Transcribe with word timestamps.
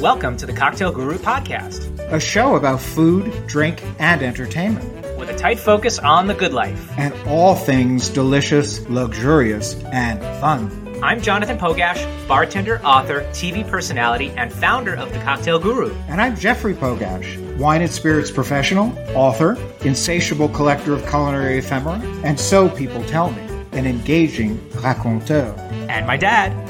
Welcome 0.00 0.36
to 0.38 0.46
the 0.46 0.52
Cocktail 0.52 0.92
Guru 0.92 1.18
podcast, 1.18 1.98
a 2.10 2.18
show 2.18 2.56
about 2.56 2.80
food, 2.80 3.46
drink, 3.46 3.82
and 3.98 4.22
entertainment, 4.22 5.18
with 5.18 5.28
a 5.28 5.36
tight 5.36 5.58
focus 5.58 5.98
on 5.98 6.26
the 6.26 6.34
good 6.34 6.52
life. 6.54 6.90
and 6.98 7.12
all 7.28 7.54
things 7.54 8.08
delicious, 8.08 8.80
luxurious, 8.88 9.74
and 9.92 10.20
fun. 10.40 10.70
I'm 11.02 11.20
Jonathan 11.20 11.58
Pogash, 11.58 12.06
bartender, 12.26 12.80
author, 12.84 13.20
TV 13.32 13.68
personality, 13.68 14.30
and 14.36 14.52
founder 14.52 14.94
of 14.96 15.12
the 15.12 15.18
Cocktail 15.20 15.58
Guru. 15.58 15.94
And 16.08 16.20
I'm 16.20 16.36
Jeffrey 16.36 16.74
Pogash, 16.74 17.58
wine 17.58 17.82
and 17.82 17.90
spirits 17.90 18.30
professional, 18.30 18.96
author, 19.14 19.56
insatiable 19.84 20.48
collector 20.48 20.94
of 20.94 21.06
culinary 21.08 21.58
ephemera, 21.58 22.00
and 22.24 22.40
so 22.40 22.68
people 22.70 23.04
tell 23.04 23.30
me, 23.30 23.42
an 23.72 23.86
engaging 23.86 24.58
raconteur. 24.80 25.54
And 25.88 26.06
my 26.06 26.16
dad. 26.16 26.69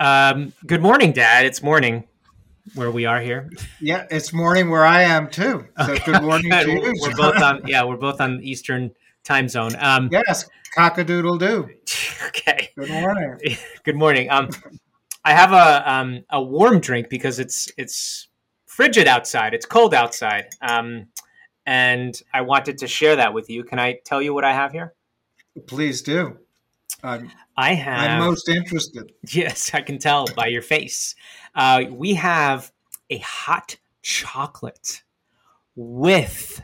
Um, 0.00 0.52
good 0.64 0.80
morning, 0.80 1.12
Dad. 1.12 1.44
It's 1.46 1.60
morning 1.60 2.04
where 2.74 2.90
we 2.90 3.04
are 3.04 3.20
here. 3.20 3.50
Yeah, 3.80 4.06
it's 4.10 4.32
morning 4.32 4.70
where 4.70 4.84
I 4.84 5.02
am 5.02 5.28
too. 5.28 5.66
So 5.84 5.96
good 6.04 6.22
morning 6.22 6.52
to 6.52 6.70
you. 6.70 6.94
we're 7.00 7.16
both 7.16 7.42
on. 7.42 7.62
Yeah, 7.66 7.82
we're 7.84 7.96
both 7.96 8.20
on 8.20 8.40
Eastern 8.42 8.92
time 9.24 9.48
zone. 9.48 9.74
Um, 9.80 10.08
yes, 10.12 10.48
cockadoodle 10.76 11.40
doo. 11.40 11.68
okay. 12.28 12.70
Good 12.76 12.90
morning. 12.90 13.56
Good 13.84 13.96
morning. 13.96 14.30
Um, 14.30 14.50
I 15.24 15.32
have 15.32 15.52
a 15.52 15.90
um, 15.92 16.24
a 16.30 16.40
warm 16.40 16.78
drink 16.78 17.08
because 17.08 17.40
it's 17.40 17.68
it's 17.76 18.28
frigid 18.66 19.08
outside. 19.08 19.52
It's 19.52 19.66
cold 19.66 19.94
outside. 19.94 20.46
Um, 20.62 21.08
and 21.66 22.14
I 22.32 22.42
wanted 22.42 22.78
to 22.78 22.86
share 22.86 23.16
that 23.16 23.34
with 23.34 23.50
you. 23.50 23.64
Can 23.64 23.80
I 23.80 23.98
tell 24.04 24.22
you 24.22 24.32
what 24.32 24.44
I 24.44 24.52
have 24.52 24.70
here? 24.70 24.94
Please 25.66 26.02
do. 26.02 26.38
I'm, 27.02 27.30
I 27.58 27.74
have. 27.74 28.10
I'm 28.10 28.18
most 28.20 28.48
interested. 28.48 29.12
Yes, 29.32 29.72
I 29.74 29.80
can 29.82 29.98
tell 29.98 30.26
by 30.36 30.46
your 30.46 30.62
face. 30.62 31.16
Uh, 31.56 31.84
we 31.90 32.14
have 32.14 32.70
a 33.10 33.18
hot 33.18 33.76
chocolate 34.02 35.02
with 35.74 36.62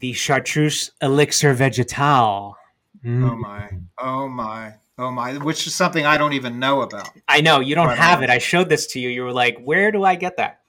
the 0.00 0.12
chartreuse 0.12 0.90
elixir 1.00 1.54
vegetal. 1.54 2.56
Mm. 3.02 3.30
Oh 3.30 3.36
my. 3.36 3.70
Oh 3.98 4.28
my. 4.28 4.74
Oh 4.98 5.10
my. 5.10 5.38
Which 5.38 5.66
is 5.66 5.74
something 5.74 6.04
I 6.04 6.18
don't 6.18 6.34
even 6.34 6.58
know 6.58 6.82
about. 6.82 7.08
I 7.26 7.40
know 7.40 7.60
you 7.60 7.74
don't 7.74 7.96
have 7.96 8.18
on. 8.18 8.24
it. 8.24 8.30
I 8.30 8.36
showed 8.38 8.68
this 8.68 8.86
to 8.88 9.00
you. 9.00 9.08
You 9.08 9.22
were 9.24 9.32
like, 9.32 9.58
"Where 9.64 9.90
do 9.90 10.04
I 10.04 10.14
get 10.14 10.36
that?" 10.36 10.60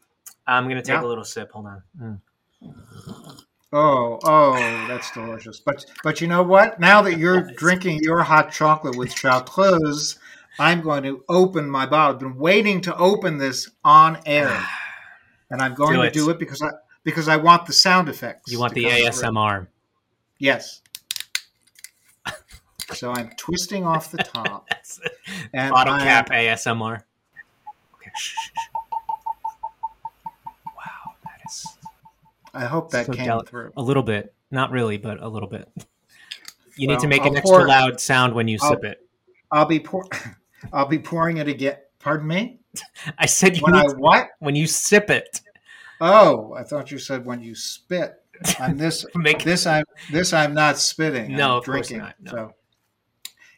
I'm 0.47 0.69
gonna 0.69 0.81
take 0.81 0.95
Yeah. 0.95 1.03
a 1.03 1.05
little 1.05 1.25
sip. 1.25 1.51
Hold 1.51 1.65
on. 1.67 1.83
Mm. 2.01 3.42
Oh, 3.75 4.19
oh, 4.23 4.53
that's 4.87 5.09
delicious. 5.11 5.59
But 5.59 5.83
but 6.03 6.21
you 6.21 6.27
know 6.27 6.43
what? 6.43 6.79
Now 6.79 7.01
that 7.01 7.17
you're 7.17 7.41
drinking 7.57 8.03
your 8.03 8.21
hot 8.21 8.51
chocolate 8.51 8.95
with 8.95 9.11
chartreuse, 9.11 10.19
I'm 10.59 10.81
going 10.81 11.01
to 11.03 11.23
open 11.27 11.67
my 11.69 11.87
bottle. 11.87 12.13
I've 12.13 12.19
been 12.19 12.37
waiting 12.37 12.81
to 12.81 12.95
open 12.97 13.39
this 13.39 13.71
on 13.83 14.19
air, 14.27 14.49
ah. 14.51 14.79
and 15.49 15.59
I'm 15.59 15.73
going 15.73 15.93
Do 15.95 16.01
to 16.01 16.07
it. 16.07 16.13
do 16.13 16.29
it 16.29 16.37
because 16.37 16.61
I 16.61 16.69
because 17.03 17.27
I 17.27 17.37
want 17.37 17.65
the 17.65 17.73
sound 17.73 18.09
effects. 18.09 18.51
You 18.51 18.59
want 18.59 18.75
the 18.75 18.83
come 18.83 18.91
through. 18.93 19.09
ASMR? 19.09 19.67
Yes. 20.37 20.81
So 22.93 23.11
I'm 23.11 23.31
twisting 23.37 23.85
off 23.87 24.11
the 24.11 24.17
top, 24.19 24.67
and 25.53 25.71
bottle 25.71 25.95
I- 25.95 26.03
cap 26.03 26.29
ASMR. 26.29 27.01
Okay. 27.95 28.11
shh, 28.15 28.33
shh, 28.33 28.35
shh. 28.35 28.57
Wow, 30.67 31.15
that 31.23 31.39
is 31.49 31.65
I 32.53 32.65
hope 32.65 32.91
that 32.91 33.05
So 33.07 33.13
came 33.13 33.25
deli- 33.25 33.45
through. 33.47 33.71
a 33.77 33.81
little 33.81 34.03
bit. 34.03 34.33
Not 34.51 34.71
really, 34.71 34.97
but 34.97 35.21
a 35.21 35.27
little 35.27 35.49
bit. 35.49 35.69
You 36.75 36.87
need 36.87 36.99
to 37.01 37.07
make 37.07 37.21
an 37.21 37.33
I'll 37.33 37.37
extra 37.37 37.57
pour- 37.59 37.67
loud 37.67 38.01
sound 38.01 38.33
when 38.33 38.47
you 38.47 38.57
I'll- 38.59 38.71
sip 38.71 38.83
it. 38.83 39.07
I'll 39.51 39.65
be 39.67 39.79
pour, 39.79 40.07
I'll 40.73 40.87
be 40.87 40.97
pouring 40.97 41.37
it 41.37 41.47
again. 41.47 41.77
Pardon 41.99 42.27
me. 42.27 42.61
I 43.19 43.27
said 43.27 43.55
you 43.57 43.61
When 43.61 43.75
I 43.75 43.83
to- 43.83 43.93
what? 43.97 44.29
when 44.39 44.55
you 44.55 44.65
sip 44.65 45.11
it. 45.11 45.41
Oh, 46.01 46.53
I 46.53 46.63
thought 46.63 46.89
you 46.89 46.97
said 46.97 47.23
when 47.27 47.43
you 47.43 47.53
spit. 47.53 48.15
On 48.59 48.75
this, 48.75 49.05
Make 49.15 49.43
this 49.43 49.67
I'm 49.67 49.83
this 50.11 50.33
I'm 50.33 50.55
not 50.55 50.79
spitting. 50.79 51.35
No, 51.35 51.51
I'm 51.51 51.57
of 51.59 51.65
course 51.65 51.89
drinking. 51.89 51.99
not, 51.99 52.15
no. 52.21 52.31
So 52.31 52.53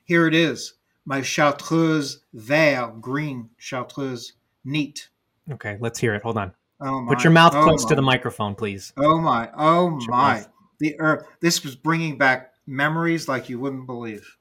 here 0.03 0.27
it 0.27 0.33
is. 0.35 0.73
My 1.05 1.21
chartreuse 1.21 2.19
vert, 2.33 2.99
green 2.99 3.49
chartreuse 3.57 4.33
neat. 4.65 5.07
okay. 5.53 5.77
Let's 5.79 5.99
hear 5.99 6.13
it. 6.15 6.21
Hold 6.23 6.37
on. 6.37 6.51
Oh 6.81 7.01
my! 7.01 7.13
Put 7.13 7.23
your 7.23 7.31
mouth 7.31 7.55
oh 7.55 7.63
close 7.63 7.83
my, 7.83 7.89
to 7.89 7.95
the 7.95 8.01
microphone, 8.01 8.55
please. 8.55 8.93
Oh 8.97 9.19
my! 9.19 9.49
Oh 9.57 9.91
my! 10.07 10.35
mouth- 10.35 10.47
The 10.79 10.95
herb. 10.99 11.25
This 11.39 11.63
was 11.63 11.75
bringing 11.75 12.17
back 12.17 12.51
memories 12.67 13.27
like 13.27 13.49
you 13.49 13.59
wouldn't 13.59 13.85
believe. 13.85 14.37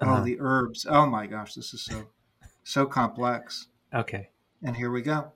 Uh-huh. 0.00 0.18
Oh, 0.20 0.24
the 0.24 0.38
herbs! 0.40 0.86
Oh 0.88 1.06
my 1.06 1.26
gosh, 1.26 1.54
this 1.54 1.74
is 1.74 1.84
so 1.84 2.06
so 2.62 2.86
complex. 2.86 3.68
Okay. 3.92 4.28
And 4.62 4.76
here 4.76 4.90
we 4.90 5.02
go. 5.02 5.32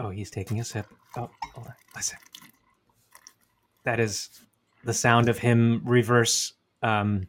Oh, 0.00 0.08
he's 0.08 0.30
taking 0.30 0.58
a 0.60 0.64
sip. 0.64 0.86
Oh, 1.14 1.28
hold 1.52 1.66
on. 1.66 1.74
Listen. 1.94 2.18
That 3.84 4.00
is 4.00 4.30
the 4.82 4.94
sound 4.94 5.28
of 5.28 5.36
him 5.36 5.82
reverse 5.84 6.54
um, 6.82 7.28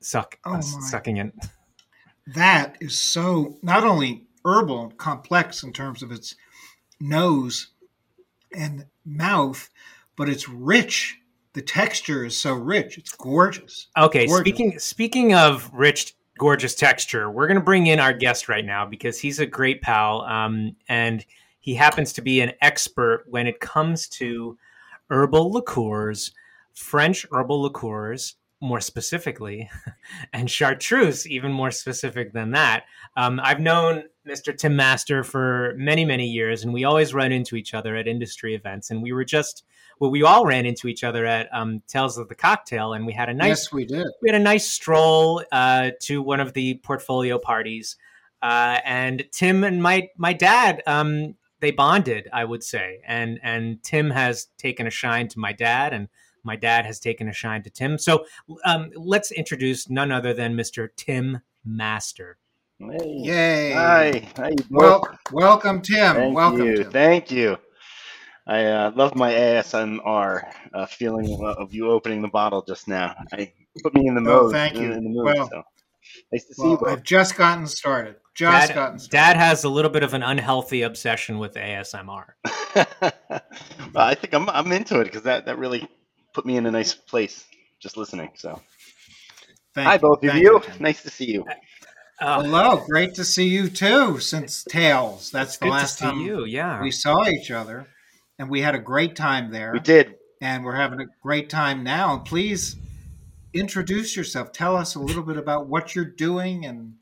suck 0.00 0.38
Oh 0.46 0.54
uh, 0.54 0.60
sucking 0.62 1.18
it. 1.18 1.34
that 2.28 2.78
is 2.80 2.98
so 2.98 3.58
not 3.62 3.84
only 3.84 4.23
herbal 4.44 4.82
and 4.84 4.96
complex 4.98 5.62
in 5.62 5.72
terms 5.72 6.02
of 6.02 6.12
its 6.12 6.34
nose 7.00 7.68
and 8.52 8.86
mouth, 9.04 9.70
but 10.16 10.28
it's 10.28 10.48
rich. 10.48 11.18
The 11.54 11.62
texture 11.62 12.24
is 12.24 12.36
so 12.36 12.54
rich. 12.54 12.98
It's 12.98 13.12
gorgeous. 13.12 13.88
Okay, 13.96 14.26
Gorgeous. 14.26 14.40
speaking 14.40 14.78
speaking 14.78 15.34
of 15.34 15.70
rich, 15.72 16.14
gorgeous 16.38 16.74
texture, 16.74 17.30
we're 17.30 17.46
gonna 17.46 17.60
bring 17.60 17.86
in 17.86 18.00
our 18.00 18.12
guest 18.12 18.48
right 18.48 18.64
now 18.64 18.86
because 18.86 19.20
he's 19.20 19.38
a 19.38 19.46
great 19.46 19.80
pal, 19.82 20.22
um, 20.22 20.76
and 20.88 21.24
he 21.60 21.74
happens 21.74 22.12
to 22.14 22.22
be 22.22 22.40
an 22.40 22.52
expert 22.60 23.24
when 23.28 23.46
it 23.46 23.60
comes 23.60 24.08
to 24.08 24.58
herbal 25.10 25.52
liqueurs, 25.52 26.32
French 26.74 27.24
herbal 27.32 27.62
liqueurs, 27.62 28.34
more 28.60 28.80
specifically, 28.80 29.70
and 30.32 30.50
chartreuse, 30.50 31.26
even 31.26 31.52
more 31.52 31.70
specific 31.70 32.32
than 32.32 32.50
that. 32.50 32.84
Um, 33.16 33.40
I've 33.42 33.60
known 33.60 34.04
Mr. 34.26 34.56
Tim 34.56 34.74
Master 34.74 35.22
for 35.22 35.74
many, 35.76 36.04
many 36.04 36.26
years, 36.26 36.64
and 36.64 36.72
we 36.72 36.84
always 36.84 37.12
run 37.12 37.32
into 37.32 37.56
each 37.56 37.74
other 37.74 37.96
at 37.96 38.08
industry 38.08 38.54
events. 38.54 38.90
And 38.90 39.02
we 39.02 39.12
were 39.12 39.24
just, 39.24 39.64
well, 40.00 40.10
we 40.10 40.22
all 40.22 40.46
ran 40.46 40.66
into 40.66 40.88
each 40.88 41.04
other 41.04 41.26
at 41.26 41.48
um, 41.52 41.82
Tales 41.86 42.16
of 42.18 42.28
the 42.28 42.34
Cocktail, 42.34 42.94
and 42.94 43.06
we 43.06 43.12
had 43.12 43.28
a 43.28 43.34
nice 43.34 43.48
Yes, 43.48 43.72
we 43.72 43.84
did. 43.84 44.06
we 44.22 44.30
had 44.30 44.40
a 44.40 44.44
nice 44.44 44.66
stroll 44.70 45.42
uh, 45.52 45.90
to 46.02 46.22
one 46.22 46.40
of 46.40 46.52
the 46.54 46.80
portfolio 46.82 47.38
parties, 47.38 47.96
uh, 48.42 48.78
and 48.84 49.24
Tim 49.32 49.64
and 49.64 49.82
my 49.82 50.08
my 50.16 50.32
dad 50.32 50.82
um, 50.86 51.34
they 51.60 51.70
bonded, 51.70 52.28
I 52.32 52.44
would 52.44 52.62
say, 52.62 53.00
and 53.06 53.38
and 53.42 53.82
Tim 53.82 54.10
has 54.10 54.46
taken 54.58 54.86
a 54.86 54.90
shine 54.90 55.28
to 55.28 55.38
my 55.38 55.52
dad, 55.52 55.92
and 55.92 56.08
my 56.42 56.56
dad 56.56 56.84
has 56.86 57.00
taken 57.00 57.28
a 57.28 57.32
shine 57.32 57.62
to 57.62 57.70
Tim. 57.70 57.98
So 57.98 58.26
um, 58.64 58.90
let's 58.94 59.32
introduce 59.32 59.88
none 59.88 60.12
other 60.12 60.34
than 60.34 60.54
Mr. 60.56 60.88
Tim 60.96 61.40
Master. 61.64 62.36
Hey. 62.80 63.20
Yay! 63.22 63.72
Hi. 63.72 64.32
How 64.36 64.48
you 64.48 64.56
doing? 64.56 64.68
Well, 64.70 65.18
welcome, 65.32 65.80
Tim. 65.80 66.16
Thank 66.16 66.34
welcome, 66.34 66.66
you. 66.66 66.76
Tim. 66.82 66.90
Thank 66.90 67.30
you. 67.30 67.56
I 68.46 68.64
uh, 68.64 68.92
love 68.94 69.14
my 69.14 69.32
ASMR 69.32 70.42
uh, 70.74 70.86
feeling 70.86 71.32
of, 71.34 71.56
of 71.56 71.74
you 71.74 71.90
opening 71.90 72.20
the 72.20 72.28
bottle 72.28 72.62
just 72.62 72.88
now. 72.88 73.14
I 73.32 73.52
put 73.82 73.94
me 73.94 74.06
in 74.08 74.14
the 74.14 74.20
Oh, 74.20 74.42
mood. 74.44 74.52
thank 74.52 74.74
you. 74.74 74.86
In, 74.86 74.92
in 74.92 75.04
the 75.04 75.10
mood, 75.10 75.24
Well, 75.36 75.48
so. 75.48 75.62
Nice 76.32 76.44
to 76.46 76.54
see 76.54 76.62
Well, 76.62 76.78
you. 76.80 76.86
I've 76.88 77.02
just 77.04 77.36
gotten 77.36 77.66
started. 77.66 78.16
Just 78.34 78.68
Dad, 78.68 78.74
gotten 78.74 78.98
started. 78.98 79.10
dad 79.12 79.36
has 79.36 79.64
a 79.64 79.68
little 79.68 79.90
bit 79.90 80.02
of 80.02 80.12
an 80.12 80.22
unhealthy 80.24 80.82
obsession 80.82 81.38
with 81.38 81.54
ASMR. 81.54 82.24
well, 82.74 82.90
I 83.94 84.14
think 84.16 84.34
I'm 84.34 84.50
I'm 84.50 84.70
into 84.72 85.00
it 85.00 85.04
because 85.04 85.22
that 85.22 85.46
that 85.46 85.58
really 85.58 85.88
put 86.34 86.44
me 86.44 86.56
in 86.56 86.66
a 86.66 86.70
nice 86.70 86.92
place 86.92 87.44
just 87.80 87.96
listening. 87.96 88.30
So, 88.34 88.60
Thank 89.74 89.86
hi 89.88 89.94
you. 89.94 90.00
both 90.00 90.24
of 90.24 90.30
Thank 90.30 90.42
you. 90.42 90.60
Nice 90.80 91.02
to 91.04 91.10
see 91.10 91.30
you. 91.30 91.44
Oh, 92.20 92.42
Hello, 92.42 92.84
great 92.86 93.14
to 93.16 93.24
see 93.24 93.48
you 93.48 93.68
too. 93.68 94.18
Since 94.20 94.64
Tales, 94.64 95.30
that's 95.30 95.56
the 95.56 95.66
last 95.66 95.98
time 95.98 96.20
you. 96.20 96.44
Yeah. 96.44 96.80
we 96.80 96.90
saw 96.90 97.26
each 97.26 97.50
other, 97.50 97.88
and 98.38 98.48
we 98.48 98.60
had 98.60 98.74
a 98.74 98.78
great 98.78 99.16
time 99.16 99.50
there. 99.50 99.72
We 99.72 99.80
did. 99.80 100.14
and 100.40 100.64
we're 100.64 100.76
having 100.76 101.00
a 101.00 101.06
great 101.22 101.50
time 101.50 101.82
now. 101.82 102.18
Please 102.18 102.76
introduce 103.52 104.16
yourself. 104.16 104.52
Tell 104.52 104.76
us 104.76 104.94
a 104.94 105.00
little 105.00 105.22
bit 105.22 105.36
about 105.36 105.66
what 105.66 105.94
you're 105.94 106.04
doing 106.04 106.64
and 106.66 106.94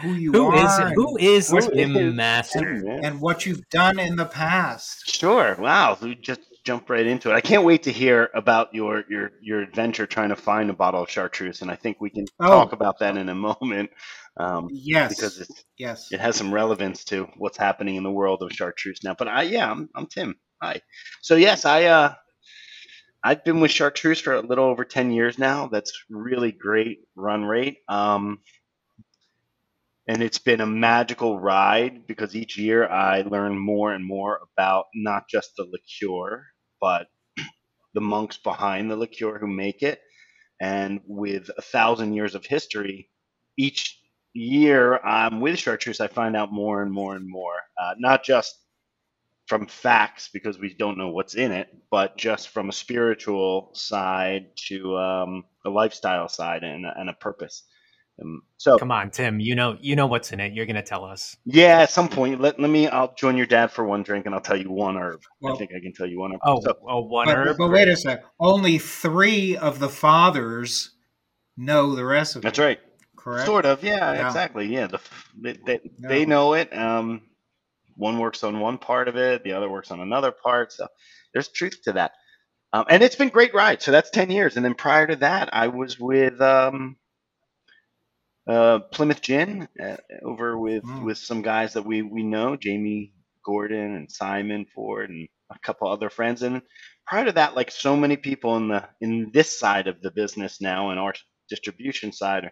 who 0.00 0.12
you 0.12 0.32
Who 0.32 0.46
are, 0.48 0.64
is 0.64 0.78
and, 0.78 0.94
who 0.94 1.16
is 1.18 1.50
Who 1.50 1.60
Tim 1.60 2.16
Master? 2.16 2.82
And 3.02 3.20
what 3.20 3.46
you've 3.46 3.68
done 3.70 3.98
in 3.98 4.16
the 4.16 4.26
past. 4.26 5.14
Sure. 5.14 5.56
Wow. 5.58 5.96
We 6.00 6.14
just 6.14 6.40
jump 6.66 6.90
right 6.90 7.06
into 7.06 7.30
it. 7.30 7.34
I 7.34 7.40
can't 7.40 7.64
wait 7.64 7.84
to 7.84 7.92
hear 7.92 8.28
about 8.34 8.74
your 8.74 9.04
your 9.08 9.30
your 9.40 9.62
adventure 9.62 10.06
trying 10.06 10.30
to 10.30 10.36
find 10.36 10.68
a 10.68 10.74
bottle 10.74 11.02
of 11.02 11.08
chartreuse, 11.08 11.62
and 11.62 11.70
I 11.70 11.76
think 11.76 12.00
we 12.00 12.10
can 12.10 12.26
Oh. 12.40 12.48
talk 12.48 12.72
about 12.72 12.98
that 12.98 13.16
in 13.16 13.28
a 13.28 13.34
moment 13.34 13.90
um, 14.36 14.68
Yes, 14.70 15.14
because 15.14 15.38
it's, 15.40 15.64
yes. 15.78 16.12
it 16.12 16.20
has 16.20 16.36
some 16.36 16.52
relevance 16.52 17.04
to 17.04 17.28
what's 17.38 17.56
happening 17.56 17.94
in 17.94 18.02
the 18.02 18.10
world 18.10 18.42
of 18.42 18.52
chartreuse 18.52 19.02
now. 19.04 19.14
But 19.16 19.28
I, 19.28 19.42
yeah, 19.42 19.70
I'm, 19.70 19.88
I'm 19.94 20.06
Tim. 20.06 20.36
Hi. 20.60 20.82
So 21.22 21.36
yes, 21.36 21.64
I 21.64 21.84
uh, 21.84 22.14
I've 23.22 23.44
been 23.44 23.60
with 23.60 23.70
Chartreuse 23.70 24.20
for 24.20 24.34
a 24.34 24.40
little 24.40 24.64
over 24.66 24.84
10 24.84 25.10
years 25.10 25.38
now. 25.38 25.68
That's 25.68 25.92
really 26.10 26.52
great 26.52 27.00
run 27.14 27.44
rate. 27.44 27.78
Um, 27.88 28.40
and 30.08 30.22
it's 30.22 30.38
been 30.38 30.60
a 30.60 30.66
magical 30.66 31.38
ride 31.38 32.06
because 32.06 32.36
each 32.36 32.56
year 32.56 32.88
I 32.88 33.22
learn 33.22 33.58
more 33.58 33.92
and 33.92 34.04
more 34.04 34.40
about 34.52 34.86
not 34.94 35.28
just 35.28 35.56
the 35.56 35.64
liqueur, 35.64 36.46
but 36.80 37.08
the 37.94 38.00
monks 38.00 38.36
behind 38.36 38.90
the 38.90 38.96
liqueur 38.96 39.38
who 39.38 39.46
make 39.46 39.82
it. 39.82 40.00
And 40.60 41.00
with 41.06 41.50
a 41.56 41.62
thousand 41.62 42.14
years 42.14 42.34
of 42.34 42.46
history, 42.46 43.10
each 43.58 44.00
year 44.34 44.98
I'm 45.04 45.40
with 45.40 45.58
Chartreuse, 45.58 46.00
I 46.00 46.08
find 46.08 46.36
out 46.36 46.52
more 46.52 46.82
and 46.82 46.92
more 46.92 47.16
and 47.16 47.28
more, 47.28 47.54
uh, 47.80 47.94
not 47.98 48.24
just 48.24 48.54
from 49.46 49.66
facts 49.66 50.28
because 50.32 50.58
we 50.58 50.74
don't 50.74 50.98
know 50.98 51.10
what's 51.10 51.34
in 51.34 51.52
it, 51.52 51.68
but 51.90 52.16
just 52.16 52.48
from 52.50 52.68
a 52.68 52.72
spiritual 52.72 53.70
side 53.74 54.46
to 54.68 54.96
um, 54.96 55.44
a 55.64 55.70
lifestyle 55.70 56.28
side 56.28 56.64
and, 56.64 56.84
and 56.86 57.10
a 57.10 57.14
purpose. 57.14 57.64
Um, 58.22 58.42
so 58.56 58.78
come 58.78 58.90
on, 58.90 59.10
Tim. 59.10 59.40
You 59.40 59.54
know, 59.54 59.76
you 59.80 59.96
know 59.96 60.06
what's 60.06 60.32
in 60.32 60.40
it. 60.40 60.54
You're 60.54 60.66
going 60.66 60.76
to 60.76 60.82
tell 60.82 61.04
us. 61.04 61.36
Yeah, 61.44 61.80
at 61.80 61.90
some 61.90 62.08
point. 62.08 62.40
Let, 62.40 62.58
let 62.58 62.70
me. 62.70 62.88
I'll 62.88 63.14
join 63.14 63.36
your 63.36 63.46
dad 63.46 63.70
for 63.70 63.84
one 63.84 64.02
drink, 64.02 64.26
and 64.26 64.34
I'll 64.34 64.40
tell 64.40 64.56
you 64.56 64.70
one 64.70 64.96
herb. 64.96 65.22
Well, 65.40 65.54
I 65.54 65.58
think 65.58 65.72
I 65.76 65.80
can 65.80 65.92
tell 65.92 66.06
you 66.06 66.20
one 66.20 66.32
herb. 66.32 66.40
Oh, 66.44 66.60
so, 66.60 66.74
oh 66.88 67.02
one 67.02 67.26
but, 67.26 67.36
herb. 67.36 67.56
But 67.58 67.70
wait 67.70 67.88
a 67.88 67.96
sec. 67.96 68.24
Only 68.40 68.78
three 68.78 69.56
of 69.56 69.78
the 69.78 69.88
fathers 69.88 70.92
know 71.56 71.94
the 71.94 72.04
recipe. 72.04 72.42
That's 72.42 72.58
right. 72.58 72.80
Correct. 73.16 73.46
Sort 73.46 73.66
of. 73.66 73.82
Yeah. 73.82 74.14
yeah. 74.14 74.26
Exactly. 74.26 74.66
Yeah. 74.66 74.86
The, 74.86 75.00
they 75.42 75.58
they, 75.66 75.80
no. 75.98 76.08
they 76.08 76.26
know 76.26 76.54
it. 76.54 76.76
Um, 76.76 77.22
one 77.96 78.18
works 78.18 78.44
on 78.44 78.60
one 78.60 78.78
part 78.78 79.08
of 79.08 79.16
it, 79.16 79.42
the 79.42 79.52
other 79.52 79.68
works 79.68 79.90
on 79.90 80.00
another 80.00 80.30
part. 80.30 80.72
So 80.72 80.86
there's 81.32 81.48
truth 81.48 81.80
to 81.84 81.92
that. 81.92 82.12
Um, 82.72 82.84
and 82.88 83.02
it's 83.02 83.16
been 83.16 83.30
great 83.30 83.54
ride. 83.54 83.82
So 83.82 83.90
that's 83.90 84.10
10 84.10 84.30
years. 84.30 84.56
And 84.56 84.64
then 84.64 84.74
prior 84.74 85.06
to 85.06 85.16
that, 85.16 85.48
I 85.52 85.68
was 85.68 85.98
with 85.98 86.40
um, 86.40 86.96
uh, 88.46 88.78
Plymouth 88.78 89.20
Gin 89.22 89.68
uh, 89.82 89.96
over 90.22 90.58
with, 90.58 90.84
mm. 90.84 91.02
with 91.02 91.18
some 91.18 91.42
guys 91.42 91.72
that 91.74 91.84
we, 91.84 92.02
we 92.02 92.22
know, 92.22 92.56
Jamie 92.56 93.12
Gordon 93.44 93.94
and 93.94 94.10
Simon 94.10 94.66
Ford 94.74 95.10
and 95.10 95.28
a 95.50 95.58
couple 95.60 95.88
other 95.88 96.10
friends. 96.10 96.42
And 96.42 96.62
prior 97.06 97.26
to 97.26 97.32
that, 97.32 97.54
like 97.54 97.70
so 97.70 97.96
many 97.96 98.16
people 98.16 98.56
in 98.56 98.68
the 98.68 98.88
in 99.00 99.30
this 99.32 99.58
side 99.58 99.86
of 99.86 100.00
the 100.00 100.10
business 100.10 100.60
now 100.60 100.90
and 100.90 100.98
our 100.98 101.14
distribution 101.48 102.12
side, 102.12 102.50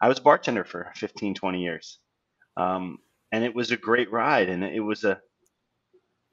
I 0.00 0.08
was 0.08 0.18
a 0.18 0.22
bartender 0.22 0.64
for 0.64 0.92
15, 0.96 1.34
20 1.34 1.62
years. 1.62 1.98
Um, 2.56 2.98
and 3.32 3.44
it 3.44 3.54
was 3.54 3.70
a 3.70 3.76
great 3.76 4.12
ride 4.12 4.48
and 4.48 4.62
it 4.62 4.80
was 4.80 5.04
a 5.04 5.20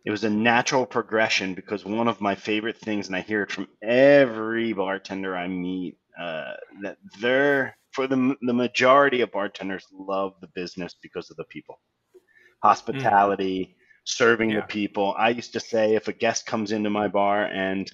it 0.05 0.11
was 0.11 0.23
a 0.23 0.29
natural 0.29 0.85
progression 0.85 1.55
because 1.55 1.85
one 1.85 2.07
of 2.07 2.21
my 2.21 2.35
favorite 2.35 2.77
things 2.77 3.07
and 3.07 3.15
i 3.15 3.21
hear 3.21 3.43
it 3.43 3.51
from 3.51 3.67
every 3.81 4.73
bartender 4.73 5.35
i 5.35 5.47
meet 5.47 5.97
uh, 6.19 6.53
that 6.81 6.97
they're 7.21 7.77
for 7.91 8.07
the, 8.07 8.35
the 8.41 8.53
majority 8.53 9.21
of 9.21 9.31
bartenders 9.31 9.85
love 9.91 10.33
the 10.41 10.49
business 10.55 10.95
because 11.01 11.29
of 11.29 11.37
the 11.37 11.43
people 11.45 11.79
hospitality 12.63 13.65
mm. 13.65 13.75
serving 14.05 14.51
yeah. 14.51 14.61
the 14.61 14.67
people 14.67 15.15
i 15.17 15.29
used 15.29 15.53
to 15.53 15.59
say 15.59 15.95
if 15.95 16.07
a 16.07 16.13
guest 16.13 16.45
comes 16.45 16.71
into 16.71 16.89
my 16.89 17.07
bar 17.07 17.45
and 17.45 17.91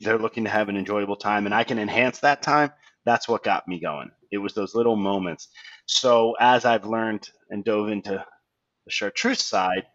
they're 0.00 0.18
looking 0.18 0.44
to 0.44 0.50
have 0.50 0.68
an 0.68 0.76
enjoyable 0.76 1.16
time 1.16 1.46
and 1.46 1.54
i 1.54 1.64
can 1.64 1.78
enhance 1.78 2.20
that 2.20 2.42
time 2.42 2.70
that's 3.04 3.28
what 3.28 3.44
got 3.44 3.66
me 3.68 3.78
going 3.80 4.10
it 4.30 4.38
was 4.38 4.54
those 4.54 4.74
little 4.74 4.96
moments 4.96 5.48
so 5.86 6.34
as 6.40 6.64
i've 6.64 6.86
learned 6.86 7.30
and 7.50 7.64
dove 7.64 7.88
into 7.88 8.12
the 8.12 8.90
chartreuse 8.90 9.44
side 9.44 9.86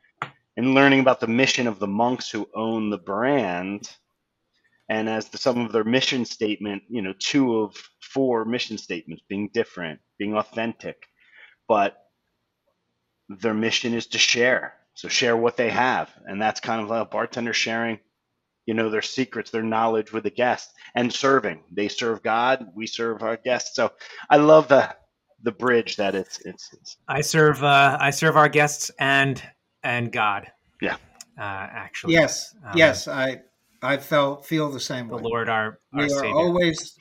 and 0.56 0.76
learning 0.76 1.00
about 1.00 1.20
the 1.20 1.28
mission 1.28 1.68
of 1.68 1.80
the 1.80 1.88
monks 1.88 2.30
who 2.30 2.48
own 2.54 2.90
the 2.90 2.98
brand 2.98 3.90
and 4.94 5.10
as 5.10 5.28
the, 5.30 5.38
some 5.38 5.60
of 5.60 5.72
their 5.72 5.84
mission 5.84 6.24
statement 6.26 6.84
you 6.90 7.02
know 7.02 7.14
two 7.18 7.60
of 7.60 7.76
four 8.00 8.46
mission 8.46 8.78
statements 8.78 9.24
being 9.28 9.50
different 9.54 10.00
being 10.18 10.36
authentic 10.36 11.08
but 11.68 11.98
their 13.30 13.54
mission 13.54 13.94
is 13.94 14.08
to 14.08 14.18
share 14.18 14.76
so 14.94 15.08
share 15.08 15.36
what 15.36 15.58
they 15.58 15.70
have 15.70 16.10
and 16.26 16.42
that's 16.42 16.60
kind 16.60 16.82
of 16.82 16.90
like 16.90 17.02
a 17.02 17.10
bartender 17.10 17.54
sharing 17.54 18.00
you 18.66 18.74
know 18.74 18.90
their 18.90 19.02
secrets 19.02 19.52
their 19.52 19.64
knowledge 19.64 20.14
with 20.14 20.24
the 20.24 20.30
guest 20.30 20.72
and 20.96 21.12
serving 21.12 21.64
they 21.72 21.88
serve 21.88 22.22
god 22.22 22.68
we 22.76 22.86
serve 22.86 23.24
our 23.24 23.38
guests 23.38 23.76
so 23.76 23.92
i 24.30 24.38
love 24.38 24.68
the 24.68 24.96
the 25.44 25.52
bridge 25.52 25.98
that 25.98 26.16
it's 26.16 26.40
it's. 26.46 26.70
it's 26.74 26.98
I 27.08 27.22
serve 27.22 27.64
uh, 27.64 27.98
I 28.00 28.12
serve 28.12 28.38
our 28.38 28.50
guests 28.50 28.90
and 28.98 29.42
and 29.84 30.12
God. 30.12 30.48
Yeah. 30.82 30.96
Uh, 31.38 31.42
actually. 31.42 32.14
Yes. 32.14 32.56
Um, 32.66 32.78
yes. 32.78 33.08
I 33.08 33.42
I 33.84 33.98
felt 33.98 34.46
feel 34.46 34.70
the 34.70 34.80
same 34.80 35.08
the 35.08 35.16
way. 35.16 35.22
The 35.22 35.28
Lord, 35.28 35.50
our, 35.50 35.80
our 35.94 36.04
we 36.04 36.10
Savior. 36.10 36.30
are 36.30 36.36
always 36.36 36.98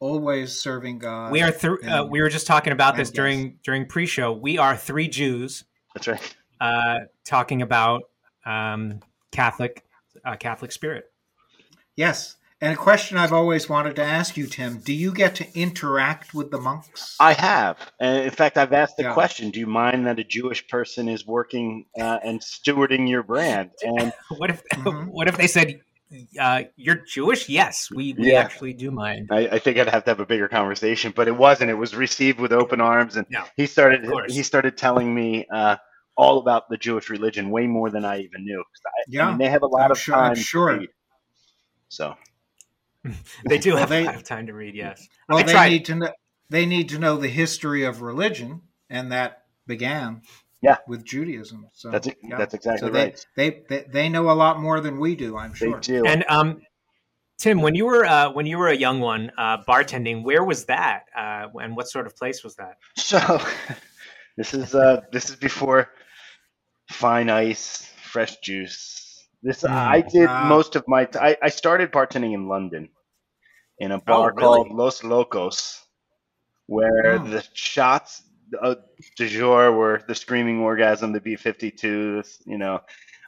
always 0.00 0.60
serving 0.60 0.98
God. 0.98 1.32
We 1.32 1.42
are 1.42 1.50
through. 1.50 1.82
Uh, 1.82 2.04
we 2.04 2.20
were 2.20 2.28
just 2.28 2.46
talking 2.46 2.72
about 2.72 2.96
this 2.96 3.10
during 3.10 3.58
during 3.64 3.86
pre-show. 3.86 4.32
We 4.32 4.58
are 4.58 4.76
three 4.76 5.08
Jews. 5.08 5.64
That's 5.94 6.08
right. 6.08 6.36
Uh, 6.60 6.98
talking 7.24 7.62
about 7.62 8.02
um, 8.44 9.00
Catholic 9.32 9.84
uh, 10.24 10.36
Catholic 10.36 10.72
spirit. 10.72 11.06
Yes, 11.96 12.36
and 12.60 12.72
a 12.72 12.76
question 12.76 13.16
I've 13.16 13.32
always 13.32 13.68
wanted 13.68 13.96
to 13.96 14.04
ask 14.04 14.36
you, 14.36 14.46
Tim: 14.46 14.78
Do 14.78 14.92
you 14.92 15.12
get 15.12 15.34
to 15.36 15.46
interact 15.58 16.34
with 16.34 16.50
the 16.50 16.60
monks? 16.60 17.16
I 17.20 17.32
have, 17.32 17.78
and 18.00 18.24
in 18.24 18.30
fact, 18.30 18.56
I've 18.56 18.72
asked 18.72 18.96
the 18.96 19.04
yeah. 19.04 19.14
question: 19.14 19.50
Do 19.50 19.60
you 19.60 19.66
mind 19.66 20.06
that 20.06 20.18
a 20.18 20.24
Jewish 20.24 20.66
person 20.68 21.08
is 21.08 21.26
working 21.26 21.86
uh, 21.98 22.18
and 22.22 22.40
stewarding 22.40 23.08
your 23.08 23.22
brand? 23.22 23.70
And 23.82 24.12
what 24.36 24.50
if 24.50 24.62
mm-hmm. 24.74 25.08
what 25.08 25.28
if 25.28 25.36
they 25.36 25.46
said 25.46 25.80
uh, 26.40 26.62
you're 26.76 26.96
Jewish? 27.06 27.48
Yes, 27.48 27.90
we, 27.90 28.14
we 28.14 28.32
yeah. 28.32 28.40
actually 28.40 28.72
do 28.72 28.90
mind. 28.90 29.28
I, 29.30 29.48
I, 29.48 29.58
think 29.58 29.78
I'd 29.78 29.88
have 29.88 30.04
to 30.04 30.10
have 30.10 30.20
a 30.20 30.26
bigger 30.26 30.48
conversation, 30.48 31.12
but 31.14 31.28
it 31.28 31.36
wasn't. 31.36 31.70
It 31.70 31.74
was 31.74 31.94
received 31.94 32.40
with 32.40 32.52
open 32.52 32.80
arms, 32.80 33.16
and 33.16 33.26
no, 33.30 33.44
he 33.56 33.66
started 33.66 34.08
he 34.28 34.42
started 34.42 34.76
telling 34.76 35.14
me 35.14 35.46
uh, 35.52 35.76
all 36.16 36.38
about 36.38 36.68
the 36.70 36.76
Jewish 36.76 37.10
religion 37.10 37.50
way 37.50 37.66
more 37.66 37.90
than 37.90 38.04
I 38.04 38.20
even 38.20 38.44
knew. 38.44 38.60
I, 38.60 38.90
yeah, 39.08 39.26
I 39.26 39.30
mean, 39.30 39.38
they 39.38 39.50
have 39.50 39.62
a 39.62 39.66
lot 39.66 39.86
I'm 39.86 39.90
of 39.92 39.98
sure, 39.98 40.14
time. 40.14 40.30
I'm 40.30 40.36
sure. 40.36 40.80
So 41.88 42.14
they 43.46 43.58
do 43.58 43.70
well, 43.74 43.80
have, 43.80 43.88
they, 43.88 44.04
have, 44.04 44.24
time 44.24 44.46
to 44.46 44.54
read. 44.54 44.74
Yes. 44.74 45.06
Well, 45.28 45.44
they 45.44 45.70
need 45.70 45.84
to 45.86 45.94
know. 45.94 46.12
They 46.50 46.64
need 46.64 46.88
to 46.90 46.98
know 46.98 47.18
the 47.18 47.28
history 47.28 47.84
of 47.84 48.00
religion, 48.00 48.62
and 48.88 49.12
that 49.12 49.44
began 49.66 50.22
yeah 50.62 50.78
with 50.86 51.04
Judaism. 51.04 51.68
So 51.72 51.90
that's 51.90 52.08
yeah. 52.22 52.38
that's 52.38 52.54
exactly 52.54 52.88
so 52.88 52.92
right. 52.92 53.26
They, 53.36 53.62
they 53.68 53.86
they 53.90 54.08
know 54.08 54.30
a 54.30 54.32
lot 54.32 54.60
more 54.60 54.80
than 54.80 54.98
we 54.98 55.16
do. 55.16 55.36
I'm 55.36 55.54
sure. 55.54 55.80
They 55.80 55.80
do. 55.80 56.04
And 56.06 56.24
um, 56.28 56.60
Tim, 57.38 57.60
when 57.60 57.74
you 57.74 57.86
were 57.86 58.04
uh, 58.04 58.32
when 58.32 58.46
you 58.46 58.58
were 58.58 58.68
a 58.68 58.76
young 58.76 59.00
one 59.00 59.32
uh, 59.38 59.58
bartending, 59.68 60.24
where 60.24 60.44
was 60.44 60.64
that, 60.66 61.04
uh, 61.16 61.46
and 61.62 61.76
what 61.76 61.88
sort 61.88 62.06
of 62.06 62.16
place 62.16 62.42
was 62.42 62.56
that? 62.56 62.76
So, 62.96 63.18
this 64.36 64.54
is 64.54 64.74
uh, 64.74 65.02
this 65.12 65.30
is 65.30 65.36
before 65.36 65.90
fine 66.90 67.30
ice, 67.30 67.92
fresh 68.02 68.36
juice, 68.40 68.98
this 69.42 69.62
mm, 69.62 69.70
I 69.70 70.00
did 70.00 70.26
wow. 70.26 70.48
most 70.48 70.76
of 70.76 70.84
my. 70.88 71.04
T- 71.04 71.18
I, 71.18 71.36
I 71.42 71.48
started 71.48 71.92
bartending 71.92 72.34
in 72.34 72.48
London, 72.48 72.88
in 73.78 73.92
a 73.92 74.00
bar 74.00 74.32
oh, 74.32 74.34
really? 74.34 74.40
called 74.40 74.70
Los 74.72 75.04
Locos, 75.04 75.80
where 76.66 77.14
oh. 77.14 77.18
the 77.18 77.44
shots 77.52 78.22
uh, 78.60 78.76
du 79.16 79.28
jour 79.28 79.72
were 79.72 80.02
the 80.06 80.14
screaming 80.14 80.60
orgasm, 80.60 81.12
the 81.12 81.20
B 81.20 81.36
fifty 81.36 81.70
twos, 81.70 82.38
you 82.46 82.58
know, 82.58 82.80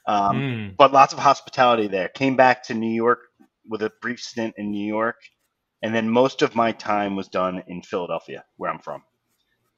um, 0.06 0.36
mm. 0.36 0.76
but 0.76 0.92
lots 0.92 1.12
of 1.12 1.18
hospitality 1.18 1.88
there. 1.88 2.08
Came 2.08 2.36
back 2.36 2.64
to 2.64 2.74
New 2.74 2.92
York 2.92 3.20
with 3.68 3.82
a 3.82 3.92
brief 4.00 4.20
stint 4.20 4.54
in 4.56 4.70
New 4.70 4.86
York, 4.86 5.16
and 5.82 5.94
then 5.94 6.08
most 6.08 6.42
of 6.42 6.54
my 6.54 6.72
time 6.72 7.16
was 7.16 7.28
done 7.28 7.62
in 7.66 7.82
Philadelphia, 7.82 8.44
where 8.56 8.70
I'm 8.70 8.80
from 8.80 9.02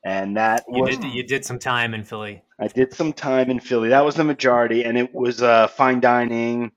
and 0.05 0.37
that 0.37 0.65
you 0.69 0.83
was 0.83 0.97
did, 0.97 1.13
you 1.13 1.23
did 1.23 1.45
some 1.45 1.59
time 1.59 1.95
in 1.95 2.03
Philly. 2.03 2.43
I 2.61 2.69
did 2.69 2.93
some 2.93 3.13
time 3.13 3.51
in 3.51 3.61
Philly. 3.61 3.91
That 3.91 4.05
was 4.05 4.15
the 4.15 4.25
majority, 4.25 4.85
and 4.85 4.99
it 4.99 5.15
was 5.15 5.43
uh, 5.43 5.69
fine 5.69 6.01
dining. 6.01 6.73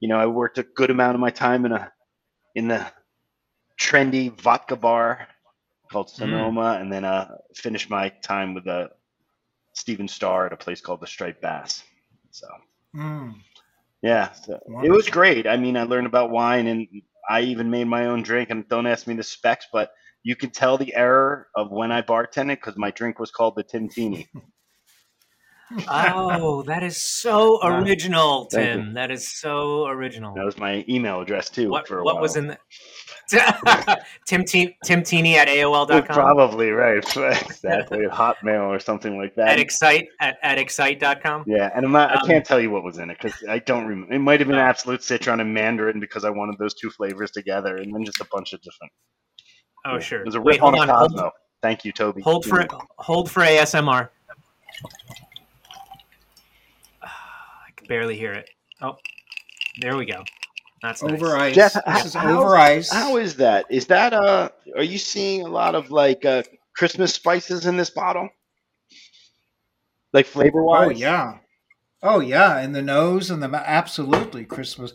You 0.00 0.08
know, 0.08 0.18
I 0.18 0.26
worked 0.26 0.58
a 0.58 0.62
good 0.62 0.90
amount 0.90 1.14
of 1.14 1.20
my 1.20 1.30
time 1.30 1.64
in 1.64 1.72
a 1.72 1.92
in 2.54 2.68
the 2.68 2.86
trendy 3.80 4.38
vodka 4.40 4.76
bar 4.76 5.28
called 5.90 6.08
mm. 6.08 6.16
Sonoma, 6.16 6.60
mm. 6.60 6.80
and 6.80 6.92
then 6.92 7.04
uh, 7.04 7.36
finished 7.54 7.90
my 7.90 8.08
time 8.22 8.54
with 8.54 8.66
a 8.66 8.70
uh, 8.70 8.86
Stephen 9.74 10.08
Starr 10.08 10.46
at 10.46 10.52
a 10.52 10.56
place 10.56 10.80
called 10.80 11.00
the 11.00 11.06
Striped 11.06 11.42
Bass. 11.42 11.82
So, 12.30 12.46
mm. 12.94 13.34
yeah, 14.02 14.32
so 14.32 14.58
it 14.82 14.90
was 14.90 15.08
great. 15.08 15.46
I 15.46 15.56
mean, 15.56 15.76
I 15.76 15.82
learned 15.82 16.06
about 16.06 16.30
wine, 16.30 16.66
and 16.66 16.86
I 17.28 17.42
even 17.42 17.70
made 17.70 17.86
my 17.86 18.06
own 18.06 18.22
drink. 18.22 18.50
And 18.50 18.68
don't 18.68 18.86
ask 18.86 19.06
me 19.06 19.14
the 19.14 19.22
specs, 19.22 19.66
but 19.72 19.90
you 20.22 20.34
could 20.34 20.54
tell 20.54 20.78
the 20.78 20.94
error 20.94 21.48
of 21.54 21.70
when 21.70 21.92
I 21.92 22.02
bartended 22.02 22.56
because 22.56 22.76
my 22.76 22.90
drink 22.90 23.18
was 23.18 23.30
called 23.30 23.54
the 23.56 23.64
Tintini. 23.64 24.26
oh, 25.88 26.62
that 26.66 26.82
is 26.82 26.96
so 27.00 27.58
original, 27.64 28.48
Thank 28.52 28.66
Tim. 28.66 28.94
That 28.94 29.10
is 29.10 29.38
so 29.40 29.86
original. 29.86 30.34
That 30.34 30.44
was 30.44 30.58
my 30.58 30.84
email 30.88 31.20
address 31.20 31.50
too. 31.50 31.68
what 31.70 31.86
for 31.88 31.98
a 31.98 32.04
what 32.04 32.14
while. 32.16 32.22
was 32.22 32.36
in 32.36 32.46
the 32.48 32.58
Tim 34.26 34.44
Te- 34.44 34.76
Tim 34.84 35.02
Teeny 35.02 35.36
at 35.36 35.48
AOL.com? 35.48 36.04
Probably 36.04 36.70
right. 36.70 36.98
exactly. 37.16 38.06
Hotmail 38.06 38.68
or 38.68 38.78
something 38.78 39.18
like 39.18 39.34
that. 39.34 39.48
At 39.48 39.58
excite 39.58 40.06
at, 40.20 40.38
at 40.42 40.58
excite.com. 40.58 41.44
yeah, 41.46 41.70
and 41.74 41.84
I'm 41.84 41.90
not, 41.92 42.12
Um, 42.12 42.18
I 42.22 42.26
can't 42.26 42.44
tell 42.46 42.60
you 42.60 42.70
what 42.70 42.84
was 42.84 42.98
in 42.98 43.10
it 43.10 43.18
because 43.20 43.42
I 43.48 43.58
don't 43.58 43.86
remember. 43.86 44.14
It 44.14 44.20
might 44.20 44.38
have 44.40 44.48
been 44.48 44.58
Absolut 44.58 45.02
Citron 45.02 45.40
and 45.40 45.52
mandarin 45.52 45.98
because 45.98 46.24
I 46.24 46.30
wanted 46.30 46.56
those 46.58 46.74
two 46.74 46.90
flavors 46.90 47.32
together, 47.32 47.76
and 47.76 47.92
then 47.92 48.04
just 48.04 48.20
a 48.20 48.26
bunch 48.32 48.52
of 48.52 48.60
different. 48.62 48.92
Oh 49.84 49.94
yeah. 49.94 49.98
sure. 50.00 50.20
It 50.20 50.26
was 50.26 50.34
a 50.36 50.40
Wait, 50.40 50.54
rip 50.54 50.62
on 50.62 50.74
hold 50.74 50.88
a 50.88 50.92
on. 50.92 50.98
Cosmo. 51.08 51.20
Hold, 51.22 51.32
Thank 51.62 51.84
you, 51.84 51.90
Toby. 51.92 52.22
hold 52.22 52.44
for 52.44 52.64
hold 52.98 53.28
for 53.28 53.40
ASMR. 53.42 54.10
I 57.86 57.88
can 57.88 57.96
barely 57.98 58.16
hear 58.16 58.32
it. 58.32 58.48
Oh, 58.82 58.96
there 59.80 59.96
we 59.96 60.06
go. 60.06 60.24
That's 60.82 61.02
nice. 61.02 61.12
Over 61.22 61.36
ice. 61.36 61.54
Jeff, 61.54 61.72
this 61.86 62.04
is 62.06 62.14
how- 62.14 62.38
over 62.42 62.56
ice. 62.56 62.90
How 62.92 63.16
is 63.16 63.36
that? 63.36 63.66
Is 63.70 63.86
that 63.86 64.12
uh? 64.12 64.50
Are 64.76 64.82
you 64.82 64.98
seeing 64.98 65.42
a 65.42 65.48
lot 65.48 65.74
of 65.74 65.90
like 65.90 66.24
uh 66.24 66.42
Christmas 66.76 67.14
spices 67.14 67.66
in 67.66 67.76
this 67.76 67.90
bottle? 67.90 68.28
Like 70.12 70.26
flavor 70.26 70.62
wise? 70.64 70.88
Oh 70.88 70.90
yeah, 70.90 71.38
oh 72.02 72.20
yeah, 72.20 72.58
and 72.58 72.74
the 72.74 72.82
nose 72.82 73.30
and 73.30 73.42
the 73.42 73.50
absolutely 73.54 74.44
Christmas 74.44 74.92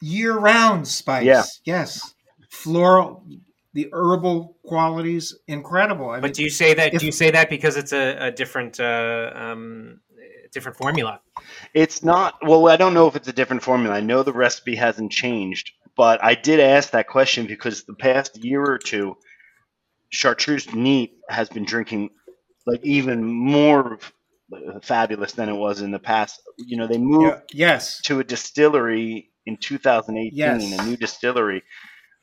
year-round 0.00 0.86
spice. 0.86 1.24
Yeah. 1.24 1.44
Yes, 1.64 2.14
floral, 2.50 3.24
the 3.72 3.88
herbal 3.92 4.56
qualities 4.64 5.34
incredible. 5.48 6.10
I 6.10 6.14
mean, 6.14 6.22
But 6.22 6.34
do 6.34 6.42
you 6.42 6.50
say 6.50 6.74
that? 6.74 6.94
if- 6.94 7.00
do 7.00 7.06
you 7.06 7.12
say 7.12 7.30
that 7.30 7.48
because 7.50 7.76
it's 7.76 7.92
a, 7.92 8.26
a 8.26 8.30
different 8.30 8.78
uh, 8.80 9.30
um, 9.34 10.00
different 10.54 10.78
formula? 10.78 11.20
It's 11.74 12.02
not. 12.02 12.34
Well, 12.42 12.68
I 12.68 12.76
don't 12.76 12.94
know 12.94 13.06
if 13.06 13.16
it's 13.16 13.28
a 13.28 13.32
different 13.32 13.62
formula. 13.62 13.94
I 13.94 14.00
know 14.00 14.22
the 14.22 14.32
recipe 14.32 14.76
hasn't 14.76 15.12
changed, 15.12 15.72
but 15.96 16.22
I 16.24 16.34
did 16.34 16.60
ask 16.60 16.90
that 16.90 17.08
question 17.08 17.46
because 17.46 17.84
the 17.84 17.94
past 17.94 18.42
year 18.42 18.62
or 18.64 18.78
two, 18.78 19.16
Chartreuse 20.10 20.72
Neat 20.74 21.12
has 21.28 21.48
been 21.48 21.64
drinking 21.64 22.10
like 22.66 22.80
even 22.84 23.24
more 23.24 23.98
fabulous 24.82 25.32
than 25.32 25.48
it 25.48 25.54
was 25.56 25.80
in 25.80 25.90
the 25.90 25.98
past. 25.98 26.40
You 26.58 26.76
know, 26.76 26.86
they 26.86 26.98
moved 26.98 27.42
yeah, 27.52 27.68
yes, 27.72 28.00
to 28.02 28.20
a 28.20 28.24
distillery 28.24 29.30
in 29.46 29.56
2018, 29.56 30.32
Yes. 30.36 30.80
a 30.80 30.84
new 30.86 30.96
distillery. 30.96 31.62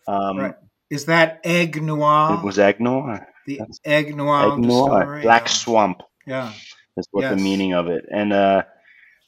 Um, 0.07 0.37
Right. 0.39 0.55
is 0.89 1.05
that 1.05 1.43
Aiguenoire? 1.43 2.39
It 2.39 2.45
was 2.45 2.57
Aiguenoire. 2.57 3.25
the 3.45 3.59
Aiguenoire, 3.85 3.85
Egg 3.85 4.15
Noir. 4.15 4.57
distillery? 4.61 5.21
Black 5.21 5.43
yeah. 5.43 5.47
Swamp 5.49 6.01
Yeah, 6.25 6.53
is 7.01 7.09
what 7.11 7.29
the 7.29 7.37
meaning 7.37 7.73
of 7.73 7.87
it. 7.89 8.05
And 8.11 8.33
uh, 8.33 8.63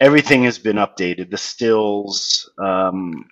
everything 0.01 0.43
has 0.45 0.59
been 0.59 0.77
updated. 0.77 1.31
The 1.31 1.37
stills, 1.37 2.51
um, 2.63 3.25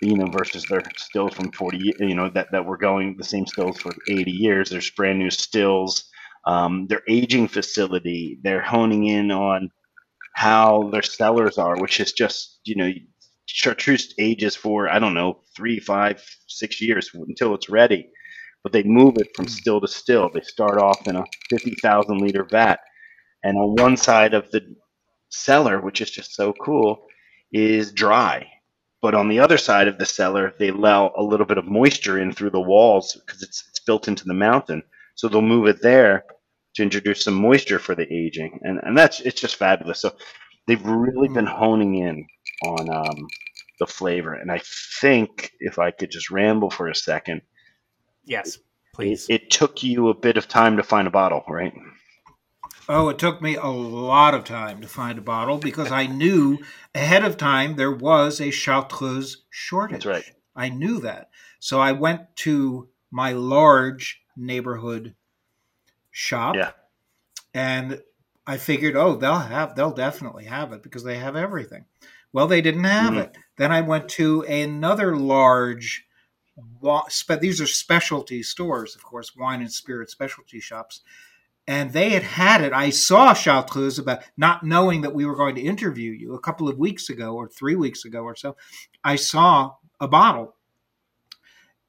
you 0.00 0.16
know, 0.16 0.28
versus 0.30 0.66
their 0.66 0.82
stills 0.96 1.34
from 1.34 1.52
40, 1.52 1.78
ye- 1.78 1.96
you 2.00 2.14
know, 2.16 2.30
that, 2.30 2.48
that 2.52 2.66
were 2.66 2.78
going 2.78 3.16
the 3.18 3.24
same 3.24 3.46
stills 3.46 3.78
for 3.80 3.92
80 4.08 4.32
years. 4.32 4.70
There's 4.70 4.90
brand 4.90 5.18
new 5.20 5.30
stills. 5.30 6.04
Um, 6.46 6.86
their 6.88 7.02
aging 7.08 7.48
facility, 7.48 8.40
they're 8.42 8.62
honing 8.62 9.06
in 9.06 9.30
on 9.32 9.70
how 10.34 10.90
their 10.92 11.02
cellars 11.02 11.58
are, 11.58 11.78
which 11.78 12.00
is 12.00 12.12
just, 12.12 12.60
you 12.64 12.76
know, 12.76 12.90
chartreuse 13.46 14.14
ages 14.18 14.56
for, 14.56 14.88
I 14.88 15.00
don't 15.00 15.14
know, 15.14 15.40
three, 15.56 15.80
five, 15.80 16.24
six 16.48 16.80
years 16.82 17.10
until 17.14 17.54
it's 17.54 17.70
ready. 17.70 18.10
But 18.64 18.72
they 18.72 18.84
move 18.84 19.16
it 19.18 19.28
from 19.36 19.48
still 19.48 19.80
to 19.80 19.88
still. 19.88 20.30
They 20.32 20.42
start 20.42 20.78
off 20.80 21.08
in 21.08 21.16
a 21.16 21.24
50,000 21.50 22.20
liter 22.20 22.44
vat. 22.50 22.80
And 23.42 23.56
on 23.56 23.74
one 23.76 23.96
side 23.96 24.34
of 24.34 24.50
the 24.50 24.76
cellar, 25.30 25.80
which 25.80 26.00
is 26.00 26.10
just 26.10 26.34
so 26.34 26.52
cool, 26.52 27.06
is 27.52 27.92
dry. 27.92 28.48
But 29.00 29.14
on 29.14 29.28
the 29.28 29.40
other 29.40 29.58
side 29.58 29.88
of 29.88 29.98
the 29.98 30.06
cellar, 30.06 30.54
they 30.58 30.68
allow 30.68 31.12
a 31.16 31.22
little 31.22 31.46
bit 31.46 31.58
of 31.58 31.66
moisture 31.66 32.20
in 32.20 32.32
through 32.32 32.50
the 32.50 32.60
walls 32.60 33.20
because 33.26 33.42
it's, 33.42 33.64
it's 33.68 33.80
built 33.80 34.06
into 34.06 34.24
the 34.24 34.34
mountain. 34.34 34.82
So 35.16 35.28
they'll 35.28 35.42
move 35.42 35.66
it 35.66 35.82
there 35.82 36.24
to 36.74 36.82
introduce 36.82 37.24
some 37.24 37.34
moisture 37.34 37.78
for 37.78 37.94
the 37.94 38.10
aging, 38.12 38.60
and 38.62 38.80
and 38.82 38.96
that's 38.96 39.20
it's 39.20 39.40
just 39.40 39.56
fabulous. 39.56 40.00
So 40.00 40.12
they've 40.66 40.84
really 40.84 41.28
been 41.28 41.46
honing 41.46 41.96
in 41.96 42.26
on 42.64 42.88
um, 42.88 43.26
the 43.78 43.86
flavor, 43.86 44.34
and 44.34 44.50
I 44.50 44.60
think 45.00 45.52
if 45.60 45.78
I 45.78 45.90
could 45.90 46.10
just 46.10 46.30
ramble 46.30 46.70
for 46.70 46.88
a 46.88 46.94
second, 46.94 47.42
Yes, 48.24 48.56
it, 48.56 48.62
please. 48.94 49.26
it 49.28 49.50
took 49.50 49.82
you 49.82 50.08
a 50.08 50.14
bit 50.14 50.36
of 50.36 50.48
time 50.48 50.76
to 50.76 50.82
find 50.82 51.06
a 51.06 51.10
bottle, 51.10 51.44
right? 51.48 51.74
Oh, 52.88 53.08
it 53.08 53.18
took 53.18 53.40
me 53.40 53.54
a 53.54 53.66
lot 53.66 54.34
of 54.34 54.44
time 54.44 54.80
to 54.80 54.88
find 54.88 55.18
a 55.18 55.22
bottle 55.22 55.58
because 55.58 55.92
I 55.92 56.06
knew 56.06 56.58
ahead 56.94 57.24
of 57.24 57.36
time 57.36 57.76
there 57.76 57.92
was 57.92 58.40
a 58.40 58.50
Chartreuse 58.50 59.44
shortage. 59.50 60.04
That's 60.04 60.06
right. 60.06 60.34
I 60.54 60.68
knew 60.68 61.00
that. 61.00 61.30
So 61.60 61.80
I 61.80 61.92
went 61.92 62.34
to 62.36 62.88
my 63.10 63.32
large 63.32 64.22
neighborhood 64.36 65.14
shop 66.10 66.56
Yeah. 66.56 66.72
and 67.54 68.02
I 68.46 68.56
figured, 68.56 68.96
oh, 68.96 69.14
they'll 69.14 69.38
have 69.38 69.76
they'll 69.76 69.92
definitely 69.92 70.44
have 70.46 70.72
it 70.72 70.82
because 70.82 71.04
they 71.04 71.18
have 71.18 71.36
everything. 71.36 71.84
Well, 72.32 72.48
they 72.48 72.60
didn't 72.60 72.84
have 72.84 73.14
Mhm. 73.14 73.22
it. 73.24 73.36
Then 73.56 73.70
I 73.70 73.82
went 73.82 74.08
to 74.10 74.42
another 74.42 75.16
large 75.16 76.06
these 77.40 77.60
are 77.60 77.66
specialty 77.66 78.42
stores, 78.42 78.94
of 78.94 79.02
course, 79.02 79.34
wine 79.34 79.60
and 79.60 79.72
spirit 79.72 80.10
specialty 80.10 80.60
shops. 80.60 81.00
And 81.66 81.92
they 81.92 82.10
had 82.10 82.24
had 82.24 82.60
it. 82.62 82.72
I 82.72 82.90
saw 82.90 83.34
Chartreuse 83.34 83.98
about 83.98 84.24
not 84.36 84.64
knowing 84.64 85.02
that 85.02 85.14
we 85.14 85.24
were 85.24 85.36
going 85.36 85.54
to 85.54 85.60
interview 85.60 86.10
you 86.10 86.34
a 86.34 86.40
couple 86.40 86.68
of 86.68 86.78
weeks 86.78 87.08
ago 87.08 87.34
or 87.34 87.48
three 87.48 87.76
weeks 87.76 88.04
ago 88.04 88.22
or 88.24 88.34
so. 88.34 88.56
I 89.04 89.14
saw 89.16 89.74
a 90.00 90.08
bottle 90.08 90.56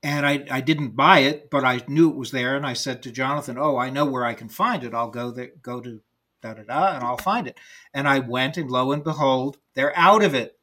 and 0.03 0.25
I, 0.25 0.45
I 0.51 0.61
didn't 0.61 0.95
buy 0.95 1.19
it, 1.19 1.49
but 1.49 1.63
I 1.63 1.81
knew 1.87 2.09
it 2.09 2.17
was 2.17 2.31
there. 2.31 2.55
And 2.57 2.65
I 2.65 2.73
said 2.73 3.01
to 3.03 3.11
Jonathan, 3.11 3.57
"Oh, 3.57 3.77
I 3.77 3.89
know 3.89 4.05
where 4.05 4.25
I 4.25 4.33
can 4.33 4.49
find 4.49 4.83
it. 4.83 4.93
I'll 4.93 5.09
go 5.09 5.31
there, 5.31 5.51
go 5.61 5.79
to 5.79 6.01
da 6.41 6.53
da 6.53 6.63
da, 6.63 6.95
and 6.95 7.03
I'll 7.03 7.17
find 7.17 7.47
it." 7.47 7.57
And 7.93 8.07
I 8.07 8.19
went, 8.19 8.57
and 8.57 8.69
lo 8.69 8.91
and 8.91 9.03
behold, 9.03 9.57
they're 9.75 9.97
out 9.97 10.23
of 10.23 10.35
it. 10.35 10.59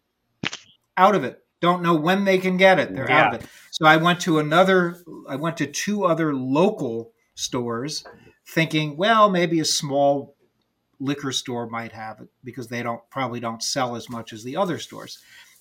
Out 0.97 1.15
of 1.15 1.25
it. 1.25 1.39
Don't 1.61 1.83
know 1.83 1.95
when 1.95 2.25
they 2.25 2.39
can 2.39 2.59
get 2.59 2.79
it. 2.79 2.95
They're 2.95 3.11
out 3.11 3.35
of 3.35 3.41
it. 3.41 3.49
So 3.71 3.87
I 3.87 3.97
went 3.97 4.21
to 4.21 4.39
another. 4.39 4.97
I 5.29 5.37
went 5.37 5.57
to 5.59 5.67
two 5.67 6.05
other 6.05 6.35
local 6.35 7.13
stores, 7.35 8.05
thinking, 8.51 8.97
well, 8.97 9.31
maybe 9.31 9.61
a 9.61 9.65
small 9.65 10.35
liquor 10.99 11.33
store 11.33 11.67
might 11.67 11.93
have 11.93 12.21
it 12.21 12.29
because 12.45 12.69
they 12.69 12.83
don't 12.83 13.01
probably 13.11 13.41
don't 13.41 13.63
sell 13.63 13.97
as 13.97 14.11
much 14.11 14.33
as 14.33 14.45
the 14.45 14.57
other 14.57 14.79
stores. 14.79 15.19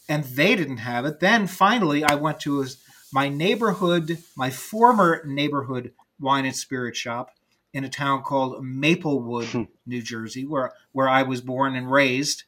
And 0.09 0.23
they 0.23 0.55
didn't 0.55 0.77
have 0.77 1.05
it. 1.05 1.19
Then 1.19 1.47
finally 1.47 2.03
i 2.03 2.15
went 2.15 2.39
to 2.41 2.61
a, 2.61 2.65
my 3.13 3.29
neighborhood 3.29 4.17
my 4.35 4.49
former 4.49 5.23
neighborhood 5.25 5.93
wine 6.19 6.45
and 6.45 6.55
spirit 6.55 6.95
shop 6.95 7.31
in 7.71 7.83
a 7.85 7.89
town 7.89 8.23
called 8.23 8.63
maplewood 8.63 9.67
new 9.85 10.01
jersey 10.01 10.45
where 10.45 10.73
where 10.91 11.07
i 11.07 11.23
was 11.23 11.41
born 11.41 11.75
and 11.75 11.89
raised. 11.91 12.43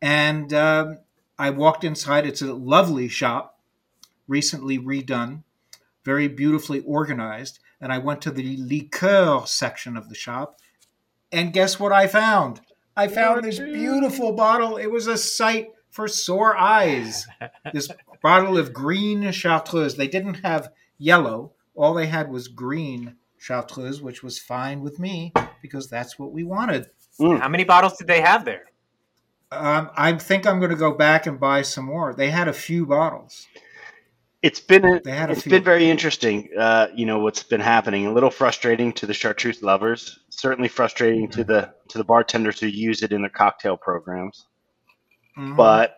And 0.00 0.52
um, 0.54 0.98
i 1.38 1.50
walked 1.50 1.82
inside. 1.82 2.26
It's 2.26 2.42
a 2.42 2.54
lovely 2.54 3.08
shop 3.08 3.58
recently 4.28 4.78
redone 4.78 5.42
very 6.04 6.28
beautifully 6.28 6.80
organized 6.80 7.58
and 7.82 7.92
i 7.92 7.98
went 7.98 8.22
to 8.22 8.30
the 8.30 8.56
liqueur 8.58 9.42
section 9.44 9.96
of 9.98 10.08
the 10.08 10.14
shop 10.14 10.56
and 11.32 11.52
guess 11.52 11.80
what 11.80 11.92
I 11.92 12.06
found? 12.06 12.60
I 12.94 13.08
found 13.08 13.44
this 13.44 13.58
beautiful 13.58 14.32
bottle. 14.32 14.76
It 14.76 14.90
was 14.90 15.06
a 15.06 15.16
sight 15.16 15.70
for 15.88 16.06
sore 16.06 16.56
eyes. 16.56 17.26
This 17.72 17.88
bottle 18.22 18.58
of 18.58 18.74
green 18.74 19.32
Chartreuse. 19.32 19.96
They 19.96 20.08
didn't 20.08 20.44
have 20.44 20.70
yellow. 20.98 21.52
All 21.74 21.94
they 21.94 22.06
had 22.06 22.30
was 22.30 22.48
green 22.48 23.16
Chartreuse, 23.38 24.02
which 24.02 24.22
was 24.22 24.38
fine 24.38 24.82
with 24.82 24.98
me 24.98 25.32
because 25.62 25.88
that's 25.88 26.18
what 26.18 26.32
we 26.32 26.44
wanted. 26.44 26.90
How 27.18 27.48
many 27.48 27.64
bottles 27.64 27.96
did 27.96 28.06
they 28.06 28.20
have 28.20 28.44
there? 28.44 28.64
Um, 29.50 29.90
I 29.96 30.12
think 30.14 30.46
I'm 30.46 30.60
going 30.60 30.70
to 30.70 30.76
go 30.76 30.92
back 30.92 31.26
and 31.26 31.40
buy 31.40 31.62
some 31.62 31.86
more. 31.86 32.14
They 32.14 32.30
had 32.30 32.48
a 32.48 32.52
few 32.52 32.86
bottles. 32.86 33.46
It's 34.42 34.60
been 34.60 34.84
a, 34.84 35.00
a 35.06 35.30
it's 35.30 35.42
few. 35.42 35.50
been 35.50 35.62
very 35.62 35.88
interesting. 35.88 36.48
Uh, 36.58 36.88
you 36.94 37.06
know 37.06 37.20
what's 37.20 37.44
been 37.44 37.60
happening. 37.60 38.06
A 38.06 38.12
little 38.12 38.30
frustrating 38.30 38.92
to 38.94 39.06
the 39.06 39.14
chartreuse 39.14 39.62
lovers. 39.62 40.18
Certainly 40.30 40.68
frustrating 40.68 41.28
to 41.30 41.44
the 41.44 41.72
to 41.90 41.98
the 41.98 42.04
bartenders 42.04 42.58
who 42.58 42.66
use 42.66 43.02
it 43.02 43.12
in 43.12 43.22
their 43.22 43.30
cocktail 43.30 43.76
programs. 43.76 44.46
Mhm. 45.38 45.56
But 45.56 45.96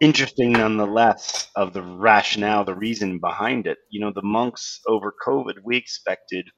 interesting 0.00 0.52
nonetheless 0.52 1.50
of 1.56 1.72
the 1.72 1.82
rationale, 1.82 2.64
the 2.64 2.74
reason 2.74 3.18
behind 3.18 3.66
it. 3.66 3.78
You 3.90 4.00
know, 4.00 4.12
the 4.14 4.22
monks 4.22 4.80
over 4.86 5.14
COVID, 5.24 5.54
we 5.62 5.76
expected, 5.76 6.48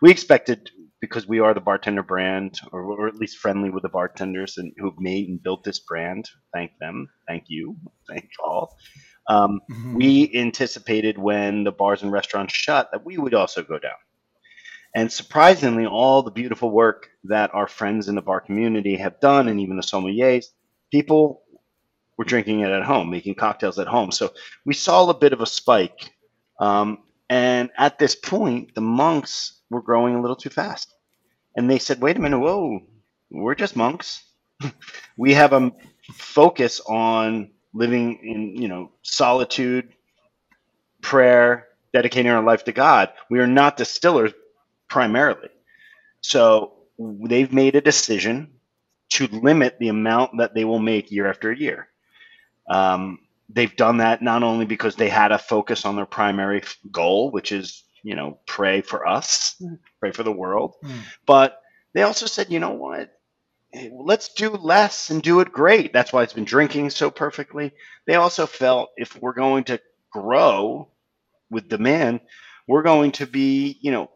we 0.00 0.10
expected 0.10 0.70
because 1.00 1.26
we 1.26 1.40
are 1.40 1.54
the 1.54 1.60
bartender 1.60 2.02
brand, 2.02 2.60
or 2.72 2.86
we're 2.86 3.08
at 3.08 3.16
least 3.16 3.38
friendly 3.38 3.70
with 3.70 3.82
the 3.82 3.88
bartenders 3.88 4.56
and 4.56 4.72
who 4.76 4.86
have 4.90 4.98
made 4.98 5.28
and 5.28 5.42
built 5.42 5.64
this 5.64 5.80
brand. 5.80 6.28
Thank 6.54 6.72
them. 6.80 7.08
Thank 7.28 7.44
you. 7.48 7.76
Thank 8.08 8.28
all. 8.44 8.76
Um, 9.30 9.60
Mhm. 9.70 9.94
we 9.94 10.32
anticipated 10.34 11.16
when 11.16 11.62
the 11.62 11.70
bars 11.70 12.02
and 12.02 12.10
restaurants 12.10 12.52
shut 12.52 12.90
that 12.90 13.04
we 13.04 13.16
would 13.16 13.32
also 13.32 13.62
go 13.62 13.78
down. 13.78 14.00
And 14.94 15.10
surprisingly, 15.12 15.86
all 15.86 16.22
the 16.22 16.32
beautiful 16.32 16.70
work 16.70 17.10
that 17.24 17.54
our 17.54 17.68
friends 17.68 18.08
in 18.08 18.16
the 18.16 18.22
bar 18.22 18.40
community 18.40 18.96
have 18.96 19.20
done, 19.20 19.46
and 19.46 19.60
even 19.60 19.76
the 19.76 19.82
sommeliers, 19.82 20.46
people 20.90 21.42
were 22.16 22.24
drinking 22.24 22.60
it 22.60 22.70
at 22.70 22.82
home, 22.82 23.08
making 23.08 23.36
cocktails 23.36 23.78
at 23.78 23.86
home. 23.86 24.10
So 24.10 24.32
we 24.64 24.74
saw 24.74 25.08
a 25.08 25.14
bit 25.14 25.32
of 25.32 25.40
a 25.40 25.46
spike. 25.46 26.10
Um, 26.58 27.04
and 27.28 27.70
at 27.78 28.00
this 28.00 28.16
point, 28.16 28.74
the 28.74 28.80
monks 28.80 29.60
were 29.70 29.80
growing 29.80 30.16
a 30.16 30.20
little 30.20 30.36
too 30.36 30.50
fast. 30.50 30.92
And 31.56 31.70
they 31.70 31.78
said, 31.78 32.00
wait 32.02 32.16
a 32.16 32.20
minute, 32.20 32.40
whoa, 32.40 32.80
we're 33.30 33.54
just 33.54 33.76
monks. 33.76 34.24
we 35.16 35.34
have 35.34 35.52
a 35.52 35.70
focus 36.12 36.80
on 36.80 37.52
living 37.72 38.18
in, 38.22 38.60
you 38.60 38.68
know, 38.68 38.90
solitude, 39.02 39.92
prayer, 41.02 41.68
dedicating 41.92 42.30
our 42.30 42.42
life 42.42 42.64
to 42.64 42.72
God. 42.72 43.10
We 43.30 43.40
are 43.40 43.46
not 43.46 43.76
distillers 43.76 44.32
primarily. 44.88 45.48
So 46.20 46.74
they've 46.98 47.52
made 47.52 47.76
a 47.76 47.80
decision 47.80 48.52
to 49.10 49.26
limit 49.28 49.78
the 49.78 49.88
amount 49.88 50.38
that 50.38 50.54
they 50.54 50.64
will 50.64 50.78
make 50.78 51.10
year 51.10 51.26
after 51.26 51.52
year. 51.52 51.88
Um, 52.68 53.18
they've 53.48 53.74
done 53.74 53.98
that 53.98 54.22
not 54.22 54.42
only 54.42 54.64
because 54.64 54.96
they 54.96 55.08
had 55.08 55.32
a 55.32 55.38
focus 55.38 55.84
on 55.84 55.96
their 55.96 56.06
primary 56.06 56.62
goal, 56.90 57.30
which 57.30 57.52
is 57.52 57.84
you 58.02 58.14
know 58.14 58.38
pray 58.46 58.80
for 58.80 59.06
us, 59.06 59.60
pray 59.98 60.12
for 60.12 60.22
the 60.22 60.32
world, 60.32 60.76
mm. 60.84 61.00
but 61.26 61.60
they 61.92 62.02
also 62.02 62.26
said, 62.26 62.52
you 62.52 62.60
know 62.60 62.70
what, 62.70 63.19
let's 63.92 64.32
do 64.34 64.50
less 64.50 65.10
and 65.10 65.22
do 65.22 65.40
it 65.40 65.52
great. 65.52 65.92
That's 65.92 66.12
why 66.12 66.22
it's 66.22 66.32
been 66.32 66.44
drinking 66.44 66.90
so 66.90 67.10
perfectly. 67.10 67.72
They 68.06 68.14
also 68.16 68.46
felt 68.46 68.90
if 68.96 69.20
we're 69.20 69.34
going 69.34 69.64
to 69.64 69.80
grow 70.12 70.88
with 71.50 71.68
demand, 71.68 72.20
we're 72.68 72.82
going 72.82 73.12
to 73.12 73.26
be 73.26 73.78
you 73.80 73.92
know 73.92 74.10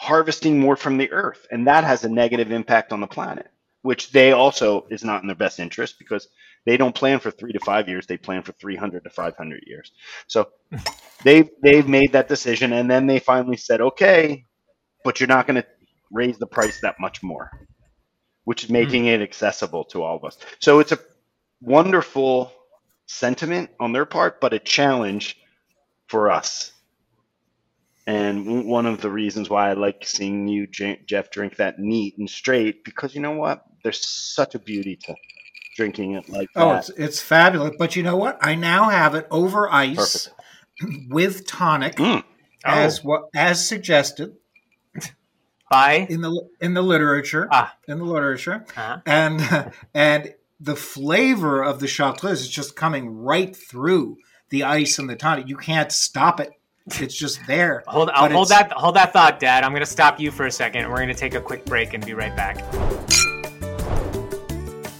harvesting 0.00 0.58
more 0.60 0.76
from 0.76 0.98
the 0.98 1.12
earth, 1.12 1.46
and 1.50 1.66
that 1.66 1.84
has 1.84 2.04
a 2.04 2.08
negative 2.08 2.52
impact 2.52 2.92
on 2.92 3.00
the 3.00 3.06
planet, 3.06 3.48
which 3.82 4.10
they 4.12 4.32
also 4.32 4.86
is 4.90 5.04
not 5.04 5.22
in 5.22 5.28
their 5.28 5.36
best 5.36 5.60
interest 5.60 5.96
because 5.98 6.28
they 6.66 6.76
don't 6.76 6.94
plan 6.94 7.20
for 7.20 7.30
three 7.30 7.52
to 7.52 7.60
five 7.60 7.88
years; 7.88 8.06
they 8.06 8.16
plan 8.18 8.42
for 8.42 8.52
three 8.52 8.76
hundred 8.76 9.04
to 9.04 9.10
five 9.10 9.36
hundred 9.36 9.64
years. 9.66 9.92
So 10.26 10.48
they've 11.24 11.48
they've 11.62 11.88
made 11.88 12.12
that 12.12 12.28
decision, 12.28 12.72
and 12.72 12.90
then 12.90 13.06
they 13.06 13.20
finally 13.20 13.56
said, 13.56 13.80
"Okay, 13.80 14.44
but 15.04 15.20
you're 15.20 15.28
not 15.28 15.46
going 15.46 15.62
to 15.62 15.68
raise 16.10 16.38
the 16.38 16.46
price 16.46 16.80
that 16.80 17.00
much 17.00 17.22
more," 17.22 17.50
which 18.48 18.64
is 18.64 18.70
making 18.70 19.04
mm. 19.04 19.14
it 19.14 19.22
accessible 19.22 19.84
to 19.84 20.02
all 20.02 20.16
of 20.16 20.24
us. 20.24 20.38
So 20.58 20.78
it's 20.80 20.92
a 20.92 20.98
wonderful 21.60 22.52
sentiment 23.06 23.70
on 23.78 23.92
their 23.92 24.06
part, 24.06 24.40
but 24.40 24.52
a 24.52 24.58
challenge 24.58 25.36
for 26.06 26.30
us 26.30 26.72
and 28.08 28.64
one 28.64 28.86
of 28.86 29.02
the 29.02 29.10
reasons 29.10 29.50
why 29.50 29.68
I 29.68 29.74
like 29.74 30.06
seeing 30.06 30.48
you, 30.48 30.66
Jeff, 30.66 31.30
drink 31.30 31.56
that 31.56 31.78
neat 31.78 32.16
and 32.16 32.28
straight, 32.28 32.82
because 32.82 33.14
you 33.14 33.20
know 33.20 33.32
what? 33.32 33.62
There's 33.84 34.02
such 34.08 34.54
a 34.54 34.58
beauty 34.58 34.96
to 35.04 35.14
drinking 35.76 36.12
it 36.12 36.26
like 36.30 36.48
oh, 36.56 36.70
that. 36.70 36.74
Oh, 36.74 36.78
it's, 36.78 36.88
it's 36.88 37.20
fabulous. 37.20 37.72
But 37.78 37.96
you 37.96 38.02
know 38.02 38.16
what? 38.16 38.38
I 38.40 38.54
now 38.54 38.88
have 38.88 39.14
it 39.14 39.26
over 39.30 39.70
ice 39.70 40.30
Perfect. 40.80 41.06
with 41.10 41.46
tonic, 41.46 41.96
mm. 41.96 42.22
oh. 42.24 42.24
as 42.64 43.04
what 43.04 43.24
as 43.36 43.68
suggested 43.68 44.36
by 45.70 46.06
in 46.08 46.20
the 46.20 46.48
in 46.60 46.74
the 46.74 46.82
literature. 46.82 47.48
Ah. 47.50 47.74
In 47.86 47.98
the 47.98 48.04
literature, 48.04 48.64
uh-huh. 48.76 49.00
and 49.06 49.72
and 49.94 50.34
the 50.60 50.76
flavor 50.76 51.62
of 51.62 51.80
the 51.80 51.86
chartreuse 51.86 52.40
is 52.40 52.48
just 52.48 52.76
coming 52.76 53.18
right 53.18 53.54
through 53.54 54.16
the 54.50 54.64
ice 54.64 54.98
and 54.98 55.08
the 55.08 55.16
tonic. 55.16 55.48
You 55.48 55.56
can't 55.56 55.92
stop 55.92 56.40
it 56.40 56.52
it's 57.00 57.14
just 57.14 57.40
there. 57.46 57.84
Hold, 57.86 58.10
I'll 58.10 58.30
hold 58.30 58.48
that 58.48 58.72
hold 58.72 58.96
that 58.96 59.12
thought, 59.12 59.40
Dad. 59.40 59.64
I'm 59.64 59.72
going 59.72 59.80
to 59.80 59.86
stop 59.86 60.20
you 60.20 60.30
for 60.30 60.46
a 60.46 60.50
second. 60.50 60.88
We're 60.88 60.96
going 60.96 61.08
to 61.08 61.14
take 61.14 61.34
a 61.34 61.40
quick 61.40 61.64
break 61.64 61.94
and 61.94 62.04
be 62.04 62.14
right 62.14 62.34
back. 62.34 62.58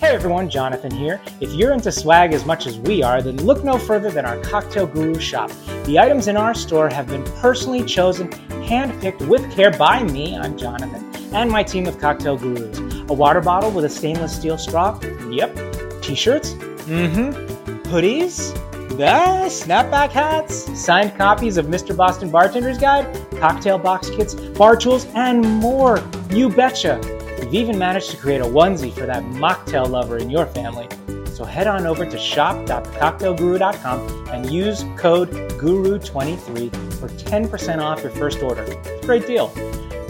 Hey 0.08 0.14
everyone, 0.14 0.48
Jonathan 0.48 0.90
here. 0.90 1.20
If 1.38 1.52
you're 1.52 1.74
into 1.74 1.92
swag 1.92 2.32
as 2.32 2.46
much 2.46 2.66
as 2.66 2.78
we 2.78 3.02
are, 3.02 3.20
then 3.20 3.36
look 3.44 3.62
no 3.62 3.76
further 3.76 4.10
than 4.10 4.24
our 4.24 4.38
Cocktail 4.40 4.86
Guru 4.86 5.20
shop. 5.20 5.50
The 5.84 5.98
items 5.98 6.28
in 6.28 6.36
our 6.38 6.54
store 6.54 6.88
have 6.88 7.08
been 7.08 7.22
personally 7.42 7.84
chosen, 7.84 8.30
handpicked 8.30 9.28
with 9.28 9.52
care 9.52 9.70
by 9.70 10.02
me, 10.04 10.34
I'm 10.34 10.56
Jonathan, 10.56 11.04
and 11.34 11.50
my 11.50 11.62
team 11.62 11.86
of 11.86 11.98
cocktail 11.98 12.38
gurus. 12.38 12.78
A 13.10 13.12
water 13.12 13.42
bottle 13.42 13.70
with 13.70 13.84
a 13.84 13.88
stainless 13.90 14.34
steel 14.34 14.56
straw? 14.56 14.98
Yep. 15.30 16.00
T-shirts? 16.00 16.54
Mm-hmm. 16.54 17.82
Hoodies? 17.90 18.56
Ah, 18.92 19.44
snapback 19.50 20.08
hats, 20.08 20.82
signed 20.82 21.18
copies 21.18 21.58
of 21.58 21.66
Mr. 21.66 21.94
Boston 21.94 22.30
Bartender's 22.30 22.78
Guide, 22.78 23.06
cocktail 23.38 23.76
box 23.76 24.08
kits, 24.08 24.34
bar 24.34 24.74
tools, 24.74 25.06
and 25.14 25.44
more. 25.44 26.02
You 26.30 26.48
betcha. 26.48 27.17
We've 27.38 27.54
even 27.54 27.78
managed 27.78 28.10
to 28.10 28.16
create 28.16 28.40
a 28.40 28.44
onesie 28.44 28.92
for 28.92 29.06
that 29.06 29.22
mocktail 29.22 29.88
lover 29.88 30.18
in 30.18 30.28
your 30.30 30.46
family. 30.46 30.88
So 31.34 31.44
head 31.44 31.68
on 31.68 31.86
over 31.86 32.04
to 32.04 32.18
shop.thecocktailguru.com 32.18 34.28
and 34.28 34.50
use 34.50 34.84
code 34.96 35.30
GURU23 35.30 36.74
for 36.94 37.08
10% 37.08 37.78
off 37.80 38.02
your 38.02 38.10
first 38.10 38.42
order. 38.42 38.66
Great 39.02 39.24
deal. 39.26 39.48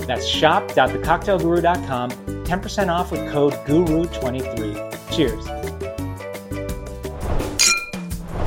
That's 0.06 0.26
shop.thecocktailguru.com, 0.26 2.10
10% 2.10 2.88
off 2.88 3.12
with 3.12 3.30
code 3.30 3.52
GURU23. 3.52 5.14
Cheers. 5.14 5.46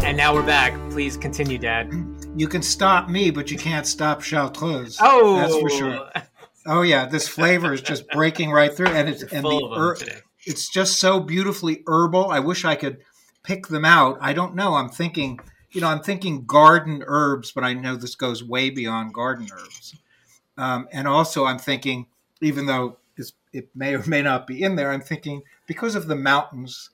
And 0.03 0.17
now 0.17 0.33
we're 0.33 0.41
back. 0.41 0.73
Please 0.89 1.17
continue, 1.17 1.59
Dad. 1.59 1.93
You 2.35 2.47
can 2.47 2.63
stop 2.63 3.09
me, 3.09 3.29
but 3.29 3.51
you 3.51 3.57
can't 3.57 3.85
stop 3.85 4.21
Chartreuse. 4.21 4.97
Oh, 4.99 5.35
that's 5.35 5.55
for 5.55 5.69
sure. 5.69 6.09
Oh. 6.15 6.21
Oh 6.65 6.81
yeah, 6.81 7.05
this 7.05 7.27
flavor 7.27 7.73
is 7.73 7.81
just 7.81 8.07
breaking 8.09 8.51
right 8.51 8.73
through, 8.73 8.87
and 8.87 9.09
it's 9.09 9.23
and 9.23 9.43
the 9.43 9.73
er, 9.75 9.97
it's 10.45 10.69
just 10.69 10.99
so 10.99 11.19
beautifully 11.19 11.83
herbal. 11.87 12.29
I 12.29 12.39
wish 12.39 12.65
I 12.65 12.75
could 12.75 12.99
pick 13.43 13.67
them 13.67 13.85
out. 13.85 14.17
I 14.21 14.33
don't 14.33 14.55
know. 14.55 14.75
I'm 14.75 14.89
thinking, 14.89 15.39
you 15.71 15.81
know, 15.81 15.87
I'm 15.87 16.01
thinking 16.01 16.45
garden 16.45 17.03
herbs, 17.07 17.51
but 17.51 17.63
I 17.63 17.73
know 17.73 17.95
this 17.95 18.15
goes 18.15 18.43
way 18.43 18.69
beyond 18.69 19.13
garden 19.13 19.47
herbs. 19.51 19.95
Um, 20.57 20.87
and 20.91 21.07
also, 21.07 21.45
I'm 21.45 21.59
thinking, 21.59 22.07
even 22.41 22.65
though 22.65 22.97
it 23.53 23.69
may 23.75 23.95
or 23.95 24.03
may 24.05 24.21
not 24.21 24.47
be 24.47 24.63
in 24.63 24.75
there, 24.75 24.91
I'm 24.91 25.01
thinking 25.01 25.41
because 25.67 25.95
of 25.95 26.07
the 26.07 26.15
mountains, 26.15 26.91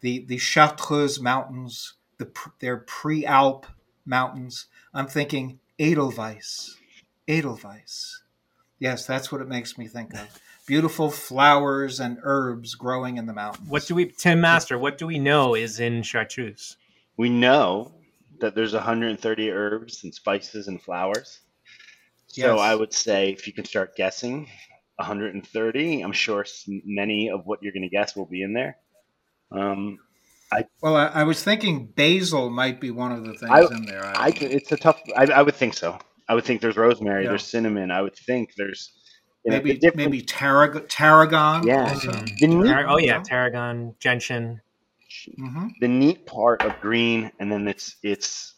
the 0.00 0.24
the 0.24 0.38
Chartreuse 0.38 1.20
mountains 1.20 1.94
the 2.18 2.30
their 2.60 2.78
pre-Alp 2.78 3.66
mountains. 4.04 4.66
I'm 4.94 5.06
thinking 5.06 5.58
Edelweiss, 5.78 6.76
Edelweiss. 7.28 8.21
Yes, 8.82 9.06
that's 9.06 9.30
what 9.30 9.40
it 9.40 9.46
makes 9.46 9.78
me 9.78 9.86
think 9.86 10.12
of. 10.12 10.40
Beautiful 10.66 11.08
flowers 11.08 12.00
and 12.00 12.18
herbs 12.24 12.74
growing 12.74 13.16
in 13.16 13.26
the 13.26 13.32
mountains. 13.32 13.68
What 13.68 13.86
do 13.86 13.94
we, 13.94 14.06
Tim 14.06 14.40
Master? 14.40 14.76
What 14.76 14.98
do 14.98 15.06
we 15.06 15.20
know 15.20 15.54
is 15.54 15.78
in 15.78 16.02
chartreuse? 16.02 16.76
We 17.16 17.28
know 17.28 17.94
that 18.40 18.56
there's 18.56 18.74
130 18.74 19.50
herbs 19.52 20.02
and 20.02 20.12
spices 20.12 20.66
and 20.66 20.82
flowers. 20.82 21.38
So. 22.26 22.58
I 22.58 22.74
would 22.74 22.92
say 22.92 23.30
if 23.30 23.46
you 23.46 23.52
can 23.52 23.66
start 23.66 23.94
guessing, 23.94 24.48
130. 24.96 26.00
I'm 26.00 26.10
sure 26.10 26.44
many 26.66 27.30
of 27.30 27.46
what 27.46 27.62
you're 27.62 27.72
going 27.72 27.82
to 27.82 27.88
guess 27.88 28.16
will 28.16 28.26
be 28.26 28.42
in 28.42 28.52
there. 28.52 28.78
Um, 29.52 30.00
I, 30.50 30.64
well, 30.80 30.96
I, 30.96 31.06
I, 31.06 31.22
was 31.22 31.40
thinking 31.40 31.86
basil 31.86 32.50
might 32.50 32.80
be 32.80 32.90
one 32.90 33.12
of 33.12 33.24
the 33.24 33.34
things 33.34 33.52
I, 33.52 33.62
in 33.62 33.84
there. 33.84 34.04
I, 34.04 34.32
it's 34.40 34.72
a 34.72 34.76
tough. 34.76 35.00
I, 35.16 35.40
would 35.40 35.54
think 35.54 35.74
so. 35.74 35.98
I 36.32 36.34
would 36.34 36.44
think 36.44 36.62
there's 36.62 36.78
rosemary, 36.78 37.24
yeah. 37.24 37.28
there's 37.28 37.44
cinnamon. 37.44 37.90
I 37.90 38.00
would 38.00 38.16
think 38.16 38.54
there's 38.56 38.90
maybe 39.44 39.78
know, 39.82 39.90
maybe 39.94 40.22
tarragon. 40.22 40.86
tarragon 40.88 41.66
yeah. 41.66 41.94
Neat, 42.40 42.86
oh 42.88 42.96
yeah, 42.96 43.22
tarragon, 43.22 43.94
gentian. 44.00 44.62
Mm-hmm. 45.38 45.66
The 45.82 45.88
neat 45.88 46.24
part 46.24 46.62
of 46.62 46.80
green, 46.80 47.30
and 47.38 47.52
then 47.52 47.68
it's 47.68 47.96
it's 48.02 48.54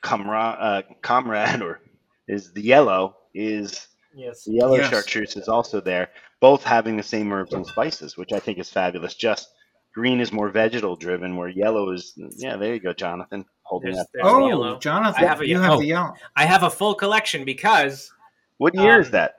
comrade, 0.00 0.56
uh, 0.60 0.82
comrade, 1.02 1.60
or 1.66 1.80
is 2.28 2.52
the 2.52 2.62
yellow 2.62 3.16
is 3.34 3.88
yes. 4.14 4.44
the 4.44 4.52
yellow 4.52 4.76
yes. 4.76 4.88
chartreuse 4.88 5.34
is 5.34 5.48
also 5.48 5.80
there, 5.80 6.10
both 6.38 6.62
having 6.62 6.96
the 6.96 7.02
same 7.02 7.32
herbs 7.32 7.52
and 7.52 7.66
spices, 7.66 8.16
which 8.16 8.32
I 8.32 8.38
think 8.38 8.58
is 8.58 8.70
fabulous. 8.70 9.16
Just 9.16 9.48
green 9.96 10.20
is 10.20 10.30
more 10.30 10.50
vegetal 10.50 10.94
driven, 10.94 11.36
where 11.36 11.48
yellow 11.48 11.90
is 11.90 12.12
yeah. 12.36 12.56
There 12.56 12.74
you 12.74 12.80
go, 12.80 12.92
Jonathan. 12.92 13.46
Holding 13.62 13.94
there's, 13.94 14.06
there's 14.12 14.26
oh, 14.26 14.78
Jonathan, 14.78 15.24
I 15.24 15.26
have 15.26 15.40
a, 15.40 15.48
you 15.48 15.58
have 15.58 15.72
oh, 15.72 15.80
the 15.80 15.86
yellow. 15.86 16.12
I 16.36 16.44
have 16.44 16.62
a 16.62 16.70
full 16.70 16.94
collection 16.94 17.44
because. 17.44 18.12
What 18.58 18.74
year 18.74 18.94
um, 18.94 19.00
is 19.00 19.10
that? 19.10 19.36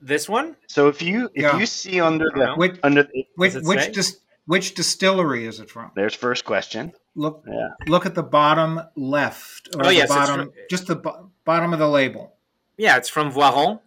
This 0.00 0.28
one. 0.28 0.56
So 0.68 0.88
if 0.88 1.02
you 1.02 1.28
if 1.34 1.42
yeah. 1.42 1.58
you 1.58 1.66
see 1.66 2.00
under 2.00 2.30
the 2.34 2.54
which, 2.54 2.78
under 2.82 3.08
which 3.36 3.54
which, 3.54 3.92
dis, 3.92 4.20
which 4.46 4.74
distillery 4.74 5.46
is 5.46 5.60
it 5.60 5.70
from? 5.70 5.90
There's 5.96 6.14
first 6.14 6.44
question. 6.44 6.92
Look 7.16 7.44
yeah. 7.48 7.70
look 7.88 8.06
at 8.06 8.14
the 8.14 8.22
bottom 8.22 8.80
left. 8.96 9.70
oh 9.78 9.90
yes, 9.90 10.08
bottom, 10.08 10.40
from, 10.40 10.52
just 10.70 10.86
the 10.86 10.96
bo- 10.96 11.30
bottom 11.44 11.72
of 11.72 11.78
the 11.78 11.88
label. 11.88 12.34
Yeah, 12.76 12.96
it's 12.96 13.08
from 13.08 13.32
Voiron. 13.32 13.80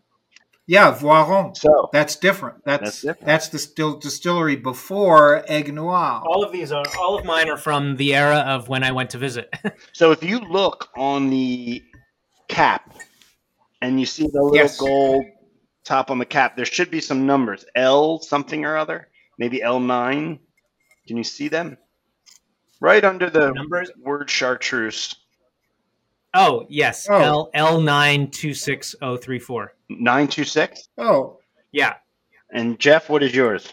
Yeah, 0.67 0.93
Voiron. 0.93 1.55
So 1.55 1.89
that's 1.93 2.17
different. 2.17 2.63
That's 2.65 2.83
that's, 2.83 3.01
different. 3.01 3.25
that's 3.25 3.47
the 3.49 3.57
still 3.59 3.97
distillery 3.97 4.57
before 4.57 5.43
Aiguenoire. 5.49 6.21
All 6.25 6.43
of 6.43 6.51
these 6.51 6.71
are 6.73 6.83
all 6.99 7.17
of 7.17 7.23
mine 7.25 7.49
are 7.49 7.55
from 7.57 7.95
the 7.95 8.13
era 8.13 8.39
of 8.39 8.67
when 8.67 8.83
I 8.83 8.91
went 8.91 9.11
to 9.11 9.17
visit. 9.17 9.53
so 9.93 10.11
if 10.11 10.23
you 10.23 10.39
look 10.39 10.89
on 10.97 11.29
the 11.29 11.81
cap 12.49 12.93
and 13.81 13.99
you 13.99 14.05
see 14.05 14.23
the 14.27 14.41
little 14.41 14.55
Yes. 14.55 14.77
gold 14.77 15.23
top 15.85 16.11
on 16.11 16.19
the 16.19 16.25
cap. 16.25 16.55
There 16.57 16.65
should 16.65 16.91
be 16.91 16.99
some 16.99 17.25
numbers. 17.25 17.63
L 17.75 18.19
something 18.19 18.65
or 18.65 18.75
other. 18.77 19.07
Maybe 19.39 19.59
L9. 19.59 20.37
Can 21.07 21.17
you 21.17 21.23
see 21.23 21.47
them? 21.47 21.77
Right 22.81 23.03
under 23.03 23.29
the 23.29 23.51
Numbers? 23.53 23.89
word 23.97 24.29
chartreuse. 24.29 25.15
Oh 26.39 26.65
yes, 26.69 27.07
Oh. 27.09 27.15
L 27.21 27.49
L 27.55 27.81
nine 27.81 28.29
two 28.29 28.53
six 28.53 28.95
zero 28.99 29.17
three 29.17 29.39
four. 29.39 29.73
926. 29.89 30.89
Oh, 30.99 31.39
Yeah, 31.71 31.95
And 32.51 32.79
Jeff, 32.79 33.09
what 33.09 33.23
is 33.23 33.33
yours? 33.33 33.71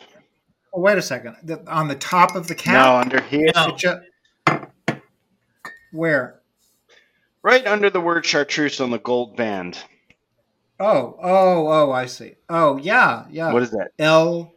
oh, 0.72 0.80
wait 0.80 0.96
a 0.96 1.02
second. 1.02 1.36
The, 1.42 1.62
on 1.70 1.88
the 1.88 1.94
top 1.96 2.34
of 2.36 2.48
the 2.48 2.54
cap. 2.54 2.72
No, 2.74 2.96
under 2.96 3.20
here. 3.20 3.50
No. 3.54 3.66
It 3.66 3.76
ju- 3.76 4.56
where? 5.92 6.40
Right 7.42 7.66
under 7.66 7.90
the 7.90 8.00
word 8.00 8.24
chartreuse 8.24 8.80
on 8.80 8.90
the 8.90 8.98
gold 8.98 9.36
band. 9.36 9.78
Oh, 10.80 11.16
oh, 11.22 11.68
oh, 11.68 11.92
I 11.92 12.06
see. 12.06 12.34
Oh, 12.48 12.78
yeah, 12.78 13.26
yeah. 13.30 13.52
What 13.52 13.62
is 13.62 13.70
that? 13.72 13.90
L 13.98 14.54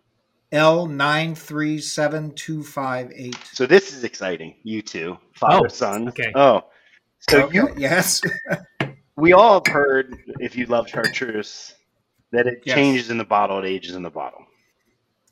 L 0.51 0.85
nine 0.87 1.35
three 1.35 1.79
seven 1.79 2.31
two 2.33 2.63
five 2.63 3.11
eight. 3.15 3.37
So 3.51 3.65
this 3.67 3.93
is 3.93 4.03
exciting. 4.03 4.55
You 4.63 4.81
two, 4.81 5.17
father, 5.33 5.65
Oh, 5.65 5.67
son. 5.67 6.07
okay. 6.09 6.31
Oh, 6.33 6.61
so 7.19 7.43
Okay, 7.45 7.55
you, 7.55 7.69
yes. 7.77 8.21
we 9.17 9.33
all 9.33 9.55
have 9.63 9.67
heard, 9.73 10.15
if 10.39 10.55
you 10.55 10.65
love 10.67 10.87
chartreuse, 10.89 11.73
that 12.31 12.47
it 12.47 12.63
Yes. 12.65 12.75
changes 12.75 13.09
in 13.09 13.17
the 13.17 13.25
bottle, 13.25 13.59
it 13.63 13.67
ages 13.67 13.95
in 13.95 14.03
the 14.03 14.09
bottle. 14.09 14.45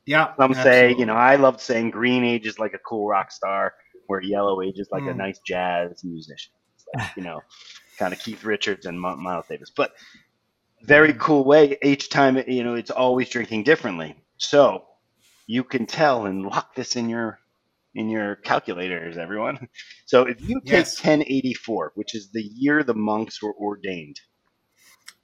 yeah. 0.06 0.34
Some 0.38 0.54
say, 0.54 0.60
absolutely. 0.86 1.00
you 1.00 1.06
know, 1.06 1.13
I 1.15 1.36
loved 1.36 1.60
saying 1.60 1.91
green 1.91 2.24
ages 2.24 2.60
like 2.60 2.74
a 2.74 2.80
cool 2.80 3.08
rock 3.08 3.32
star, 3.32 3.74
where 4.08 4.21
yellow 4.21 4.62
ages 4.62 4.88
like 4.91 5.04
a 5.04 5.13
Mm. 5.13 5.17
nice 5.17 5.39
jazz 5.45 6.04
musician. 6.04 6.54
Like, 6.95 7.15
you 7.17 7.24
know, 7.24 7.41
kind 7.98 8.13
of 8.13 8.19
Keith 8.19 8.43
Richards 8.43 8.86
and 8.86 9.02
Mi- 9.02 9.15
Miles 9.15 9.45
Davis. 9.50 9.71
But 9.76 9.93
very 10.84 11.13
cool 11.13 11.43
way. 11.43 11.78
Each 11.82 12.10
time, 12.10 12.38
you 12.48 12.63
know, 12.63 12.76
it's 12.76 12.91
always 12.91 13.30
drinking 13.30 13.63
differently. 13.63 14.15
So 14.38 14.86
you 15.48 15.63
can 15.63 15.86
tell 15.86 16.26
and 16.28 16.43
lock 16.45 16.76
this 16.76 16.95
in 16.95 17.10
your 17.10 17.39
in 17.95 18.10
your 18.10 18.36
calculators, 18.36 19.17
everyone. 19.17 19.67
So 20.08 20.23
if 20.23 20.39
you 20.41 20.62
take 20.62 20.86
Yes. 20.86 21.03
1084, 21.03 21.93
which 21.95 22.13
is 22.13 22.29
the 22.31 22.43
year 22.43 22.84
the 22.84 22.93
monks 22.93 23.41
were 23.41 23.55
ordained, 23.55 24.19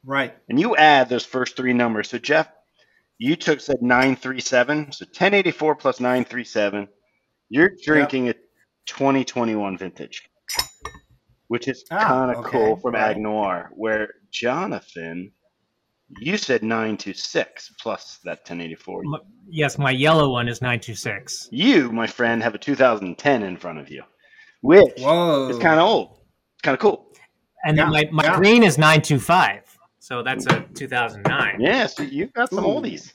right. 0.03 0.35
and 0.49 0.59
you 0.59 0.75
add 0.75 1.07
those 1.09 1.23
first 1.25 1.55
three 1.55 1.73
numbers. 1.73 2.09
So 2.09 2.17
Jeff, 2.17 2.49
you 3.19 3.35
took 3.35 3.59
said 3.61 3.81
937. 3.81 4.91
So 4.93 5.05
1084 5.05 5.75
plus 5.75 5.99
937. 5.99 6.87
You're 7.49 7.71
drinking 7.83 8.29
a 8.29 8.33
2021 8.87 9.77
vintage, 9.77 10.27
which 11.47 11.67
is 11.67 11.83
Ah, 11.91 12.07
kind 12.07 12.31
of 12.31 12.37
okay, 12.37 12.49
cool 12.57 12.77
from 12.77 12.95
right. 12.95 13.15
Aiguenoire. 13.15 13.67
Where 13.75 14.15
Jonathan, 14.31 15.31
you 16.19 16.37
said 16.37 16.63
926 16.63 17.73
plus 17.79 18.19
that 18.23 18.39
1084. 18.39 19.03
M- 19.05 19.21
yes, 19.49 19.77
my 19.77 19.91
yellow 19.91 20.31
one 20.31 20.47
is 20.47 20.61
nine 20.61 20.79
two 20.79 20.95
six. 20.95 21.47
You, 21.51 21.91
my 21.91 22.07
friend, 22.07 22.41
have 22.43 22.55
a 22.55 22.57
2010 22.57 23.43
in 23.43 23.57
front 23.57 23.79
of 23.79 23.89
you, 23.89 24.03
which 24.61 24.99
Whoa. 24.99 25.49
is 25.49 25.57
kind 25.59 25.79
of 25.79 25.85
old. 25.87 26.19
It's 26.55 26.61
kind 26.63 26.73
of 26.73 26.79
cool. 26.79 27.07
And 27.63 27.77
then 27.77 27.89
my, 27.89 28.09
my 28.11 28.23
yeah. 28.23 28.35
green 28.35 28.63
is 28.63 28.77
nine 28.77 29.01
two 29.01 29.19
five. 29.19 29.61
So 29.99 30.23
that's 30.23 30.47
a 30.47 30.61
two 30.73 30.87
thousand 30.87 31.23
nine. 31.23 31.61
Yeah, 31.61 31.85
so 31.85 32.03
you've 32.03 32.33
got 32.33 32.49
some 32.49 32.65
Ooh. 32.65 32.81
oldies. 32.81 33.13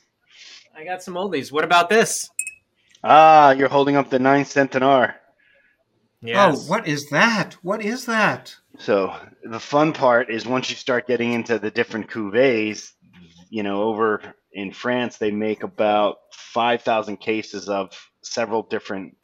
I 0.77 0.85
got 0.85 1.03
some 1.03 1.15
oldies. 1.15 1.51
What 1.51 1.65
about 1.65 1.89
this? 1.89 2.29
Ah, 3.03 3.53
you're 3.53 3.69
holding 3.69 3.97
up 3.97 4.11
the 4.11 4.19
9 4.19 4.45
Centenaire. 4.45 5.15
Yes. 6.21 6.67
Oh, 6.67 6.71
what 6.71 6.87
is 6.87 7.09
that? 7.11 7.57
What 7.63 7.83
is 7.83 8.05
that? 8.07 8.57
So 8.79 9.15
the 9.43 9.61
fun 9.61 9.93
part 9.93 10.31
is 10.31 10.47
once 10.47 10.71
you 10.71 10.77
start 10.77 11.07
getting 11.07 11.33
into 11.33 11.59
the 11.59 11.71
different 11.71 12.11
cuvées, 12.11 12.91
you 13.49 13.63
know, 13.63 13.83
over 13.85 14.21
in 14.53 14.73
France 14.73 15.17
they 15.19 15.31
make 15.31 15.63
about 15.63 16.17
five 16.33 16.83
thousand 16.83 17.19
cases 17.19 17.69
of 17.69 17.93
several 18.23 18.63
different 18.63 19.17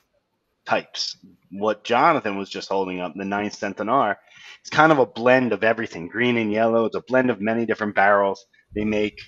types. 0.67 1.17
What 1.51 1.85
Jonathan 1.85 2.39
was 2.39 2.49
just 2.49 2.69
holding 2.69 3.01
up, 3.01 3.13
the 3.17 3.25
nine 3.25 3.51
Centenaire, 3.51 4.17
it's 4.61 4.71
kind 4.71 4.93
of 4.93 4.99
a 4.99 5.07
blend 5.07 5.53
of 5.53 5.65
everything, 5.65 6.09
green 6.09 6.37
and 6.37 6.53
yellow. 6.53 6.87
It's 6.87 6.97
a 6.97 7.03
blend 7.03 7.31
of 7.31 7.41
many 7.41 7.67
different 7.67 7.95
barrels. 7.95 8.45
They 8.75 8.85
make 8.85 9.21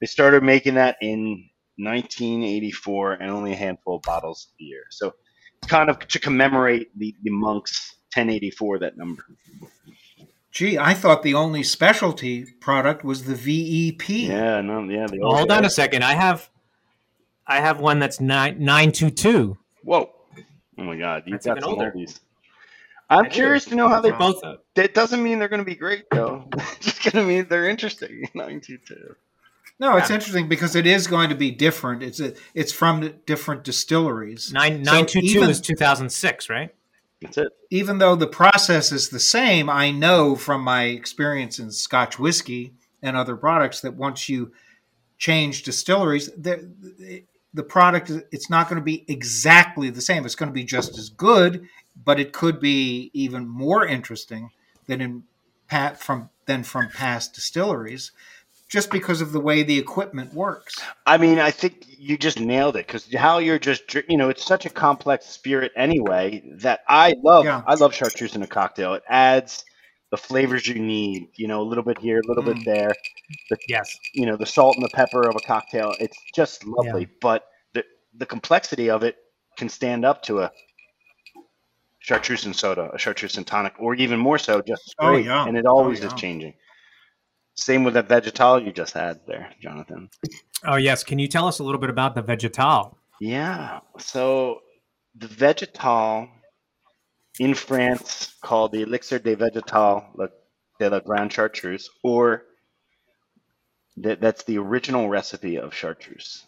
they 0.00 0.06
started 0.06 0.42
making 0.42 0.74
that 0.74 0.96
in 1.02 1.48
1984 1.78 3.14
and 3.14 3.30
only 3.30 3.52
a 3.52 3.56
handful 3.56 3.96
of 3.96 4.02
bottles 4.02 4.48
a 4.60 4.64
year. 4.64 4.84
So 4.90 5.14
it's 5.58 5.70
kind 5.70 5.90
of 5.90 5.98
to 6.00 6.18
commemorate 6.18 6.88
the, 6.98 7.14
the 7.22 7.30
monks 7.30 7.95
1084 8.16 8.78
that 8.80 8.96
number. 8.96 9.24
Gee, 10.50 10.78
I 10.78 10.94
thought 10.94 11.22
the 11.22 11.34
only 11.34 11.62
specialty 11.62 12.46
product 12.60 13.04
was 13.04 13.24
the 13.24 13.34
VEP. 13.34 14.08
Yeah, 14.08 14.62
no, 14.62 14.84
yeah. 14.84 15.06
The 15.06 15.18
Well, 15.20 15.36
hold 15.36 15.50
on 15.50 15.66
a 15.66 15.70
second. 15.70 16.02
I 16.02 16.14
have 16.14 16.48
I 17.46 17.60
have 17.60 17.78
one 17.78 17.98
that's 17.98 18.20
nine 18.20 18.58
nine 18.64 18.90
two 18.90 19.10
two. 19.10 19.58
Whoa! 19.84 20.10
Oh 20.78 20.82
my 20.82 20.96
God, 20.96 21.24
you've 21.26 21.42
That's 21.42 21.46
got 21.46 21.62
some 21.62 21.74
older. 21.74 21.92
oldies. 21.94 22.20
I'm 23.10 23.26
I 23.26 23.28
do. 23.28 23.34
curious 23.34 23.66
to 23.66 23.74
know 23.74 23.88
how 23.88 24.00
they. 24.00 24.08
They're 24.10 24.18
both 24.18 24.42
That 24.74 24.94
doesn't 24.94 25.22
mean 25.22 25.38
they're 25.38 25.48
going 25.48 25.60
to 25.60 25.64
be 25.64 25.76
great, 25.76 26.06
though. 26.10 26.48
Just 26.80 27.02
going 27.04 27.24
to 27.24 27.24
mean 27.24 27.46
they're 27.48 27.68
interesting. 27.68 28.28
Nine 28.34 28.60
two 28.62 28.78
two. 28.78 29.14
No, 29.78 29.96
it's 29.98 30.08
Yeah. 30.08 30.16
interesting 30.16 30.48
because 30.48 30.74
it 30.74 30.86
is 30.86 31.06
going 31.06 31.28
to 31.28 31.34
be 31.36 31.50
different. 31.50 32.02
It's 32.02 32.18
a, 32.18 32.32
it's 32.54 32.72
from 32.72 33.12
different 33.26 33.62
distilleries. 33.62 34.52
nine 34.54 34.82
So 34.84 34.90
nine 34.92 35.06
two 35.06 35.20
two 35.20 35.42
is 35.42 35.60
two 35.60 35.76
thousand 35.76 36.10
six, 36.10 36.48
right? 36.48 36.74
That's 37.22 37.38
it. 37.38 37.48
Even 37.70 37.98
though 37.98 38.14
the 38.14 38.26
process 38.26 38.92
is 38.92 39.08
the 39.08 39.20
same, 39.20 39.70
I 39.70 39.90
know 39.90 40.36
from 40.36 40.62
my 40.62 40.84
experience 40.84 41.58
in 41.58 41.70
Scotch 41.70 42.18
whiskey 42.18 42.74
and 43.02 43.16
other 43.16 43.36
products 43.36 43.80
that 43.80 43.94
once 43.94 44.28
you 44.28 44.52
change 45.18 45.62
distilleries, 45.62 46.30
the, 46.36 47.24
the 47.54 47.62
product 47.62 48.12
it's 48.30 48.50
not 48.50 48.68
going 48.68 48.78
to 48.78 48.84
be 48.84 49.04
exactly 49.08 49.88
the 49.90 50.02
same. 50.02 50.26
It's 50.26 50.34
going 50.34 50.50
to 50.50 50.54
be 50.54 50.64
just 50.64 50.98
as 50.98 51.08
good, 51.08 51.66
but 52.04 52.20
it 52.20 52.32
could 52.32 52.60
be 52.60 53.10
even 53.14 53.48
more 53.48 53.86
interesting 53.86 54.50
than 54.86 55.00
in 55.00 55.24
pat 55.68 55.98
from 55.98 56.28
than 56.44 56.62
from 56.62 56.88
past 56.90 57.34
distilleries, 57.34 58.12
just 58.68 58.90
because 58.90 59.20
of 59.20 59.32
the 59.32 59.40
way 59.40 59.62
the 59.62 59.78
equipment 59.78 60.34
works. 60.34 60.74
I 61.06 61.18
mean, 61.18 61.38
I 61.38 61.50
think 61.50 61.84
you 61.86 62.18
just 62.18 62.40
nailed 62.40 62.76
it 62.76 62.86
because 62.86 63.12
how 63.14 63.38
you're 63.38 63.58
just 63.58 63.94
you 64.08 64.16
know, 64.16 64.28
it's 64.28 64.44
such 64.44 64.66
a 64.66 64.70
complex 64.70 65.26
spirit 65.26 65.72
anyway 65.76 66.42
that 66.60 66.80
I 66.88 67.14
love. 67.22 67.44
Yeah. 67.44 67.62
I 67.66 67.74
love 67.74 67.94
chartreuse 67.94 68.34
in 68.34 68.42
a 68.42 68.46
cocktail. 68.46 68.94
It 68.94 69.02
adds 69.08 69.64
the 70.10 70.16
flavors 70.16 70.66
you 70.66 70.74
need. 70.80 71.28
You 71.36 71.48
know, 71.48 71.60
a 71.60 71.64
little 71.68 71.84
bit 71.84 71.98
here, 71.98 72.18
a 72.20 72.26
little 72.28 72.42
bit 72.44 72.56
Mm. 72.58 72.64
there. 72.64 72.92
Yes. 73.68 73.96
you 74.14 74.24
know 74.26 74.36
the 74.36 74.46
salt 74.46 74.76
and 74.76 74.84
the 74.84 74.88
pepper 74.94 75.28
of 75.28 75.34
a 75.34 75.40
cocktail 75.40 75.92
it's 75.98 76.16
just 76.32 76.64
lovely 76.64 77.08
but 77.20 77.48
the 77.74 77.82
the 78.16 78.24
complexity 78.26 78.88
of 78.88 79.02
it 79.02 79.16
can 79.58 79.68
stand 79.68 80.04
up 80.04 80.22
to 80.22 80.38
a 80.42 80.52
chartreuse 81.98 82.44
and 82.46 82.54
soda 82.54 82.88
a 82.92 82.98
chartreuse 82.98 83.36
and 83.36 83.46
tonic 83.48 83.74
or 83.80 83.94
even 83.96 84.18
more 84.18 84.38
so 84.38 84.62
just 84.62 84.94
Oh, 85.00 85.16
yeah. 85.16 85.44
and 85.46 85.56
it 85.56 85.66
always 85.66 86.02
Oh, 86.04 86.06
is 86.06 86.12
changing 86.14 86.54
same 87.56 87.84
with 87.84 87.94
that 87.94 88.08
vegetal 88.08 88.62
you 88.62 88.72
just 88.72 88.92
had 88.94 89.20
there 89.26 89.50
jonathan 89.60 90.08
Oh 90.64 90.76
yes. 90.76 91.04
Can 91.04 91.18
you 91.18 91.28
tell 91.28 91.46
us 91.46 91.58
a 91.58 91.64
little 91.64 91.80
bit 91.80 91.90
about 91.90 92.14
the 92.14 92.22
vegetal? 92.22 92.96
yeah 93.20 93.80
so 93.98 94.60
the 95.14 95.26
vegetal 95.28 96.28
in 97.38 97.54
france 97.54 98.34
called 98.42 98.72
the 98.72 98.82
elixir 98.82 99.18
de 99.18 99.34
vegetal 99.34 100.04
de 100.78 100.90
la 100.90 101.00
grande 101.00 101.32
chartreuse 101.32 101.88
or 102.02 102.42
that, 103.98 104.20
that's 104.20 104.44
the 104.44 104.58
original 104.58 105.08
recipe 105.08 105.56
of 105.56 105.72
chartreuse 105.74 106.44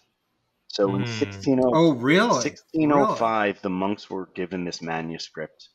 so 0.68 0.94
in 0.94 1.02
Mm. 1.04 1.20
1600 1.20 1.70
Oh, 1.74 1.92
really? 1.92 2.28
1605 2.28 3.62
the 3.62 3.70
monks 3.70 4.10
were 4.10 4.26
given 4.34 4.64
this 4.64 4.82
manuscript 4.82 5.68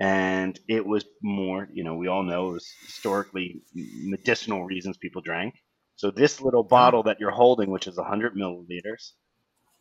and 0.00 0.58
it 0.68 0.84
was 0.84 1.04
more 1.22 1.68
you 1.72 1.84
know 1.84 1.94
we 1.94 2.08
all 2.08 2.22
know 2.22 2.50
it 2.50 2.52
was 2.54 2.72
historically 2.86 3.62
medicinal 3.74 4.64
reasons 4.64 4.96
people 4.96 5.22
drank. 5.22 5.54
So 5.96 6.10
this 6.10 6.40
little 6.40 6.64
bottle 6.64 7.02
that 7.04 7.20
you're 7.20 7.30
holding 7.30 7.70
which 7.70 7.86
is 7.86 7.96
100 7.96 8.34
milliliters 8.34 9.12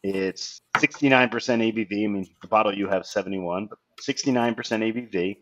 it's 0.03 0.61
69% 0.77 1.29
abv 1.29 1.91
i 1.91 2.07
mean 2.07 2.25
the 2.41 2.47
bottle 2.47 2.73
you 2.73 2.87
have 2.87 3.05
71 3.05 3.67
but 3.67 3.77
69% 4.01 4.55
abv 4.55 5.35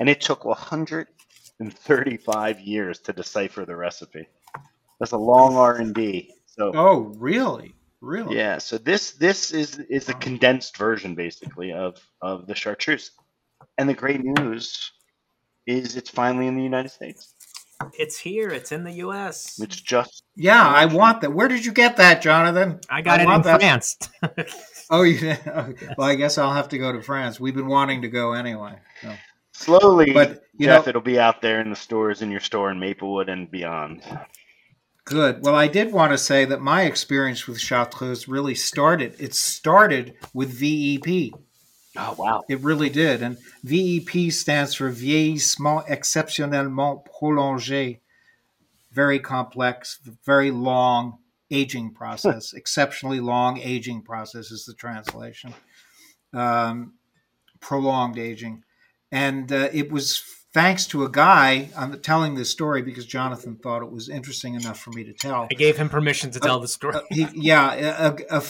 and 0.00 0.08
it 0.08 0.20
took 0.20 0.44
135 0.44 2.60
years 2.60 2.98
to 3.00 3.12
decipher 3.12 3.64
the 3.64 3.76
recipe. 3.76 4.26
That's 4.98 5.12
a 5.12 5.16
long 5.16 5.56
r&d 5.56 6.32
so 6.46 6.72
Oh, 6.74 7.12
really? 7.16 7.74
Really? 8.00 8.36
yeah, 8.36 8.58
so 8.58 8.78
this 8.78 9.12
this 9.12 9.50
is 9.50 9.78
is 9.78 10.10
a 10.10 10.14
condensed 10.14 10.76
version 10.76 11.14
basically 11.14 11.72
of 11.72 11.96
of 12.20 12.46
the 12.46 12.54
chartreuse. 12.54 13.10
And 13.78 13.88
the 13.88 13.94
great 13.94 14.20
news 14.22 14.92
is 15.66 15.96
it's 15.96 16.10
finally 16.10 16.46
in 16.46 16.56
the 16.56 16.62
United 16.62 16.90
States. 16.90 17.34
It's 17.98 18.18
here. 18.18 18.48
It's 18.50 18.72
in 18.72 18.84
the 18.84 18.92
U.S. 18.92 19.58
It's 19.60 19.80
just 19.80 20.22
Yeah, 20.36 20.66
I 20.66 20.86
want 20.86 21.20
that. 21.22 21.32
Where 21.32 21.48
did 21.48 21.64
you 21.64 21.72
get 21.72 21.96
that, 21.96 22.22
Jonathan? 22.22 22.80
I 22.88 23.02
got 23.02 23.20
it 23.20 23.24
in 23.24 23.28
want 23.28 23.44
that. 23.44 23.60
France. 23.60 23.98
Oh, 24.90 25.02
you 25.02 25.34
well, 25.96 26.06
I 26.08 26.14
guess 26.14 26.36
I'll 26.36 26.52
have 26.52 26.68
to 26.68 26.78
go 26.78 26.92
to 26.92 27.00
France. 27.00 27.40
We've 27.40 27.54
been 27.54 27.68
wanting 27.68 28.02
to 28.02 28.08
go 28.08 28.34
anyway. 28.34 28.78
So. 29.00 29.14
Slowly, 29.52 30.12
But 30.12 30.42
you 30.58 30.66
Jeff, 30.66 30.84
know, 30.84 30.88
it'll 30.90 31.00
be 31.00 31.18
out 31.18 31.40
there 31.40 31.60
in 31.62 31.70
the 31.70 31.76
stores, 31.76 32.20
in 32.20 32.30
your 32.30 32.40
store 32.40 32.70
in 32.70 32.78
Maplewood 32.78 33.30
and 33.30 33.50
beyond. 33.50 34.02
Good. 35.06 35.42
Well, 35.42 35.54
I 35.54 35.68
did 35.68 35.92
want 35.92 36.12
to 36.12 36.18
say 36.18 36.44
that 36.44 36.60
my 36.60 36.82
experience 36.82 37.46
with 37.46 37.58
Chartreuse 37.60 38.28
really 38.28 38.54
started. 38.54 39.14
It 39.18 39.34
started 39.34 40.14
with 40.34 40.50
VEP. 40.50 41.32
Oh 41.96 42.14
wow! 42.18 42.42
It 42.48 42.60
really 42.60 42.90
did. 42.90 43.22
And 43.22 43.38
VEP 43.62 44.32
stands 44.32 44.74
for 44.74 44.90
Vieillissement 44.90 45.86
Exceptionnellement 45.88 47.06
Prolongé. 47.06 48.00
Very 48.92 49.18
complex, 49.18 49.98
very 50.24 50.50
long 50.50 51.18
aging 51.50 51.92
process. 51.92 52.52
Exceptionally 52.56 53.20
long 53.20 53.58
aging 53.58 54.02
process 54.02 54.50
is 54.50 54.64
the 54.64 54.74
translation. 54.74 55.54
Um, 56.32 56.94
prolonged 57.60 58.18
aging. 58.18 58.64
And 59.10 59.50
uh, 59.52 59.68
it 59.72 59.90
was 59.90 60.22
thanks 60.52 60.86
to 60.86 61.04
a 61.04 61.10
guy, 61.10 61.68
I'm 61.76 62.00
telling 62.00 62.34
this 62.34 62.50
story 62.50 62.82
because 62.82 63.06
Jonathan 63.06 63.56
thought 63.56 63.82
it 63.82 63.90
was 63.90 64.08
interesting 64.08 64.54
enough 64.54 64.78
for 64.78 64.90
me 64.90 65.04
to 65.04 65.12
tell. 65.12 65.48
I 65.50 65.54
gave 65.54 65.76
him 65.76 65.88
permission 65.88 66.30
to 66.32 66.40
tell 66.40 66.60
the 66.60 66.68
story. 66.68 66.96
Uh, 66.96 67.00
he, 67.10 67.26
yeah, 67.34 68.14
a, 68.30 68.38
a 68.38 68.40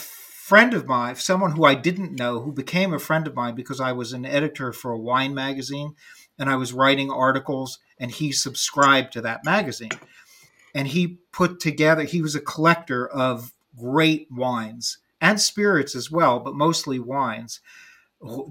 friend 0.45 0.75
of 0.75 0.85
mine, 0.85 1.15
someone 1.15 1.53
who 1.53 1.63
I 1.63 1.73
didn't 1.73 2.11
know, 2.11 2.39
who 2.39 2.51
became 2.51 2.93
a 2.93 2.99
friend 2.99 3.25
of 3.25 3.33
mine 3.33 3.55
because 3.55 3.81
I 3.81 3.93
was 3.93 4.13
an 4.13 4.27
editor 4.27 4.71
for 4.71 4.91
a 4.91 4.99
wine 4.99 5.33
magazine 5.33 5.95
and 6.37 6.51
I 6.51 6.55
was 6.55 6.71
writing 6.71 7.09
articles, 7.09 7.79
and 7.97 8.11
he 8.11 8.31
subscribed 8.31 9.11
to 9.13 9.21
that 9.21 9.43
magazine. 9.43 9.97
And 10.75 10.87
he 10.87 11.17
put 11.31 11.59
together, 11.59 12.03
he 12.03 12.21
was 12.21 12.35
a 12.35 12.39
collector 12.39 13.07
of 13.07 13.53
great 13.75 14.27
wines 14.29 14.99
and 15.19 15.41
spirits 15.41 15.95
as 15.95 16.11
well, 16.11 16.39
but 16.39 16.53
mostly 16.53 16.99
wines. 16.99 17.59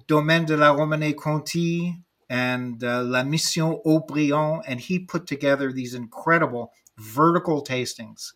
Domaine 0.09 0.46
de 0.46 0.57
la 0.57 0.74
Romanée 0.74 1.14
Conti 1.14 1.94
and 2.28 2.83
uh, 2.83 3.04
La 3.04 3.22
Mission 3.22 3.78
Haut-Brion, 3.85 4.62
and 4.66 4.80
he 4.80 4.98
put 4.98 5.28
together 5.28 5.70
these 5.70 5.94
incredible 5.94 6.72
vertical 6.98 7.62
tastings 7.62 8.33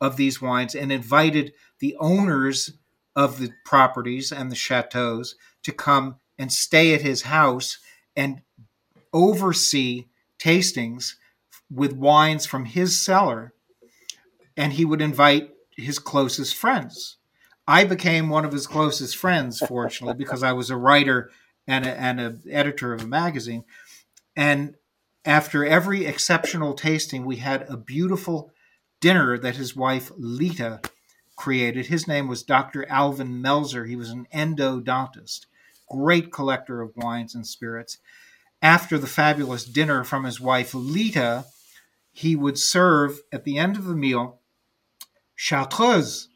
of 0.00 0.16
these 0.16 0.42
wines 0.42 0.74
and 0.74 0.90
invited 0.90 1.52
the 1.78 1.96
owners 2.00 2.72
of 3.18 3.40
the 3.40 3.50
properties 3.64 4.30
and 4.30 4.48
the 4.48 4.54
chateaus 4.54 5.34
to 5.64 5.72
come 5.72 6.14
and 6.38 6.52
stay 6.52 6.94
at 6.94 7.02
his 7.02 7.22
house 7.22 7.78
and 8.14 8.42
oversee 9.12 10.06
tastings 10.38 11.16
with 11.68 11.92
wines 11.92 12.46
from 12.46 12.64
his 12.64 12.96
cellar. 12.96 13.52
And 14.56 14.74
he 14.74 14.84
would 14.84 15.02
invite 15.02 15.50
his 15.76 15.98
closest 15.98 16.54
friends. 16.54 17.16
I 17.66 17.82
became 17.82 18.28
one 18.28 18.44
of 18.44 18.52
his 18.52 18.68
closest 18.68 19.16
friends, 19.16 19.58
fortunately, 19.66 20.16
because 20.16 20.44
I 20.44 20.52
was 20.52 20.70
a 20.70 20.76
writer 20.76 21.32
and 21.66 21.84
a, 21.84 22.00
and 22.00 22.20
an 22.20 22.42
editor 22.48 22.92
of 22.92 23.02
a 23.02 23.08
magazine. 23.08 23.64
And 24.36 24.76
after 25.24 25.66
every 25.66 26.06
exceptional 26.06 26.74
tasting, 26.74 27.26
we 27.26 27.36
had 27.36 27.62
a 27.62 27.76
beautiful 27.76 28.52
dinner 29.00 29.36
that 29.38 29.56
his 29.56 29.74
wife 29.74 30.12
Lita 30.16 30.80
created. 31.38 31.86
His 31.86 32.06
name 32.06 32.28
was 32.28 32.42
Dr. 32.42 32.84
Alvin 32.90 33.40
Melzer. 33.42 33.88
He 33.88 33.96
was 33.96 34.10
an 34.10 34.26
endodontist, 34.34 35.46
great 35.88 36.30
collector 36.32 36.82
of 36.82 36.92
wines 36.96 37.34
and 37.34 37.46
spirits. 37.46 37.98
After 38.60 38.98
the 38.98 39.06
fabulous 39.06 39.64
dinner 39.64 40.02
from 40.04 40.24
his 40.24 40.40
wife 40.40 40.74
Lita, 40.74 41.46
he 42.12 42.34
would 42.36 42.58
serve 42.58 43.20
at 43.32 43.44
the 43.44 43.56
end 43.56 43.76
of 43.76 43.84
the 43.84 43.94
meal 43.94 44.40
chartreuse. 45.36 46.28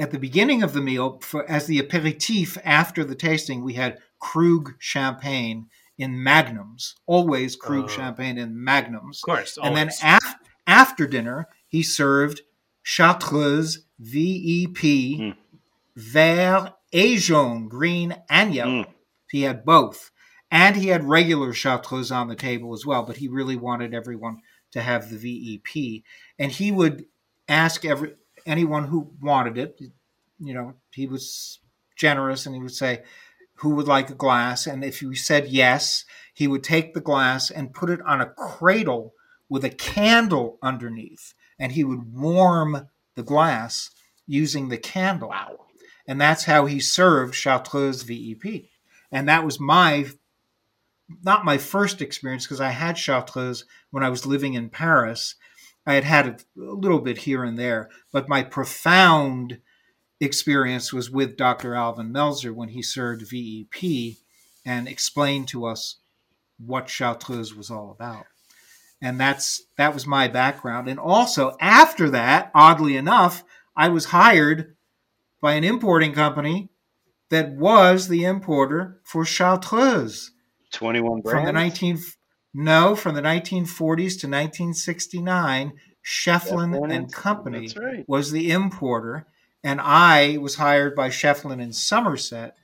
At 0.00 0.10
the 0.10 0.18
beginning 0.18 0.64
of 0.64 0.72
the 0.72 0.80
meal, 0.80 1.20
for, 1.22 1.48
as 1.48 1.66
the 1.66 1.78
aperitif 1.78 2.58
after 2.64 3.04
the 3.04 3.14
tasting, 3.14 3.62
we 3.62 3.74
had 3.74 3.98
Krug 4.18 4.74
champagne 4.80 5.68
in 5.96 6.20
magnums, 6.20 6.96
always 7.06 7.54
Krug 7.54 7.84
Oh. 7.84 7.88
champagne 7.88 8.36
in 8.36 8.62
magnums. 8.62 9.18
Of 9.18 9.26
course. 9.26 9.56
And 9.62 9.76
then 9.76 9.90
af- 10.02 10.34
after 10.66 11.06
dinner, 11.06 11.46
he 11.68 11.84
served 11.84 12.40
Chartreuse 12.82 13.84
VEP, 13.98 15.18
Mm. 15.18 15.36
vert 15.96 16.72
et 16.92 17.16
jaune, 17.18 17.68
green 17.68 18.16
and 18.28 18.54
yellow. 18.54 18.82
Mm. 18.84 18.86
He 19.30 19.42
had 19.42 19.64
both. 19.64 20.10
And 20.50 20.76
he 20.76 20.88
had 20.88 21.04
regular 21.04 21.52
Chartreuse 21.52 22.12
on 22.12 22.28
the 22.28 22.36
table 22.36 22.72
as 22.74 22.86
well, 22.86 23.02
but 23.02 23.16
he 23.16 23.26
really 23.26 23.56
wanted 23.56 23.92
everyone 23.92 24.40
to 24.70 24.82
have 24.82 25.10
the 25.10 25.16
VEP. 25.18 26.04
And 26.38 26.52
he 26.52 26.70
would 26.70 27.06
ask 27.48 27.84
every 27.84 28.14
anyone 28.46 28.84
who 28.84 29.10
wanted 29.20 29.58
it, 29.58 29.80
you 30.38 30.54
know, 30.54 30.74
he 30.92 31.06
was 31.06 31.58
generous 31.96 32.46
and 32.46 32.54
he 32.54 32.60
would 32.60 32.74
say, 32.74 33.02
Who 33.58 33.70
would 33.70 33.88
like 33.88 34.10
a 34.10 34.14
glass? 34.14 34.66
And 34.66 34.84
if 34.84 35.00
you 35.02 35.14
said 35.14 35.48
yes, 35.48 36.04
he 36.32 36.46
would 36.46 36.62
take 36.62 36.94
the 36.94 37.00
glass 37.00 37.50
and 37.50 37.74
put 37.74 37.90
it 37.90 38.00
on 38.02 38.20
a 38.20 38.26
cradle 38.26 39.14
with 39.48 39.64
a 39.64 39.70
candle 39.70 40.58
underneath. 40.62 41.34
And 41.58 41.72
he 41.72 41.84
would 41.84 42.12
warm 42.14 42.88
the 43.14 43.22
glass 43.22 43.90
using 44.26 44.68
the 44.68 44.78
candle. 44.78 45.28
Wow. 45.30 45.66
And 46.06 46.20
that's 46.20 46.44
how 46.44 46.66
he 46.66 46.80
served 46.80 47.34
Chartreuse 47.34 48.02
VEP. 48.02 48.64
And 49.10 49.28
that 49.28 49.44
was 49.44 49.60
my, 49.60 50.06
not 51.22 51.44
my 51.44 51.58
first 51.58 52.02
experience 52.02 52.44
because 52.44 52.60
I 52.60 52.70
had 52.70 52.98
Chartreuse 52.98 53.64
when 53.90 54.02
I 54.02 54.10
was 54.10 54.26
living 54.26 54.54
in 54.54 54.70
Paris. 54.70 55.36
I 55.86 55.94
had 55.94 56.04
had 56.04 56.26
a 56.26 56.40
little 56.56 57.00
bit 57.00 57.18
here 57.18 57.44
and 57.44 57.58
there, 57.58 57.90
but 58.12 58.28
my 58.28 58.42
profound 58.42 59.60
experience 60.20 60.92
was 60.92 61.10
with 61.10 61.36
Dr. 61.36 61.74
Alvin 61.74 62.12
Melzer 62.12 62.54
when 62.54 62.70
he 62.70 62.82
served 62.82 63.22
VEP 63.22 64.16
and 64.64 64.88
explained 64.88 65.48
to 65.48 65.66
us 65.66 65.96
what 66.58 66.88
Chartreuse 66.88 67.54
was 67.54 67.70
all 67.70 67.90
about. 67.90 68.26
And 69.04 69.20
that's 69.20 69.62
that 69.76 69.92
was 69.92 70.06
my 70.06 70.28
background. 70.28 70.88
And 70.88 70.98
also 70.98 71.56
after 71.60 72.08
that, 72.10 72.50
oddly 72.54 72.96
enough, 72.96 73.44
I 73.76 73.88
was 73.88 74.06
hired 74.06 74.76
by 75.42 75.52
an 75.52 75.62
importing 75.64 76.14
company 76.14 76.70
that 77.28 77.52
was 77.52 78.08
the 78.08 78.24
importer 78.24 79.00
for 79.04 79.26
Chartreuse 79.26 80.30
21 80.72 81.20
brands. 81.20 81.30
from 81.30 81.44
the 81.44 81.52
19 81.52 81.98
no 82.54 82.96
from 82.96 83.14
the 83.14 83.20
1940s 83.20 83.86
to 84.20 84.28
1969 84.28 85.72
Schieffelin 86.04 86.72
Schieffelin 86.72 86.94
and 86.94 87.12
Company 87.12 87.68
right. 87.76 88.04
was 88.08 88.30
the 88.30 88.50
importer 88.50 89.26
and 89.62 89.80
I 89.82 90.38
was 90.38 90.54
hired 90.54 90.94
by 90.94 91.08
Schieffelin 91.08 91.60
in 91.60 91.72
Somerset 91.72 92.56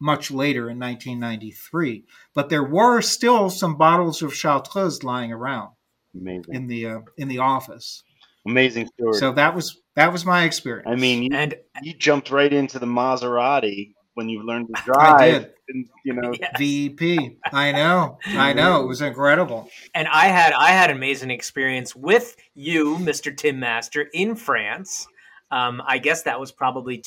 much 0.00 0.30
later 0.30 0.70
in 0.70 0.78
1993 0.78 2.04
but 2.34 2.48
there 2.48 2.64
were 2.64 3.00
still 3.00 3.50
some 3.50 3.76
bottles 3.76 4.22
of 4.22 4.34
Chartreuse 4.34 5.02
lying 5.02 5.32
around 5.32 5.70
Amazing. 6.14 6.54
in 6.54 6.66
the 6.66 6.86
uh, 6.86 6.98
in 7.16 7.28
the 7.28 7.38
office 7.38 8.02
Amazing 8.46 8.86
story. 8.98 9.14
so 9.14 9.32
that 9.32 9.54
was 9.54 9.80
that 9.96 10.12
was 10.12 10.24
my 10.24 10.44
experience 10.44 10.88
I 10.90 10.94
mean, 10.94 11.24
you, 11.24 11.30
and 11.32 11.54
you 11.82 11.92
jumped 11.94 12.30
right 12.30 12.52
into 12.52 12.78
the 12.78 12.86
Maserati 12.86 13.92
when 14.14 14.28
you 14.28 14.42
learned 14.44 14.68
to 14.74 14.82
drive. 14.84 14.98
I 15.20 15.30
drive. 15.30 15.42
did. 15.42 15.52
And, 15.68 15.86
you 16.04 16.12
know, 16.14 16.32
Yes. 16.40 16.56
VEP 16.58 17.36
I 17.52 17.72
know 17.72 18.18
I 18.26 18.52
know 18.54 18.82
it 18.82 18.86
was 18.86 19.02
incredible 19.02 19.68
and 19.94 20.08
I 20.08 20.26
had 20.28 20.52
I 20.54 20.68
had 20.70 20.90
an 20.90 20.96
amazing 20.96 21.30
experience 21.30 21.94
with 21.94 22.36
you, 22.54 22.96
Mr. 22.98 23.36
Tim 23.36 23.60
Master, 23.60 24.08
in 24.14 24.34
France. 24.34 25.06
Um, 25.50 25.82
I 25.86 25.98
guess 25.98 26.22
that 26.22 26.38
was 26.40 26.52
probably 26.52 26.98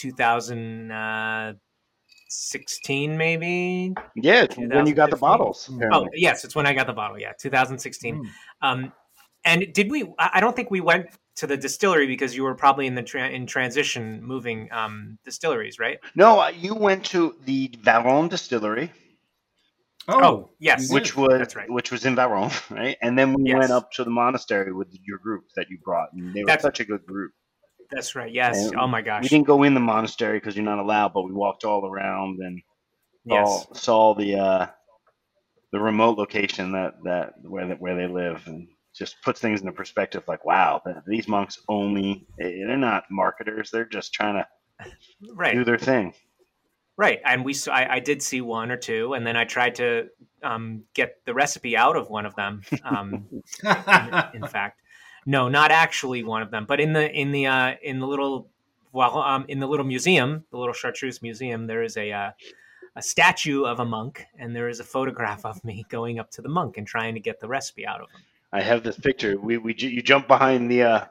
2016, 2.31 3.17
maybe. 3.17 3.93
yeah, 4.15 4.43
it's 4.43 4.57
when 4.57 4.85
you 4.87 4.93
got 4.93 5.09
the 5.09 5.17
bottles. 5.17 5.69
Oh, 5.71 6.03
Oh, 6.03 6.07
yes, 6.13 6.43
it's 6.45 6.55
when 6.55 6.65
I 6.65 6.73
got 6.73 6.87
the 6.87 6.93
bottle. 6.93 7.19
Yeah, 7.19 7.33
2016. 7.39 8.15
Mm. 8.23 8.27
Um, 8.61 8.93
and 9.43 9.73
did 9.73 9.89
we? 9.91 10.03
I 10.19 10.29
I 10.35 10.39
don't 10.39 10.55
think 10.55 10.71
we 10.71 10.81
went 10.81 11.07
to 11.35 11.47
the 11.47 11.57
distillery 11.57 12.07
because 12.07 12.35
you 12.35 12.43
were 12.43 12.55
probably 12.55 12.87
in 12.87 12.95
the 12.95 13.03
tra- 13.03 13.29
in 13.29 13.45
transition, 13.47 14.23
moving 14.23 14.69
um, 14.71 15.17
distilleries, 15.25 15.79
right? 15.79 15.97
No, 16.15 16.39
uh, 16.39 16.49
you 16.49 16.75
went 16.75 17.05
to 17.07 17.35
the 17.45 17.69
Voiron 17.83 18.29
distillery, 18.29 18.91
Oh, 20.07 20.49
yes, 20.59 20.91
which 20.91 21.15
was 21.17 21.29
That's 21.37 21.55
right. 21.55 21.69
which 21.69 21.91
was 21.91 22.05
in 22.05 22.15
Voiron, 22.15 22.51
right? 22.75 22.97
And 23.01 23.17
then 23.17 23.33
we 23.33 23.49
Yes. 23.49 23.59
went 23.59 23.71
up 23.71 23.91
to 23.93 24.03
the 24.03 24.09
monastery 24.11 24.71
with 24.73 24.89
your 25.03 25.17
group 25.17 25.45
that 25.55 25.69
you 25.69 25.77
brought, 25.83 26.13
and 26.13 26.33
they 26.33 26.41
were 26.43 26.47
That's- 26.47 26.61
such 26.63 26.79
a 26.79 26.85
good 26.85 27.05
group. 27.05 27.31
That's 27.91 28.15
right. 28.15 28.31
Yes. 28.31 28.65
And 28.67 28.75
oh 28.77 28.87
my 28.87 29.01
gosh. 29.01 29.23
We 29.23 29.29
didn't 29.29 29.47
go 29.47 29.63
in 29.63 29.73
the 29.73 29.79
monastery 29.79 30.39
because 30.39 30.55
you're 30.55 30.65
not 30.65 30.79
allowed, 30.79 31.13
but 31.13 31.23
we 31.23 31.33
walked 31.33 31.63
all 31.65 31.85
around 31.85 32.39
and 32.39 32.61
Yes. 33.23 33.47
saw, 33.47 33.73
saw 33.73 34.15
the 34.15 34.39
uh, 34.39 34.67
the 35.71 35.79
remote 35.79 36.17
location 36.17 36.71
that 36.71 36.95
that 37.03 37.33
where 37.43 37.67
they, 37.67 37.73
where 37.75 37.95
they 37.95 38.07
live, 38.07 38.41
and 38.47 38.67
just 38.95 39.21
puts 39.23 39.39
things 39.39 39.61
into 39.61 39.71
perspective. 39.73 40.23
Like, 40.27 40.43
wow, 40.43 40.81
these 41.07 41.27
monks 41.27 41.59
only 41.69 42.27
eh, 42.41 42.65
they're 42.65 42.77
not 42.77 43.03
marketers; 43.11 43.69
they're 43.69 43.85
just 43.85 44.13
trying 44.13 44.35
to 44.35 44.47
Right. 45.35 45.53
do 45.53 45.63
their 45.63 45.77
thing. 45.77 46.13
Right, 46.97 47.21
and 47.23 47.45
we 47.45 47.55
I, 47.69 47.95
I 47.95 47.99
did 47.99 48.21
see 48.21 48.41
one 48.41 48.69
or 48.71 48.77
two, 48.77 49.13
and 49.13 49.25
then 49.25 49.37
I 49.37 49.45
tried 49.45 49.75
to 49.75 50.09
um, 50.43 50.83
get 50.93 51.23
the 51.25 51.33
recipe 51.33 51.77
out 51.77 51.95
of 51.95 52.09
one 52.09 52.25
of 52.25 52.35
them. 52.35 52.61
Um, 52.83 53.27
in, 53.63 54.23
in 54.33 54.47
fact, 54.47 54.81
no, 55.25 55.49
not 55.49 55.71
actually 55.71 56.23
one 56.23 56.41
of 56.41 56.51
them, 56.51 56.65
but 56.65 56.79
in 56.79 56.93
the 56.93 57.11
in 57.11 57.31
the 57.31 57.47
uh, 57.47 57.75
in 57.83 57.99
the 57.99 58.07
little 58.07 58.47
well 58.91 59.17
um, 59.19 59.45
in 59.47 59.59
the 59.59 59.67
little 59.67 59.85
museum, 59.85 60.43
the 60.51 60.57
little 60.57 60.73
chartreuse 60.73 61.21
museum, 61.21 61.67
there 61.67 61.83
is 61.83 61.97
a 61.97 62.11
uh, 62.11 62.31
a 62.95 63.01
statue 63.01 63.63
of 63.63 63.79
a 63.79 63.85
monk, 63.85 64.25
and 64.37 64.55
there 64.55 64.67
is 64.69 64.79
a 64.79 64.83
photograph 64.83 65.45
of 65.45 65.63
me 65.63 65.85
going 65.89 66.19
up 66.19 66.31
to 66.31 66.41
the 66.41 66.49
monk 66.49 66.77
and 66.77 66.87
trying 66.87 67.13
to 67.13 67.19
get 67.19 67.39
the 67.39 67.47
recipe 67.47 67.85
out 67.85 68.01
of 68.01 68.09
him. 68.09 68.21
I 68.51 68.61
have 68.61 68.83
this 68.83 68.97
picture. 68.97 69.37
We 69.39 69.57
we 69.57 69.73
you 69.77 70.01
jump 70.01 70.27
behind 70.27 70.69
the 70.69 70.83
uh, 70.83 71.05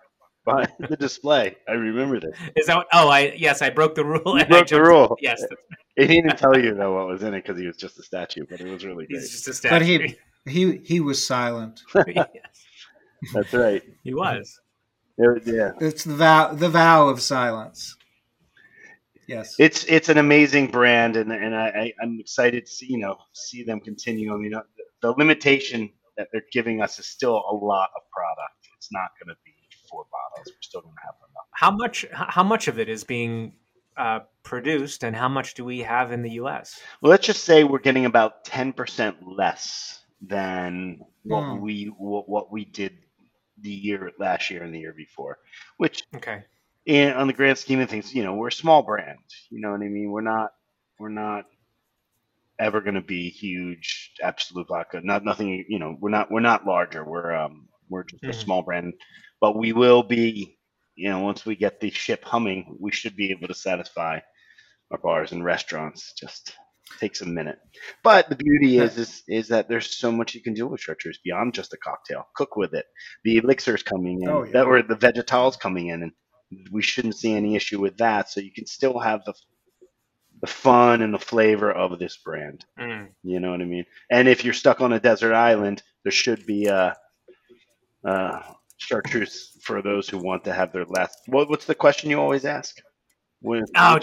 behind 0.44 0.68
the 0.78 0.96
display. 0.96 1.56
I 1.68 1.72
remember 1.72 2.20
this. 2.20 2.36
Is 2.56 2.66
that? 2.66 2.76
What, 2.76 2.86
oh, 2.92 3.08
I 3.08 3.32
yes, 3.36 3.62
I 3.62 3.70
broke 3.70 3.94
the 3.94 4.04
rule. 4.04 4.22
You 4.26 4.32
and 4.40 4.42
I 4.42 4.48
broke 4.48 4.66
the 4.68 4.76
jumped- 4.76 4.88
rule. 4.88 5.16
Yes, 5.20 5.42
He 5.96 6.06
didn't 6.06 6.38
tell 6.38 6.58
you 6.58 6.74
though 6.74 6.94
what 6.94 7.06
was 7.08 7.22
in 7.22 7.34
it 7.34 7.44
because 7.44 7.60
he 7.60 7.66
was 7.66 7.76
just 7.76 7.98
a 7.98 8.02
statue, 8.02 8.46
but 8.48 8.60
it 8.60 8.70
was 8.70 8.84
really 8.84 9.06
great. 9.06 9.20
he's 9.20 9.30
just 9.30 9.48
a 9.48 9.54
statue. 9.54 9.74
But 9.74 9.84
statue. 9.84 10.16
he 10.46 10.50
he 10.50 10.76
he 10.84 11.00
was 11.00 11.24
silent. 11.24 11.82
Yes, 12.06 12.26
That's 13.34 13.52
right. 13.52 13.82
he 14.04 14.14
was. 14.14 14.58
It- 15.18 15.42
yeah, 15.46 15.72
It's 15.80 16.04
the 16.04 16.14
vow 16.16 16.54
the 16.54 16.70
vow 16.70 17.08
of 17.08 17.20
silence. 17.20 17.96
Yes. 19.28 19.54
it's 19.58 19.84
it's 19.84 20.08
an 20.08 20.18
amazing 20.18 20.68
brand, 20.68 21.16
and 21.16 21.30
and 21.30 21.54
I, 21.54 21.66
I 21.68 21.92
I'm 22.02 22.18
excited 22.18 22.66
to 22.66 22.72
see 22.72 22.86
you 22.88 22.98
know 22.98 23.16
see 23.32 23.62
them 23.62 23.80
continue. 23.80 24.34
I 24.34 24.38
mean, 24.38 24.54
uh, 24.54 24.62
the, 24.76 25.08
the 25.08 25.10
limitation 25.12 25.90
that 26.16 26.28
they're 26.32 26.42
giving 26.52 26.80
us 26.82 26.98
is 26.98 27.06
still 27.06 27.36
a 27.36 27.54
lot 27.54 27.90
of 27.96 28.02
product. 28.12 28.56
It's 28.78 28.88
not 28.92 29.10
going 29.22 29.34
to 29.34 29.38
be 29.44 29.52
four 29.90 30.04
bottles. 30.10 30.48
We're 30.48 30.62
still 30.62 30.80
going 30.80 30.94
to 30.94 31.00
have 31.04 31.14
enough. 31.30 31.46
How 31.52 31.70
much? 31.70 32.06
How 32.12 32.42
much 32.42 32.66
of 32.66 32.78
it 32.80 32.88
is 32.88 33.04
being 33.04 33.52
uh, 33.96 34.20
produced, 34.42 35.04
and 35.04 35.14
how 35.14 35.28
much 35.28 35.54
do 35.54 35.64
we 35.66 35.80
have 35.80 36.10
in 36.12 36.22
the 36.22 36.30
U.S.? 36.32 36.80
Well, 37.02 37.10
let's 37.10 37.26
just 37.26 37.44
say 37.44 37.62
we're 37.62 37.78
getting 37.78 38.06
about 38.06 38.44
ten 38.46 38.72
percent 38.72 39.16
less 39.22 40.02
than 40.26 41.00
what 41.24 41.42
Hmm. 41.44 41.60
we 41.60 41.92
what, 41.98 42.28
what 42.28 42.50
we 42.50 42.64
did 42.64 42.96
the 43.62 43.70
year 43.70 44.10
last 44.18 44.50
year 44.50 44.62
and 44.62 44.74
the 44.74 44.80
year 44.80 44.94
before, 44.96 45.38
which 45.78 46.02
Okay. 46.14 46.44
And 46.86 47.14
on 47.14 47.26
the 47.26 47.32
grand 47.32 47.58
scheme 47.58 47.80
of 47.80 47.90
things, 47.90 48.14
you 48.14 48.24
know, 48.24 48.34
we're 48.34 48.48
a 48.48 48.52
small 48.52 48.82
brand. 48.82 49.18
You 49.50 49.60
know 49.60 49.70
what 49.72 49.82
I 49.82 49.88
mean? 49.88 50.10
We're 50.10 50.20
not 50.22 50.50
we're 50.98 51.08
not 51.10 51.44
ever 52.58 52.80
going 52.80 52.94
to 52.94 53.00
be 53.00 53.30
huge 53.30 54.12
Absolut 54.22 54.68
vodka. 54.68 55.00
Not 55.02 55.24
nothing. 55.24 55.64
You 55.68 55.78
know, 55.78 55.96
we're 56.00 56.10
not 56.10 56.30
we're 56.30 56.40
not 56.40 56.66
larger. 56.66 57.04
We're 57.04 57.34
um 57.34 57.68
we're 57.88 58.04
just 58.04 58.28
a 58.28 58.32
Mhm. 58.32 58.44
small 58.44 58.62
brand, 58.62 58.94
but 59.40 59.56
we 59.56 59.72
will 59.72 60.02
be. 60.02 60.56
You 60.96 61.08
know, 61.10 61.20
once 61.20 61.46
we 61.46 61.56
get 61.56 61.80
the 61.80 61.90
ship 61.90 62.24
humming, 62.24 62.76
we 62.80 62.90
should 62.92 63.16
be 63.16 63.30
able 63.30 63.48
to 63.48 63.54
satisfy 63.54 64.20
our 64.90 64.98
bars 64.98 65.32
and 65.32 65.44
restaurants. 65.44 66.12
Just 66.14 66.54
takes 66.98 67.20
a 67.22 67.26
minute. 67.26 67.58
But 68.02 68.28
the 68.28 68.36
beauty 68.36 68.78
is, 68.78 68.98
is 68.98 69.22
is 69.28 69.48
that 69.48 69.68
there's 69.68 69.96
so 69.96 70.10
much 70.10 70.34
you 70.34 70.42
can 70.42 70.54
do 70.54 70.66
with 70.66 70.80
chartreuse 70.80 71.18
beyond 71.24 71.54
just 71.54 71.72
a 71.72 71.76
cocktail. 71.76 72.26
Cook 72.34 72.56
with 72.56 72.74
it. 72.74 72.86
The 73.24 73.38
elixirs 73.38 73.82
coming 73.82 74.22
in, 74.22 74.28
Oh, 74.28 74.42
yeah. 74.44 74.52
that 74.52 74.66
or 74.66 74.82
the 74.82 74.96
vegetals 74.96 75.58
coming 75.58 75.88
in, 75.88 76.02
and 76.02 76.12
we 76.72 76.82
shouldn't 76.82 77.16
see 77.16 77.32
any 77.32 77.54
issue 77.56 77.80
with 77.80 77.96
that. 77.98 78.28
So 78.30 78.40
you 78.40 78.52
can 78.52 78.66
still 78.66 78.98
have 78.98 79.24
the 79.24 79.34
the 80.40 80.46
fun 80.46 81.02
and 81.02 81.12
the 81.12 81.18
flavor 81.18 81.70
of 81.70 81.98
this 81.98 82.16
brand. 82.16 82.64
Mm. 82.78 83.08
You 83.22 83.40
know 83.40 83.50
what 83.50 83.60
I 83.60 83.64
mean? 83.64 83.84
And 84.10 84.26
if 84.26 84.42
you're 84.44 84.54
stuck 84.54 84.80
on 84.80 84.92
a 84.92 84.98
desert 85.00 85.34
island, 85.34 85.82
there 86.02 86.12
should 86.12 86.46
be 86.46 86.64
a, 86.66 86.96
uh 88.04 88.40
chartreuse 88.78 89.58
for 89.62 89.82
those 89.82 90.08
who 90.08 90.16
want 90.16 90.42
to 90.44 90.52
have 90.54 90.72
their 90.72 90.86
last. 90.86 91.18
What, 91.26 91.50
what's 91.50 91.66
the 91.66 91.74
question 91.74 92.08
you 92.08 92.18
always 92.18 92.46
ask? 92.46 92.76
What, 93.42 93.64
Oh? 93.76 93.98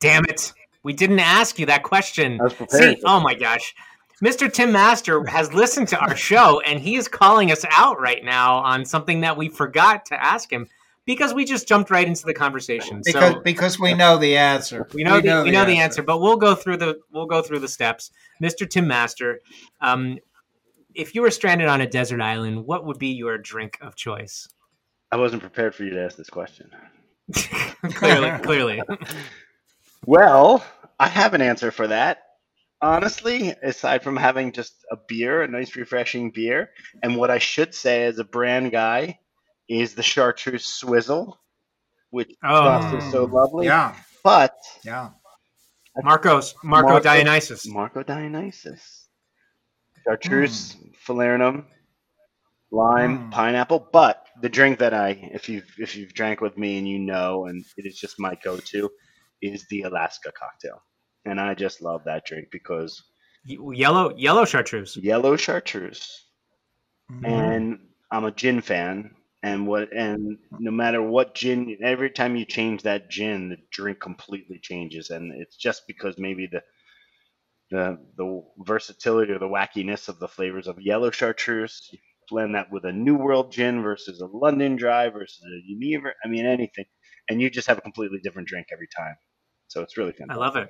Damn 0.00 0.24
it! 0.24 0.52
We 0.86 0.92
didn't 0.92 1.18
ask 1.18 1.58
you 1.58 1.66
that 1.66 1.82
question. 1.82 2.40
I 2.40 2.44
was 2.44 2.54
prepared. 2.54 2.98
See, 2.98 3.02
oh 3.04 3.18
my 3.18 3.34
gosh. 3.34 3.74
Mr. 4.22 4.50
Tim 4.50 4.70
Master 4.70 5.26
has 5.26 5.52
listened 5.52 5.88
to 5.88 5.98
our 5.98 6.14
show 6.14 6.60
and 6.60 6.78
he 6.78 6.94
is 6.94 7.08
calling 7.08 7.50
us 7.50 7.64
out 7.72 8.00
right 8.00 8.24
now 8.24 8.58
on 8.58 8.84
something 8.84 9.22
that 9.22 9.36
we 9.36 9.48
forgot 9.48 10.06
to 10.06 10.24
ask 10.24 10.48
him 10.48 10.68
because 11.04 11.34
we 11.34 11.44
just 11.44 11.66
jumped 11.66 11.90
right 11.90 12.06
into 12.06 12.24
the 12.24 12.32
conversation. 12.32 13.02
because 13.04 13.32
so 13.32 13.40
because 13.40 13.80
we 13.80 13.94
know 13.94 14.16
the 14.16 14.36
answer. 14.36 14.86
we 14.94 15.02
know, 15.02 15.20
the, 15.20 15.42
we 15.42 15.50
know 15.50 15.64
the 15.64 15.76
answer, 15.76 16.04
but 16.04 16.20
we'll 16.20 16.36
go 16.36 16.54
through 16.54 16.76
the 16.76 17.00
we'll 17.10 17.26
go 17.26 17.42
through 17.42 17.58
the 17.58 17.68
steps. 17.68 18.12
Mr. 18.40 18.70
Tim 18.70 18.86
Master, 18.86 19.40
um, 19.80 20.20
if 20.94 21.16
you 21.16 21.20
were 21.20 21.32
stranded 21.32 21.66
on 21.66 21.80
a 21.80 21.88
desert 21.88 22.20
island, 22.20 22.64
what 22.64 22.86
would 22.86 23.00
be 23.00 23.08
your 23.08 23.38
drink 23.38 23.76
of 23.80 23.96
choice? 23.96 24.48
I 25.10 25.16
wasn't 25.16 25.42
prepared 25.42 25.74
for 25.74 25.82
you 25.82 25.90
to 25.90 26.04
ask 26.04 26.16
this 26.16 26.30
question. 26.30 26.70
clearly, 27.82 28.30
clearly. 28.44 28.80
Well, 30.06 30.64
I 30.98 31.08
have 31.08 31.34
an 31.34 31.42
answer 31.42 31.70
for 31.70 31.86
that. 31.88 32.18
Honestly, 32.80 33.54
aside 33.62 34.02
from 34.02 34.16
having 34.16 34.52
just 34.52 34.74
a 34.92 34.96
beer, 35.08 35.42
a 35.42 35.48
nice 35.48 35.74
refreshing 35.76 36.30
beer, 36.30 36.70
and 37.02 37.16
what 37.16 37.30
I 37.30 37.38
should 37.38 37.74
say 37.74 38.04
as 38.04 38.18
a 38.18 38.24
brand 38.24 38.70
guy 38.70 39.18
is 39.68 39.94
the 39.94 40.02
chartreuse 40.02 40.66
swizzle, 40.66 41.38
which 42.10 42.30
Oh, 42.44 42.96
is 42.96 43.10
so 43.10 43.24
lovely. 43.24 43.66
Yeah, 43.66 43.96
But 44.22 44.54
yeah. 44.84 45.10
Marcos, 46.02 46.54
Marco, 46.62 46.88
Marco- 46.90 47.08
Dionysos. 47.08 47.66
Marco 47.66 48.02
Dionysos, 48.02 49.04
chartreuse, 50.04 50.76
falernum, 51.06 51.64
lime, 52.70 53.18
Mm. 53.18 53.30
pineapple. 53.30 53.88
But 53.90 54.22
the 54.42 54.50
drink 54.50 54.80
that 54.80 54.92
I, 54.92 55.30
if 55.32 55.48
you've 55.48 55.66
if 55.78 55.96
you've 55.96 56.12
drank 56.12 56.42
with 56.42 56.58
me 56.58 56.76
and 56.76 56.86
you 56.86 56.98
know, 56.98 57.46
and 57.46 57.64
it 57.78 57.86
is 57.86 57.96
just 57.98 58.20
my 58.20 58.34
go-to, 58.44 58.90
is 59.42 59.66
the 59.68 59.82
Alaska 59.82 60.32
cocktail, 60.38 60.82
and 61.24 61.40
I 61.40 61.54
just 61.54 61.82
love 61.82 62.02
that 62.04 62.24
drink 62.26 62.48
because 62.50 63.02
Yellow, 63.44 64.16
yellow 64.16 64.44
chartreuse. 64.44 64.96
yellow 64.96 65.36
chartreuse, 65.36 66.24
Mhm. 67.12 67.26
and 67.28 67.78
I'm 68.10 68.24
a 68.24 68.32
gin 68.32 68.60
fan. 68.60 69.14
And 69.42 69.68
what 69.68 69.92
and 69.92 70.38
no 70.58 70.72
matter 70.72 71.00
what 71.00 71.34
gin, 71.36 71.78
every 71.84 72.10
time 72.10 72.34
you 72.34 72.44
change 72.44 72.82
that 72.82 73.08
gin, 73.10 73.50
the 73.50 73.58
drink 73.70 74.00
completely 74.00 74.58
changes, 74.58 75.10
and 75.10 75.32
it's 75.32 75.56
just 75.56 75.86
because 75.86 76.18
maybe 76.18 76.46
the 76.50 76.62
the 77.70 77.98
the 78.16 78.42
versatility 78.64 79.32
or 79.32 79.38
the 79.38 79.48
wackiness 79.48 80.08
of 80.08 80.18
the 80.18 80.28
flavors 80.28 80.66
of 80.66 80.80
yellow 80.80 81.10
chartreuse. 81.10 81.88
You 81.92 81.98
blend 82.28 82.54
that 82.56 82.70
with 82.72 82.84
a 82.84 82.92
New 82.92 83.16
World 83.16 83.52
gin 83.52 83.82
versus 83.82 84.20
a 84.20 84.26
London 84.26 84.74
Dry 84.76 85.08
versus 85.08 85.42
a 85.44 85.60
Geneva. 85.68 86.08
I 86.24 86.28
mean 86.28 86.46
anything, 86.46 86.86
and 87.28 87.40
you 87.40 87.50
just 87.50 87.66
have 87.68 87.78
a 87.78 87.80
completely 87.80 88.18
different 88.22 88.48
drink 88.48 88.68
every 88.72 88.88
time. 88.96 89.16
So 89.68 89.82
it's 89.82 89.96
really 89.96 90.12
fun. 90.12 90.30
I 90.30 90.34
love 90.36 90.56
it. 90.56 90.68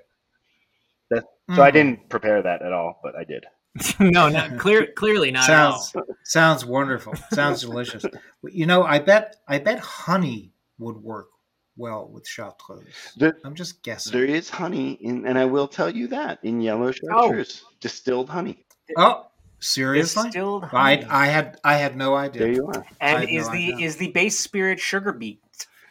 So 1.55 1.63
I 1.63 1.71
Mm. 1.71 1.73
didn't 1.75 2.09
prepare 2.09 2.43
that 2.43 2.61
at 2.63 2.73
all, 2.73 2.99
but 3.05 3.15
I 3.15 3.23
did. 3.23 3.45
no, 4.01 4.29
not 4.29 4.59
clear. 4.59 4.89
Clearly 4.97 5.31
not 5.31 5.45
sounds 5.45 5.93
at 5.95 6.01
all. 6.01 6.17
sounds 6.25 6.65
wonderful. 6.65 7.15
Sounds 7.33 7.61
delicious. 7.61 8.05
You 8.43 8.67
know, 8.67 8.83
I 8.83 8.99
bet 8.99 9.37
I 9.47 9.61
bet 9.61 9.79
honey 9.79 10.53
would 10.79 10.97
work 10.97 11.29
well 11.77 12.09
with 12.09 12.27
chartreuse. 12.27 13.13
There, 13.17 13.37
I'm 13.45 13.55
just 13.55 13.83
guessing. 13.85 14.13
there 14.13 14.25
is 14.25 14.51
honey 14.51 14.95
in, 14.95 15.25
and 15.27 15.39
I 15.39 15.45
will 15.45 15.69
tell 15.69 15.89
you 15.95 16.09
that 16.09 16.41
in 16.43 16.61
yellow 16.61 16.91
chartreuse, 16.91 17.63
distilled 17.81 18.29
honey. 18.31 18.65
oh, 18.97 19.27
seriously? 19.61 20.25
Distilled 20.25 20.65
I 20.65 20.67
honey. 20.97 21.05
I 21.09 21.27
had 21.27 21.61
I 21.63 21.75
had 21.77 21.97
no 21.97 22.17
idea. 22.17 22.43
There 22.43 22.53
you 22.53 22.67
are. 22.67 22.85
And 23.01 23.29
is 23.31 23.47
no 23.47 23.53
the 23.53 23.73
idea. 23.75 23.87
is 23.87 23.97
the 23.99 24.11
base 24.11 24.41
spirit 24.41 24.81
sugar 24.81 25.13
beet? 25.13 25.41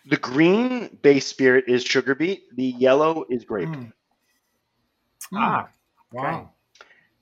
The 0.08 0.18
green 0.18 1.00
base 1.02 1.26
spirit 1.26 1.66
is 1.68 1.84
sugar 1.84 2.16
beet. 2.16 2.44
The 2.56 2.64
yellow 2.66 3.26
is 3.30 3.44
grape. 3.44 3.70
Mm. 3.70 3.92
Mm. 5.34 5.38
Ah, 5.40 5.70
wow. 6.12 6.52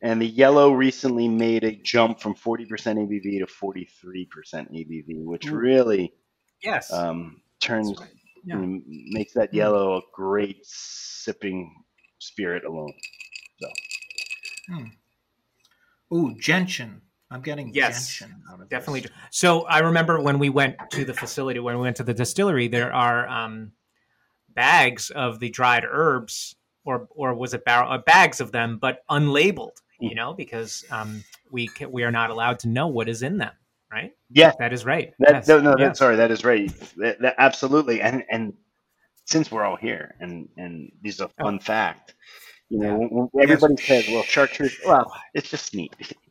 And 0.02 0.22
the 0.22 0.28
yellow 0.28 0.72
recently 0.74 1.30
made 1.30 1.63
a 1.63 1.72
jump 1.72 2.19
from 2.19 2.36
40% 2.36 2.67
ABV 2.67 3.39
to 3.39 3.46
43% 3.46 4.28
ABV, 4.69 5.24
which 5.24 5.48
Ooh. 5.48 5.56
really 5.56 6.13
yes. 6.62 6.91
um, 6.91 7.41
turns 7.62 7.98
right. 8.00 8.10
Yeah. 8.43 8.58
makes 8.86 9.34
that 9.34 9.52
Mm. 9.52 9.56
yellow 9.56 9.98
a 9.98 10.02
great 10.13 10.58
sipping 10.65 11.74
spirit 12.19 12.65
alone. 12.65 12.93
So, 13.62 13.69
ooh, 16.13 16.36
gentian. 16.38 17.02
I'm 17.34 17.41
getting 17.41 17.74
Yes, 17.74 18.08
gentian 18.08 18.36
out 18.52 18.62
of 18.62 18.69
Definitely. 18.69 19.02
this. 19.02 19.12
So 19.32 19.63
I 19.63 19.80
remember 19.80 20.22
when 20.22 20.38
we 20.38 20.50
went 20.50 20.76
to 20.91 21.04
the 21.04 21.13
facility, 21.13 21.60
when 21.60 21.76
we 21.76 21.82
went 21.82 21.98
to 21.98 22.04
the 22.04 22.13
distillery, 22.13 22.67
there 22.67 22.93
are 22.93 23.28
um, 23.28 23.72
bags 24.54 25.10
of 25.10 25.39
the 25.39 25.50
dried 25.50 25.84
herbs, 25.89 26.56
or 26.86 27.08
or 27.10 27.34
was 27.34 27.54
it 27.56 27.65
barrel 27.65 27.91
uh, 27.91 27.98
bags 27.98 28.39
of 28.39 28.52
them, 28.52 28.78
but 28.78 29.04
unlabeled. 29.10 29.78
You 30.00 30.15
know, 30.15 30.34
because 30.34 30.84
um, 30.91 31.24
we 31.50 31.67
ca 31.67 31.86
we 31.86 32.04
are 32.04 32.12
not 32.12 32.30
allowed 32.30 32.60
to 32.60 32.67
know 32.67 32.88
what 32.88 33.08
is 33.08 33.24
in 33.24 33.38
them. 33.38 33.54
Right. 33.91 34.12
Yeah, 34.30 34.52
That 34.60 34.74
is 34.74 34.86
right. 34.86 35.13
that, 35.19 35.34
Yes, 35.36 35.48
no, 35.48 35.60
no, 35.62 35.76
yes. 35.78 35.89
that, 35.89 35.98
sorry, 35.98 36.15
that 36.17 36.32
is 36.32 36.43
right. 36.43 36.72
That, 36.98 37.22
that- 37.22 37.36
absolutely. 37.38 38.02
And 38.02 38.24
and 38.30 38.54
since 39.26 39.50
we're 39.52 39.63
all 39.63 39.76
here, 39.78 40.15
and 40.19 40.50
and 40.58 40.91
this 41.02 41.15
is 41.15 41.22
a 41.22 41.30
fun 41.41 41.60
fact, 41.60 42.15
you 42.69 42.80
know, 42.80 42.88
Yeah. 42.88 42.98
when- 42.98 43.30
when 43.32 43.43
everybody 43.43 43.78
says, 43.78 44.08
"Well, 44.10 44.24
chartreuse," 44.24 44.78
well, 44.86 45.13
it's 45.34 45.50
just 45.50 45.74
neat. 45.74 45.96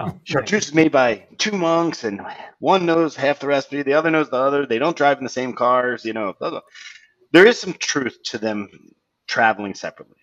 Oh, 0.00 0.18
Chartreuse 0.24 0.68
is 0.68 0.74
made 0.74 0.92
by 0.92 1.26
two 1.38 1.52
monks, 1.52 2.04
and 2.04 2.22
one 2.60 2.86
knows 2.86 3.16
half 3.16 3.40
the 3.40 3.48
recipe, 3.48 3.82
the 3.82 3.94
other 3.94 4.10
knows 4.10 4.30
the 4.30 4.36
other. 4.36 4.66
They 4.66 4.78
don't 4.78 4.96
drive 4.96 5.18
in 5.18 5.24
the 5.24 5.30
same 5.30 5.54
cars, 5.54 6.04
you 6.04 6.14
know. 6.14 6.34
blah, 6.40 6.50
blah. 6.50 6.60
There 7.32 7.46
is 7.46 7.60
some 7.60 7.74
truth 7.74 8.18
to 8.26 8.38
them 8.38 8.68
traveling 9.28 9.74
separately. 9.74 10.18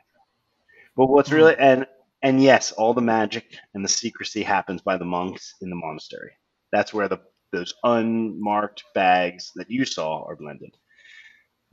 But 0.98 1.08
what's 1.08 1.30
mm-hmm. 1.30 1.38
really 1.38 1.58
and 1.60 1.88
and 2.24 2.44
yes, 2.44 2.72
all 2.74 2.94
the 2.94 3.02
magic 3.02 3.58
and 3.76 3.84
the 3.86 3.90
secrecy 3.90 4.44
happens 4.44 4.82
by 4.82 4.98
the 4.98 5.06
monks 5.06 5.56
in 5.62 5.70
the 5.70 5.78
monastery. 5.78 6.32
That's 6.72 6.94
where 6.94 7.08
the 7.10 7.20
those 7.54 7.74
unmarked 7.84 8.84
bags 8.96 9.52
that 9.56 9.72
you 9.72 9.86
saw 9.86 10.24
are 10.26 10.38
blended. 10.38 10.76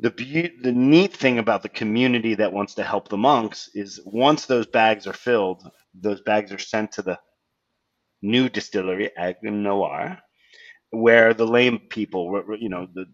the 0.01 0.11
be- 0.13 0.53
the 0.63 0.73
neat 0.73 1.15
thing 1.15 1.39
about 1.39 1.63
the 1.63 1.71
community 1.71 2.35
that 2.37 2.53
wants 2.53 2.75
to 2.77 2.85
help 2.85 3.09
the 3.09 3.19
monks 3.19 3.71
is 3.75 4.01
once 4.07 4.47
those 4.47 4.67
bags 4.69 5.07
are 5.09 5.15
filled, 5.15 5.63
those 5.95 6.21
bags 6.23 6.53
are 6.53 6.59
sent 6.59 6.93
to 6.93 7.03
the 7.03 7.19
new 8.23 8.49
distillery, 8.49 9.11
Aiguenoire, 9.19 10.19
where 10.91 11.35
the 11.35 11.47
lame 11.47 11.79
people, 11.91 12.43
you 12.61 12.69
know, 12.69 12.87
the 12.95 13.07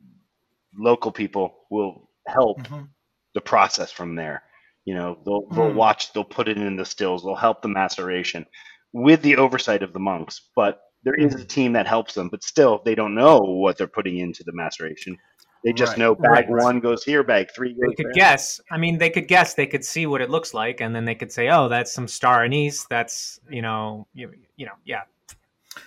local 0.76 1.12
people 1.12 1.54
will 1.70 2.10
help 2.26 2.68
Mhm. 2.68 2.88
the 3.34 3.40
process 3.40 3.90
from 3.92 4.14
there. 4.16 4.42
You 4.84 4.94
know, 4.94 5.18
they'll, 5.24 5.48
they'll 5.54 5.72
Hmm. 5.72 5.74
watch, 5.74 6.12
they'll 6.12 6.24
put 6.24 6.48
it 6.48 6.58
in 6.58 6.76
the 6.76 6.84
stills, 6.84 7.22
they'll 7.24 7.34
help 7.34 7.62
the 7.62 7.68
maceration 7.68 8.46
with 8.92 9.22
the 9.22 9.36
oversight 9.36 9.82
of 9.82 9.92
the 9.92 9.98
monks. 10.00 10.50
But 10.56 10.80
there 11.04 11.14
is 11.14 11.34
a 11.34 11.44
team 11.44 11.72
that 11.74 11.86
helps 11.86 12.14
them, 12.14 12.28
but 12.30 12.42
still, 12.44 12.82
they 12.84 12.94
don't 12.94 13.14
know 13.14 13.38
what 13.40 13.76
they're 13.78 13.86
putting 13.86 14.18
into 14.18 14.44
the 14.44 14.52
maceration. 14.54 15.16
They 15.64 15.72
just 15.72 15.92
Right. 15.92 15.98
know 15.98 16.14
bag 16.14 16.48
Right. 16.50 16.62
one 16.62 16.78
goes 16.80 17.02
here, 17.04 17.22
bag 17.22 17.48
three 17.56 17.72
goes 17.72 17.80
They 17.88 17.94
could 17.94 18.06
there. 18.06 18.12
guess. 18.12 18.60
I 18.70 18.76
mean, 18.76 18.98
they 18.98 19.08
could 19.08 19.26
guess. 19.26 19.54
They 19.54 19.66
could 19.66 19.84
see 19.84 20.06
what 20.06 20.20
it 20.20 20.28
looks 20.28 20.52
like, 20.52 20.82
and 20.82 20.94
then 20.94 21.06
they 21.06 21.14
could 21.14 21.32
say, 21.32 21.48
"Oh, 21.48 21.68
that's 21.68 21.90
some 21.92 22.06
star 22.06 22.44
anise. 22.44 22.84
That's 22.84 23.40
you 23.48 23.62
know, 23.62 24.06
you, 24.12 24.30
you 24.56 24.66
know, 24.66 24.74
yeah." 24.84 25.02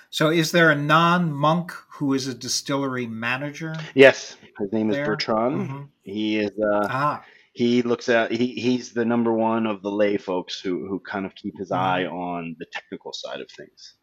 So, 0.09 0.29
is 0.29 0.51
there 0.51 0.71
a 0.71 0.75
non-monk 0.75 1.71
who 1.89 2.13
is 2.15 2.27
a 2.27 2.33
distillery 2.33 3.05
manager? 3.05 3.75
Yes, 3.93 4.35
his 4.59 4.73
name 4.73 4.89
is 4.89 4.95
There. 4.95 5.05
Bertrand. 5.05 5.69
Mhm. 5.69 5.87
He 6.01 6.39
is. 6.39 6.49
Uh, 6.59 6.87
Ah, 6.89 7.23
he 7.53 7.83
looks 7.83 8.09
at. 8.09 8.31
He, 8.31 8.47
he's 8.53 8.93
the 8.93 9.05
number 9.05 9.31
one 9.31 9.67
of 9.67 9.83
the 9.83 9.91
lay 9.91 10.17
folks 10.17 10.59
who 10.59 10.87
who 10.87 10.99
kind 11.01 11.25
of 11.25 11.35
keep 11.35 11.55
his 11.55 11.69
Mhm. 11.69 11.77
eye 11.77 12.05
on 12.07 12.55
the 12.57 12.65
technical 12.73 13.13
side 13.13 13.41
of 13.41 13.49
things. 13.51 13.93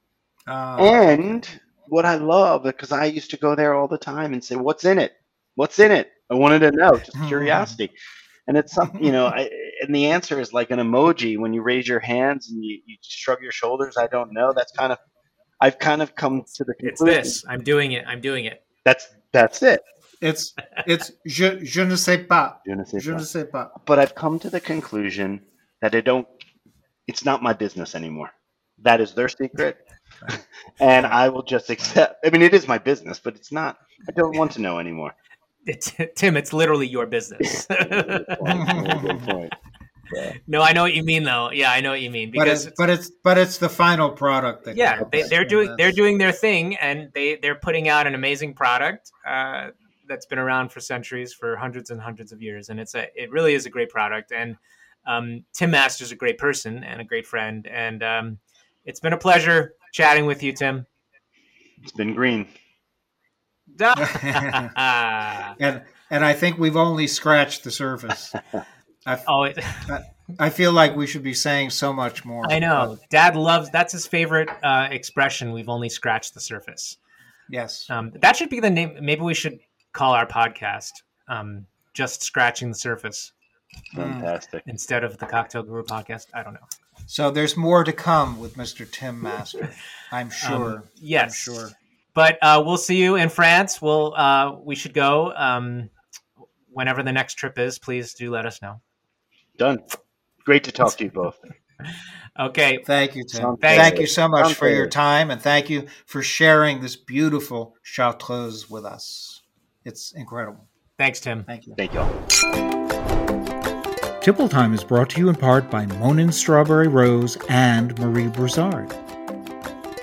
ah, 0.47 0.77
And 0.77 1.49
what 1.89 2.05
I 2.05 2.15
love, 2.15 2.63
because 2.63 2.93
I 2.93 3.07
used 3.07 3.31
to 3.31 3.37
go 3.37 3.57
there 3.57 3.75
all 3.75 3.89
the 3.89 3.99
time 3.99 4.33
and 4.35 4.45
say, 4.45 4.55
"What's 4.57 4.85
in 4.85 4.99
it? 5.01 5.15
What's 5.55 5.79
in 5.79 5.93
it?" 5.93 6.11
I 6.31 6.35
wanted 6.35 6.61
to 6.61 6.73
know, 6.73 6.99
just 6.99 7.17
Mhm. 7.19 7.29
curiosity. 7.29 7.91
And 8.47 8.57
it's 8.57 8.73
something, 8.75 9.03
you 9.03 9.13
know, 9.13 9.27
I, 9.27 9.49
and 9.83 9.95
the 9.95 10.07
answer 10.07 10.39
is 10.41 10.53
like 10.53 10.71
an 10.71 10.79
emoji 10.79 11.39
when 11.39 11.53
you 11.55 11.63
raise 11.63 11.87
your 11.89 12.01
hands 12.01 12.51
and 12.51 12.63
you, 12.63 12.81
you 12.87 12.97
shrug 13.03 13.41
your 13.43 13.53
shoulders. 13.53 13.97
I 13.97 14.07
don't 14.07 14.33
know. 14.33 14.53
That's 14.55 14.73
kind 14.73 14.93
of, 14.93 14.99
I've 15.61 15.79
kind 15.79 16.03
of 16.03 16.15
come 16.15 16.45
to 16.57 16.65
the 16.65 16.75
conclusion. 16.75 17.19
It's 17.19 17.41
this. 17.43 17.45
I'm 17.49 17.63
doing 17.63 17.93
it. 17.93 18.05
I'm 18.07 18.21
doing 18.21 18.45
it. 18.45 18.63
That's 18.85 19.07
that's 19.33 19.63
it. 19.63 19.81
it's 20.21 20.55
it's 20.87 21.11
je, 21.27 21.65
je 21.65 21.83
ne 21.85 21.97
sais 21.97 22.19
pas. 22.19 22.61
Je 22.67 22.75
ne 22.75 22.85
sais 22.85 23.01
Je 23.01 23.13
ne 23.13 23.19
pas. 23.19 23.25
sais 23.25 23.45
pas. 23.51 23.71
But 23.87 23.99
I've 23.99 24.15
come 24.15 24.39
to 24.41 24.51
the 24.51 24.61
conclusion 24.61 25.41
that 25.81 25.95
I 25.95 26.01
don't. 26.01 26.27
It's 27.07 27.25
not 27.25 27.43
my 27.43 27.53
business 27.53 27.95
anymore. 27.95 28.31
That 28.83 29.01
is 29.01 29.15
their 29.15 29.29
secret, 29.29 29.77
and 30.81 31.07
I 31.07 31.29
will 31.29 31.43
just 31.43 31.71
accept. 31.71 32.25
I 32.27 32.31
mean, 32.31 32.43
it 32.43 32.55
is 32.55 32.67
my 32.69 32.79
business, 32.79 33.21
but 33.21 33.37
it's 33.37 33.53
not. 33.53 33.77
I 34.09 34.13
don't 34.13 34.37
want 34.37 34.53
to 34.53 34.61
know 34.61 34.79
anymore. 34.79 35.13
It's, 35.67 35.93
Tim, 36.17 36.37
it's 36.37 36.53
literally 36.53 36.87
your 36.87 37.07
business. 37.07 37.67
Good 37.69 38.27
point. 38.39 39.03
Good 39.03 39.21
point. 39.21 39.55
no, 40.47 40.63
I 40.63 40.73
know 40.73 40.83
what 40.83 40.95
you 40.95 41.03
mean, 41.03 41.25
though. 41.25 41.51
Yeah, 41.51 41.71
I 41.71 41.81
know 41.81 41.91
what 41.91 42.01
you 42.01 42.11
mean 42.11 42.31
But 42.31 42.45
because 42.45 42.67
it's, 42.67 42.75
but 42.77 42.91
it's 42.91 43.11
but 43.23 43.39
it's 43.39 43.59
the 43.59 43.69
final 43.69 44.11
product 44.11 44.65
that 44.65 44.77
yeah, 44.77 45.03
they, 45.11 45.23
they're 45.23 45.41
And 45.41 45.51
doing 45.51 45.75
they're 45.77 45.93
doing 45.93 46.19
their 46.19 46.33
thing, 46.33 46.77
and 46.77 47.11
they 47.15 47.37
they're 47.37 47.55
putting 47.55 47.89
out 47.89 48.07
an 48.07 48.15
amazing 48.15 48.55
product 48.55 49.11
uh, 49.27 49.71
that's 50.09 50.27
been 50.27 50.39
around 50.39 50.71
for 50.71 50.81
centuries, 50.81 51.33
for 51.33 51.57
hundreds 51.57 51.91
and 51.91 52.01
hundreds 52.01 52.33
of 52.33 52.43
years, 52.43 52.69
and 52.69 52.79
it's 52.79 52.95
a 52.95 53.07
it 53.15 53.31
really 53.31 53.55
is 53.55 53.67
a 53.67 53.71
great 53.71 53.89
product. 53.89 54.33
And 54.33 54.57
um, 55.07 55.45
Tim 55.53 55.71
Masters 55.71 56.09
is 56.09 56.13
a 56.13 56.17
great 56.17 56.39
person 56.39 56.85
and 56.85 57.01
a 57.01 57.05
great 57.05 57.27
friend, 57.27 57.67
and 57.67 58.03
um, 58.03 58.39
it's 58.85 59.01
been 59.01 59.13
a 59.13 59.19
pleasure 59.19 59.75
chatting 59.93 60.27
with 60.27 60.43
you, 60.43 60.53
Tim. 60.53 60.87
It's 61.83 61.93
been 61.93 62.15
green. 62.15 62.49
Oh, 63.81 63.95
and 65.61 65.83
and 66.11 66.25
I 66.25 66.33
think 66.33 66.59
we've 66.59 66.77
only 66.77 67.07
scratched 67.07 67.65
the 67.65 67.71
surface. 67.71 68.33
I, 69.07 69.19
it, 69.49 69.65
I 70.39 70.49
feel 70.49 70.73
like 70.73 70.97
we 70.97 71.07
should 71.07 71.23
be 71.23 71.35
saying 71.35 71.71
so 71.71 71.93
much 71.93 72.25
more. 72.25 72.51
I 72.51 72.59
know. 72.59 72.99
Dad 73.11 73.37
loves 73.37 73.71
that's 73.71 73.93
his 73.93 74.07
favorite 74.07 74.49
uh, 74.63 74.89
expression. 74.91 75.53
We've 75.53 75.69
only 75.69 75.89
scratched 75.89 76.35
the 76.35 76.41
surface. 76.41 76.97
Yes. 77.51 77.87
Um, 77.91 78.13
that 78.23 78.37
should 78.37 78.49
be 78.49 78.61
the 78.61 78.71
name. 78.71 78.97
Maybe 79.01 79.21
we 79.21 79.35
should 79.35 79.61
call 79.93 80.13
our 80.13 80.27
podcast 80.27 80.93
um, 81.29 81.67
"Just 81.93 82.23
Scratching 82.23 82.71
the 82.71 82.75
Surface" 82.75 83.33
Fantastic. 83.95 84.63
instead 84.67 85.05
of 85.05 85.19
the 85.19 85.27
Cocktail 85.27 85.63
Guru 85.63 85.85
podcast. 85.85 86.27
I 86.33 86.43
don't 86.43 86.55
know. 86.55 86.67
So 87.07 87.31
there's 87.31 87.57
more 87.57 87.85
to 87.85 87.93
come 87.93 88.39
with 88.39 88.57
Mr. 88.57 88.91
Tim 88.91 89.21
Master. 89.21 89.71
I'm 90.11 90.31
sure. 90.31 90.77
Um, 90.77 90.83
yes, 91.01 91.47
I'm 91.49 91.55
sure. 91.55 91.71
But 92.15 92.39
uh, 92.43 92.63
we'll 92.65 92.77
see 92.77 93.03
you 93.03 93.17
in 93.17 93.29
France. 93.29 93.83
We'll 93.83 94.15
uh, 94.15 94.57
we 94.63 94.77
should 94.77 94.95
go 94.95 95.33
um, 95.35 95.91
whenever 96.71 97.03
the 97.03 97.13
next 97.13 97.35
trip 97.35 97.59
is. 97.59 97.79
Please 97.79 98.15
do 98.15 98.31
let 98.31 98.47
us 98.47 98.63
know. 98.63 98.81
Done. 99.59 99.81
Great 100.45 100.65
to 100.65 100.73
talk 100.73 100.97
to 100.97 101.05
you 101.05 101.11
both. 101.11 101.39
Okay. 102.39 102.83
Thank 102.85 103.15
you, 103.15 103.23
Tim. 103.25 103.43
Sounds 103.43 103.59
Thank 103.61 104.01
you 104.01 104.07
so 104.07 104.27
much 104.27 104.47
Sounds 104.47 104.57
for 104.57 104.69
your 104.69 104.89
time 104.89 105.31
and 105.31 105.41
thank 105.41 105.71
you 105.71 105.87
for 106.07 106.21
sharing 106.21 106.81
this 106.81 106.97
beautiful 106.97 107.77
Chartreuse 107.83 108.69
with 108.69 108.85
us. 108.85 109.43
It's 109.85 110.13
incredible. 110.13 110.67
Thanks, 110.99 111.21
Tim. 111.21 111.45
Thank 111.45 111.67
you. 111.67 111.75
Thank 111.77 111.95
you 111.95 112.01
all. 112.01 112.11
Tipple 114.21 114.49
Time 114.49 114.73
is 114.75 114.83
brought 114.83 115.11
to 115.11 115.21
you 115.21 115.29
in 115.29 115.35
part 115.35 115.71
by 115.71 115.87
Monin 115.87 116.33
Strawberry 116.33 116.89
Rose 116.89 117.37
and 117.49 117.97
Marie 117.99 118.29
Brizard. 118.29 118.91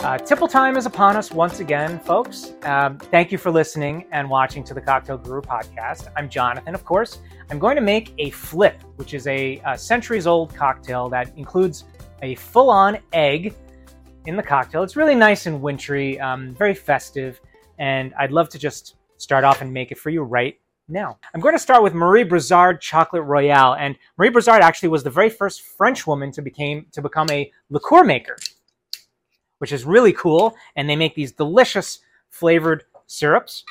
Uh, 0.03 0.17
Tipple 0.17 0.47
time 0.47 0.77
is 0.77 0.87
upon 0.87 1.15
us 1.15 1.29
once 1.31 1.59
again, 1.59 1.99
folks. 1.99 2.53
Um, 2.63 2.97
thank 2.97 3.31
you 3.31 3.37
for 3.37 3.51
listening 3.51 4.05
and 4.11 4.27
watching 4.27 4.63
to 4.63 4.73
the 4.73 4.81
Cocktail 4.81 5.19
Guru 5.19 5.41
podcast. 5.41 6.11
I'm 6.17 6.27
Jonathan, 6.27 6.73
of 6.73 6.83
course. 6.83 7.19
I'm 7.51 7.59
going 7.59 7.75
to 7.75 7.83
make 7.83 8.11
a 8.17 8.31
flip, 8.31 8.81
which 8.95 9.13
is 9.13 9.27
a, 9.27 9.59
uh 9.59 9.77
centuries 9.77 10.25
old 10.25 10.55
cocktail 10.55 11.07
that 11.09 11.37
includes 11.37 11.83
a 12.23 12.33
full 12.33 12.71
on 12.71 12.97
egg 13.13 13.53
in 14.25 14.35
the 14.35 14.41
cocktail. 14.41 14.81
It's 14.81 14.95
really 14.95 15.13
nice 15.13 15.45
and 15.45 15.61
wintry, 15.61 16.19
um, 16.19 16.55
very 16.55 16.73
festive, 16.73 17.39
and 17.77 18.11
I'd 18.17 18.31
love 18.31 18.49
to 18.49 18.57
just 18.57 18.95
start 19.17 19.43
off 19.43 19.61
and 19.61 19.71
make 19.71 19.91
it 19.91 19.99
for 19.99 20.09
you 20.09 20.23
right 20.23 20.59
now. 20.87 21.19
I'm 21.35 21.41
going 21.41 21.53
to 21.53 21.59
start 21.59 21.83
with 21.83 21.93
Marie 21.93 22.23
Brizard 22.23 22.81
Chocolate 22.81 23.23
Royale, 23.23 23.75
and 23.75 23.95
Marie 24.17 24.29
Brizard 24.29 24.63
actually 24.63 24.89
was 24.89 25.03
the 25.03 25.11
very 25.11 25.29
first 25.29 25.61
French 25.61 26.07
woman 26.07 26.31
to 26.31 26.41
became 26.41 26.87
to 26.91 27.03
become 27.03 27.27
a 27.29 27.51
liqueur 27.69 28.03
maker 28.03 28.35
which 29.61 29.71
is 29.71 29.85
really 29.85 30.11
cool. 30.13 30.55
And 30.75 30.89
they 30.89 30.95
make 30.95 31.13
these 31.13 31.31
delicious 31.31 31.99
flavored 32.31 32.85
syrups. 33.05 33.63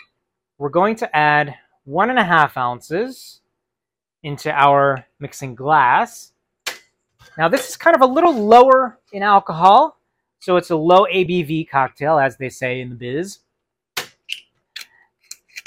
We're 0.57 0.69
going 0.69 0.95
to 0.97 1.17
add 1.17 1.57
one 1.83 2.11
and 2.11 2.19
a 2.19 2.23
half 2.25 2.57
ounces 2.57 3.41
into 4.23 4.53
our 4.53 5.05
mixing 5.19 5.57
glass. 5.57 6.31
Now, 7.37 7.49
this 7.49 7.69
is 7.69 7.77
kind 7.77 7.97
of 7.97 8.03
a 8.03 8.07
little 8.07 8.33
lower 8.35 9.01
in 9.13 9.25
alcohol, 9.25 9.99
so 10.39 10.57
it's 10.57 10.71
a 10.71 10.77
low 10.77 11.07
ABV 11.07 11.69
cocktail, 11.69 12.21
as 12.21 12.37
they 12.37 12.51
say 12.51 12.81
in 12.81 12.89
the 12.91 12.95
biz. 12.95 13.41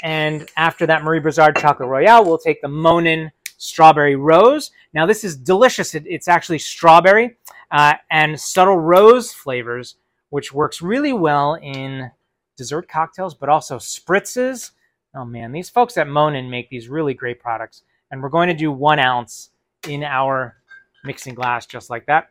And 0.02 0.48
after 0.56 0.86
that 0.86 1.04
Marie 1.04 1.20
Brizard 1.20 1.56
Chocolate 1.58 1.88
Royale, 1.88 2.24
we'll 2.24 2.38
take 2.38 2.62
the 2.62 2.68
Monin 2.68 3.30
Strawberry 3.58 4.16
Rose. 4.16 4.70
Now, 4.94 5.04
this 5.04 5.22
is 5.22 5.36
delicious. 5.36 5.94
It- 5.94 6.06
it's 6.06 6.28
actually 6.28 6.60
strawberry 6.60 7.36
uh, 7.70 7.94
and 8.10 8.40
subtle 8.40 8.78
rose 8.78 9.32
flavors, 9.32 9.96
which 10.34 10.52
works 10.52 10.82
really 10.82 11.12
well 11.12 11.54
in 11.62 12.10
dessert 12.56 12.88
cocktails, 12.88 13.36
but 13.36 13.48
also 13.48 13.78
spritzes. 13.78 14.72
Oh 15.14 15.24
man, 15.24 15.52
these 15.52 15.70
folks 15.70 15.96
at 15.96 16.08
Monin 16.08 16.50
make 16.50 16.68
these 16.68 16.88
really 16.88 17.14
great 17.14 17.38
products. 17.38 17.84
And 18.10 18.20
we're 18.20 18.30
going 18.30 18.48
to 18.48 18.54
do 18.54 18.72
one 18.72 18.98
ounce 18.98 19.50
in 19.86 20.02
our 20.02 20.56
mixing 21.04 21.34
glass, 21.34 21.66
just 21.66 21.88
like 21.88 22.06
that. 22.06 22.30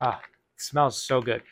Ah, 0.00 0.20
smells 0.56 1.00
so 1.00 1.22
good. 1.22 1.42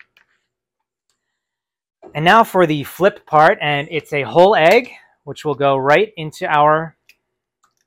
And 2.17 2.25
now 2.25 2.43
for 2.43 2.67
the 2.67 2.83
flip 2.83 3.25
part, 3.25 3.57
and 3.61 3.87
it's 3.93 4.13
a 4.13 4.23
whole 4.23 4.57
egg, 4.57 4.91
which 5.23 5.45
will 5.45 5.55
go 5.55 5.77
right 5.77 6.13
into 6.17 6.49
our 6.49 6.97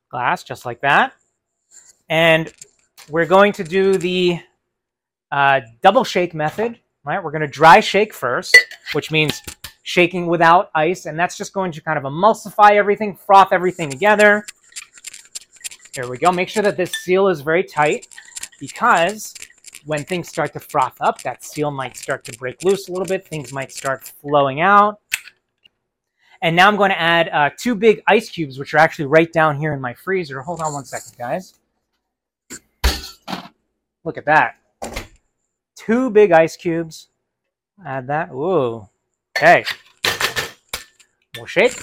glass, 0.09 0.41
just 0.41 0.65
like 0.65 0.80
that. 0.80 1.15
And 2.07 2.53
we're 3.09 3.26
going 3.26 3.51
to 3.51 3.65
do 3.65 3.97
the 3.97 4.39
uh, 5.34 5.59
double 5.82 6.05
shake 6.05 6.34
method, 6.34 6.80
right? 7.08 7.24
We're 7.24 7.32
going 7.32 7.41
to 7.41 7.47
dry 7.47 7.80
shake 7.80 8.14
first, 8.14 8.58
which 8.93 9.12
means 9.12 9.41
shaking 9.84 10.28
without 10.28 10.70
ice, 10.76 11.05
and 11.05 11.18
that's 11.18 11.38
just 11.38 11.53
going 11.53 11.72
to 11.72 11.82
kind 11.82 11.97
of 11.97 12.03
emulsify 12.03 12.72
everything, 12.72 13.16
froth 13.16 13.53
everything 13.53 13.89
together. 13.89 14.45
There 15.93 16.10
we 16.10 16.18
go. 16.18 16.32
Make 16.32 16.49
sure 16.49 16.62
that 16.64 16.78
this 16.78 16.91
seal 16.91 17.28
is 17.28 17.41
very 17.41 17.64
tight 17.64 18.08
because 18.60 19.34
when 19.86 20.03
things 20.03 20.28
start 20.28 20.53
to 20.53 20.60
froth 20.60 20.97
up, 20.99 21.22
that 21.24 21.43
seal 21.43 21.72
might 21.72 21.95
start 21.95 22.26
to 22.26 22.38
break 22.38 22.64
loose 22.64 22.89
a 22.89 22.91
little 22.91 23.08
bit. 23.08 23.26
Things 23.26 23.53
might 23.53 23.72
start 23.72 24.03
flowing 24.03 24.60
out. 24.60 24.99
And 26.41 26.55
now 26.55 26.68
I'm 26.68 26.76
going 26.76 26.91
to 26.91 26.99
add 26.99 27.30
uh, 27.30 27.49
two 27.58 27.74
big 27.74 28.03
ice 28.08 28.30
cubes, 28.30 28.60
which 28.60 28.74
are 28.74 28.78
actually 28.78 29.05
right 29.05 29.32
down 29.32 29.58
here 29.58 29.74
in 29.74 29.82
my 29.82 29.93
freezer. 29.93 30.41
Hold 30.41 30.62
on 30.62 30.74
one 30.74 30.86
second, 30.86 31.18
guys. 31.18 31.55
Look 34.03 34.18
at 34.18 34.26
that. 34.26 34.58
Two 35.78 36.09
big 36.09 36.32
ice 36.32 36.57
cubes. 36.57 37.07
Add 37.86 38.07
that. 38.07 38.32
Ooh. 38.32 38.89
Okay. 39.38 39.63
We'll 41.38 41.45
shake. 41.45 41.78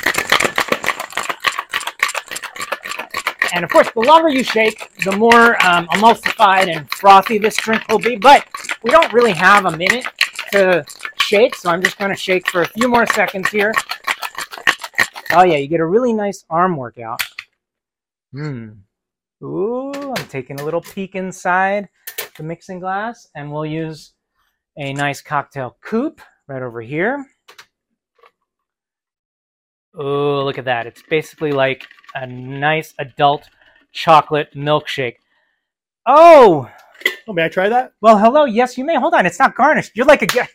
And 3.54 3.64
of 3.64 3.70
course, 3.70 3.88
the 3.92 4.00
longer 4.00 4.28
you 4.28 4.42
shake, 4.42 4.90
the 5.04 5.12
more 5.16 5.64
um, 5.64 5.86
emulsified 5.88 6.74
and 6.74 6.90
frothy 6.90 7.38
this 7.38 7.56
drink 7.56 7.86
will 7.88 8.00
be. 8.00 8.16
But 8.16 8.44
we 8.82 8.90
don't 8.90 9.12
really 9.12 9.32
have 9.32 9.66
a 9.66 9.76
minute 9.76 10.04
to 10.50 10.84
shake, 11.20 11.54
so 11.54 11.70
I'm 11.70 11.80
just 11.80 11.96
going 11.96 12.10
to 12.10 12.16
shake 12.16 12.50
for 12.50 12.62
a 12.62 12.68
few 12.68 12.88
more 12.88 13.06
seconds 13.06 13.48
here. 13.50 13.72
Oh 15.32 15.44
yeah, 15.44 15.56
you 15.56 15.68
get 15.68 15.78
a 15.78 15.86
really 15.86 16.12
nice 16.12 16.44
arm 16.50 16.76
workout. 16.76 17.22
Hmm. 18.32 18.70
Ooh, 19.42 19.92
I'm 19.92 20.26
taking 20.28 20.58
a 20.58 20.64
little 20.64 20.80
peek 20.80 21.14
inside 21.14 21.88
mixing 22.42 22.80
glass, 22.80 23.28
and 23.34 23.52
we'll 23.52 23.66
use 23.66 24.12
a 24.76 24.92
nice 24.92 25.20
cocktail 25.22 25.76
coupe 25.80 26.20
right 26.48 26.62
over 26.62 26.80
here. 26.80 27.24
Oh, 29.96 30.44
look 30.44 30.58
at 30.58 30.64
that. 30.64 30.86
It's 30.86 31.02
basically 31.08 31.52
like 31.52 31.86
a 32.14 32.26
nice 32.26 32.94
adult 32.98 33.48
chocolate 33.92 34.48
milkshake. 34.54 35.16
Oh, 36.06 36.68
Oh, 37.26 37.32
may 37.32 37.44
I 37.44 37.48
try 37.48 37.68
that? 37.68 37.92
well, 38.00 38.18
hello. 38.18 38.44
Yes, 38.44 38.76
you 38.78 38.84
may. 38.84 38.96
Hold 38.96 39.14
on. 39.14 39.26
It's 39.26 39.38
not 39.38 39.54
garnished. 39.54 39.92
You're 39.94 40.06
like 40.06 40.22
a 40.22 40.26
guy. 40.26 40.48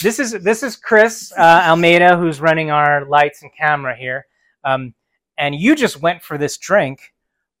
This 0.00 0.18
is 0.18 0.32
this 0.32 0.62
is 0.64 0.74
Chris 0.76 1.32
uh, 1.36 1.62
Almeida 1.66 2.16
who's 2.16 2.40
running 2.40 2.70
our 2.70 3.04
lights 3.06 3.42
and 3.42 3.50
camera 3.56 3.94
here, 3.96 4.26
um, 4.64 4.94
and 5.38 5.54
you 5.54 5.76
just 5.76 6.00
went 6.02 6.22
for 6.22 6.36
this 6.38 6.58
drink 6.58 7.11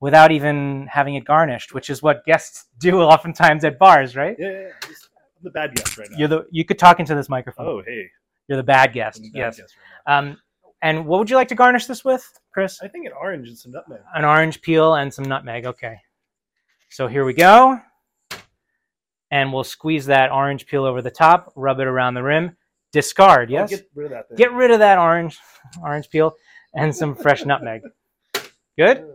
without 0.02 0.32
even 0.32 0.88
having 0.90 1.14
it 1.14 1.24
garnished, 1.24 1.72
which 1.72 1.88
is 1.88 2.02
what 2.02 2.24
guests 2.26 2.66
do 2.78 3.00
oftentimes 3.00 3.64
at 3.64 3.78
bars, 3.78 4.14
right? 4.14 4.36
Yeah, 4.38 4.50
yeah, 4.50 4.60
yeah. 4.60 4.68
I'm 4.84 5.44
the 5.44 5.50
bad 5.50 5.74
guest 5.74 5.96
right 5.96 6.08
now. 6.10 6.18
You're 6.18 6.28
the 6.28 6.46
you 6.50 6.64
could 6.66 6.78
talk 6.78 7.00
into 7.00 7.14
this 7.14 7.30
microphone. 7.30 7.66
oh, 7.66 7.82
hey. 7.86 8.10
You're 8.48 8.56
the 8.58 8.64
bad 8.64 8.92
guest. 8.92 9.22
The 9.22 9.30
bad 9.30 9.38
yes. 9.38 9.56
guest 9.60 9.74
right. 10.06 10.18
Um, 10.18 10.36
and 10.82 11.06
what 11.06 11.20
would 11.20 11.30
you 11.30 11.36
like 11.36 11.46
to 11.48 11.54
garnish 11.54 11.86
this 11.86 12.04
with, 12.04 12.28
Chris? 12.52 12.80
I 12.82 12.88
think 12.88 13.06
an 13.06 13.12
orange 13.12 13.48
and 13.48 13.56
some 13.56 13.70
nutmeg. 13.70 14.00
An 14.14 14.24
orange 14.24 14.60
peel 14.60 14.94
and 14.96 15.14
some 15.14 15.24
nutmeg. 15.24 15.64
Okay. 15.64 15.96
So 16.90 17.06
here 17.06 17.24
we 17.24 17.34
go. 17.34 17.78
And 19.30 19.52
we'll 19.52 19.64
squeeze 19.64 20.06
that 20.06 20.32
orange 20.32 20.66
peel 20.66 20.84
over 20.84 21.00
the 21.00 21.10
top, 21.10 21.52
rub 21.54 21.78
it 21.78 21.86
around 21.86 22.14
the 22.14 22.22
rim, 22.24 22.56
discard. 22.92 23.48
Oh, 23.50 23.52
Yes. 23.52 23.70
get 23.70 23.88
rid 23.94 24.06
of 24.06 24.10
that 24.10 24.28
thing. 24.28 24.36
Get 24.36 24.52
rid 24.52 24.72
of 24.72 24.80
that 24.80 24.98
orange 24.98 25.38
orange 25.82 26.10
peel 26.10 26.34
and 26.74 26.94
some 26.94 27.14
fresh 27.14 27.44
nutmeg. 27.44 27.82
Good. 28.76 29.06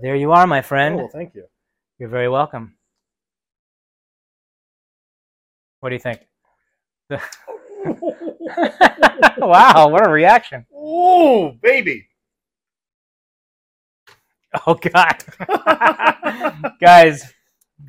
There 0.00 0.16
you 0.16 0.32
are, 0.32 0.46
my 0.46 0.58
Oh, 0.60 0.62
friend. 0.62 0.96
well, 0.96 1.08
thank 1.08 1.34
you. 1.34 1.44
You're 1.98 2.08
very 2.08 2.28
welcome. 2.28 2.76
What 5.80 5.88
do 5.90 5.94
you 5.94 6.00
think? 6.00 6.20
wow, 9.38 9.88
what 9.88 10.06
a 10.06 10.10
reaction. 10.10 10.66
oh, 10.74 11.52
baby. 11.62 12.06
Oh 14.66 14.74
god. 14.74 15.22
Guys, 16.80 17.32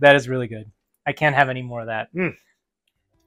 that 0.01 0.15
is 0.15 0.27
really 0.27 0.47
good. 0.47 0.69
I 1.07 1.13
can't 1.13 1.33
have 1.35 1.49
any 1.49 1.61
more 1.61 1.81
of 1.81 1.87
that. 1.87 2.09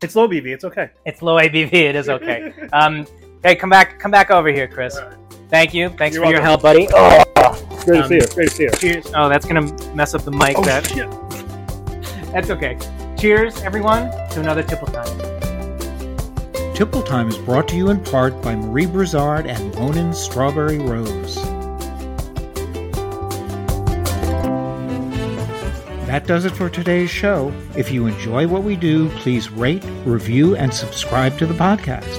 It's 0.02 0.14
low 0.14 0.28
BB. 0.28 0.46
It's 0.48 0.64
okay. 0.64 0.90
It's 1.06 1.22
low 1.22 1.36
ABV. 1.38 1.72
It 1.72 1.96
is 1.96 2.08
okay. 2.08 2.52
Um, 2.72 3.06
hey, 3.42 3.56
come 3.56 3.70
back, 3.70 3.98
come 3.98 4.10
back 4.10 4.30
over 4.30 4.48
here, 4.50 4.68
Chris. 4.68 4.98
Thank 5.48 5.72
you. 5.74 5.88
Thanks 5.90 6.14
You're 6.16 6.24
for 6.26 6.30
your 6.32 6.42
help, 6.42 6.62
buddy. 6.62 6.88
Oh, 6.92 7.24
Great 7.84 8.02
Um, 8.02 8.02
to 8.02 8.08
see 8.08 8.14
you. 8.14 8.34
Great 8.34 8.48
to 8.50 8.54
see 8.54 8.62
you. 8.64 8.70
cheers. 8.72 9.06
Oh, 9.14 9.28
that's 9.28 9.46
gonna 9.46 9.66
mess 9.94 10.14
up 10.14 10.22
the 10.24 10.30
mic. 10.30 10.56
Oh, 10.58 10.62
that 10.64 10.86
shit. 10.86 11.08
that's 12.32 12.50
okay. 12.50 12.76
Cheers, 13.18 13.60
everyone, 13.62 14.10
to 14.30 14.40
another 14.40 14.62
tipple 14.62 14.88
time. 14.88 15.18
Tipple 16.74 17.02
Time 17.02 17.28
is 17.28 17.36
brought 17.38 17.68
to 17.68 17.76
you 17.76 17.90
in 17.90 18.00
part 18.02 18.40
by 18.42 18.56
Marie 18.56 18.86
Brizard 18.86 19.46
and 19.46 19.74
Monin 19.74 20.12
Strawberry 20.14 20.78
Rose. 20.78 21.36
That 26.06 26.26
does 26.26 26.44
it 26.44 26.50
for 26.52 26.68
today's 26.68 27.10
show. 27.10 27.52
If 27.76 27.90
you 27.90 28.06
enjoy 28.06 28.46
what 28.48 28.64
we 28.64 28.74
do, 28.76 29.08
please 29.10 29.50
rate, 29.50 29.84
review, 30.04 30.56
and 30.56 30.72
subscribe 30.72 31.38
to 31.38 31.46
the 31.46 31.54
podcast. 31.54 32.18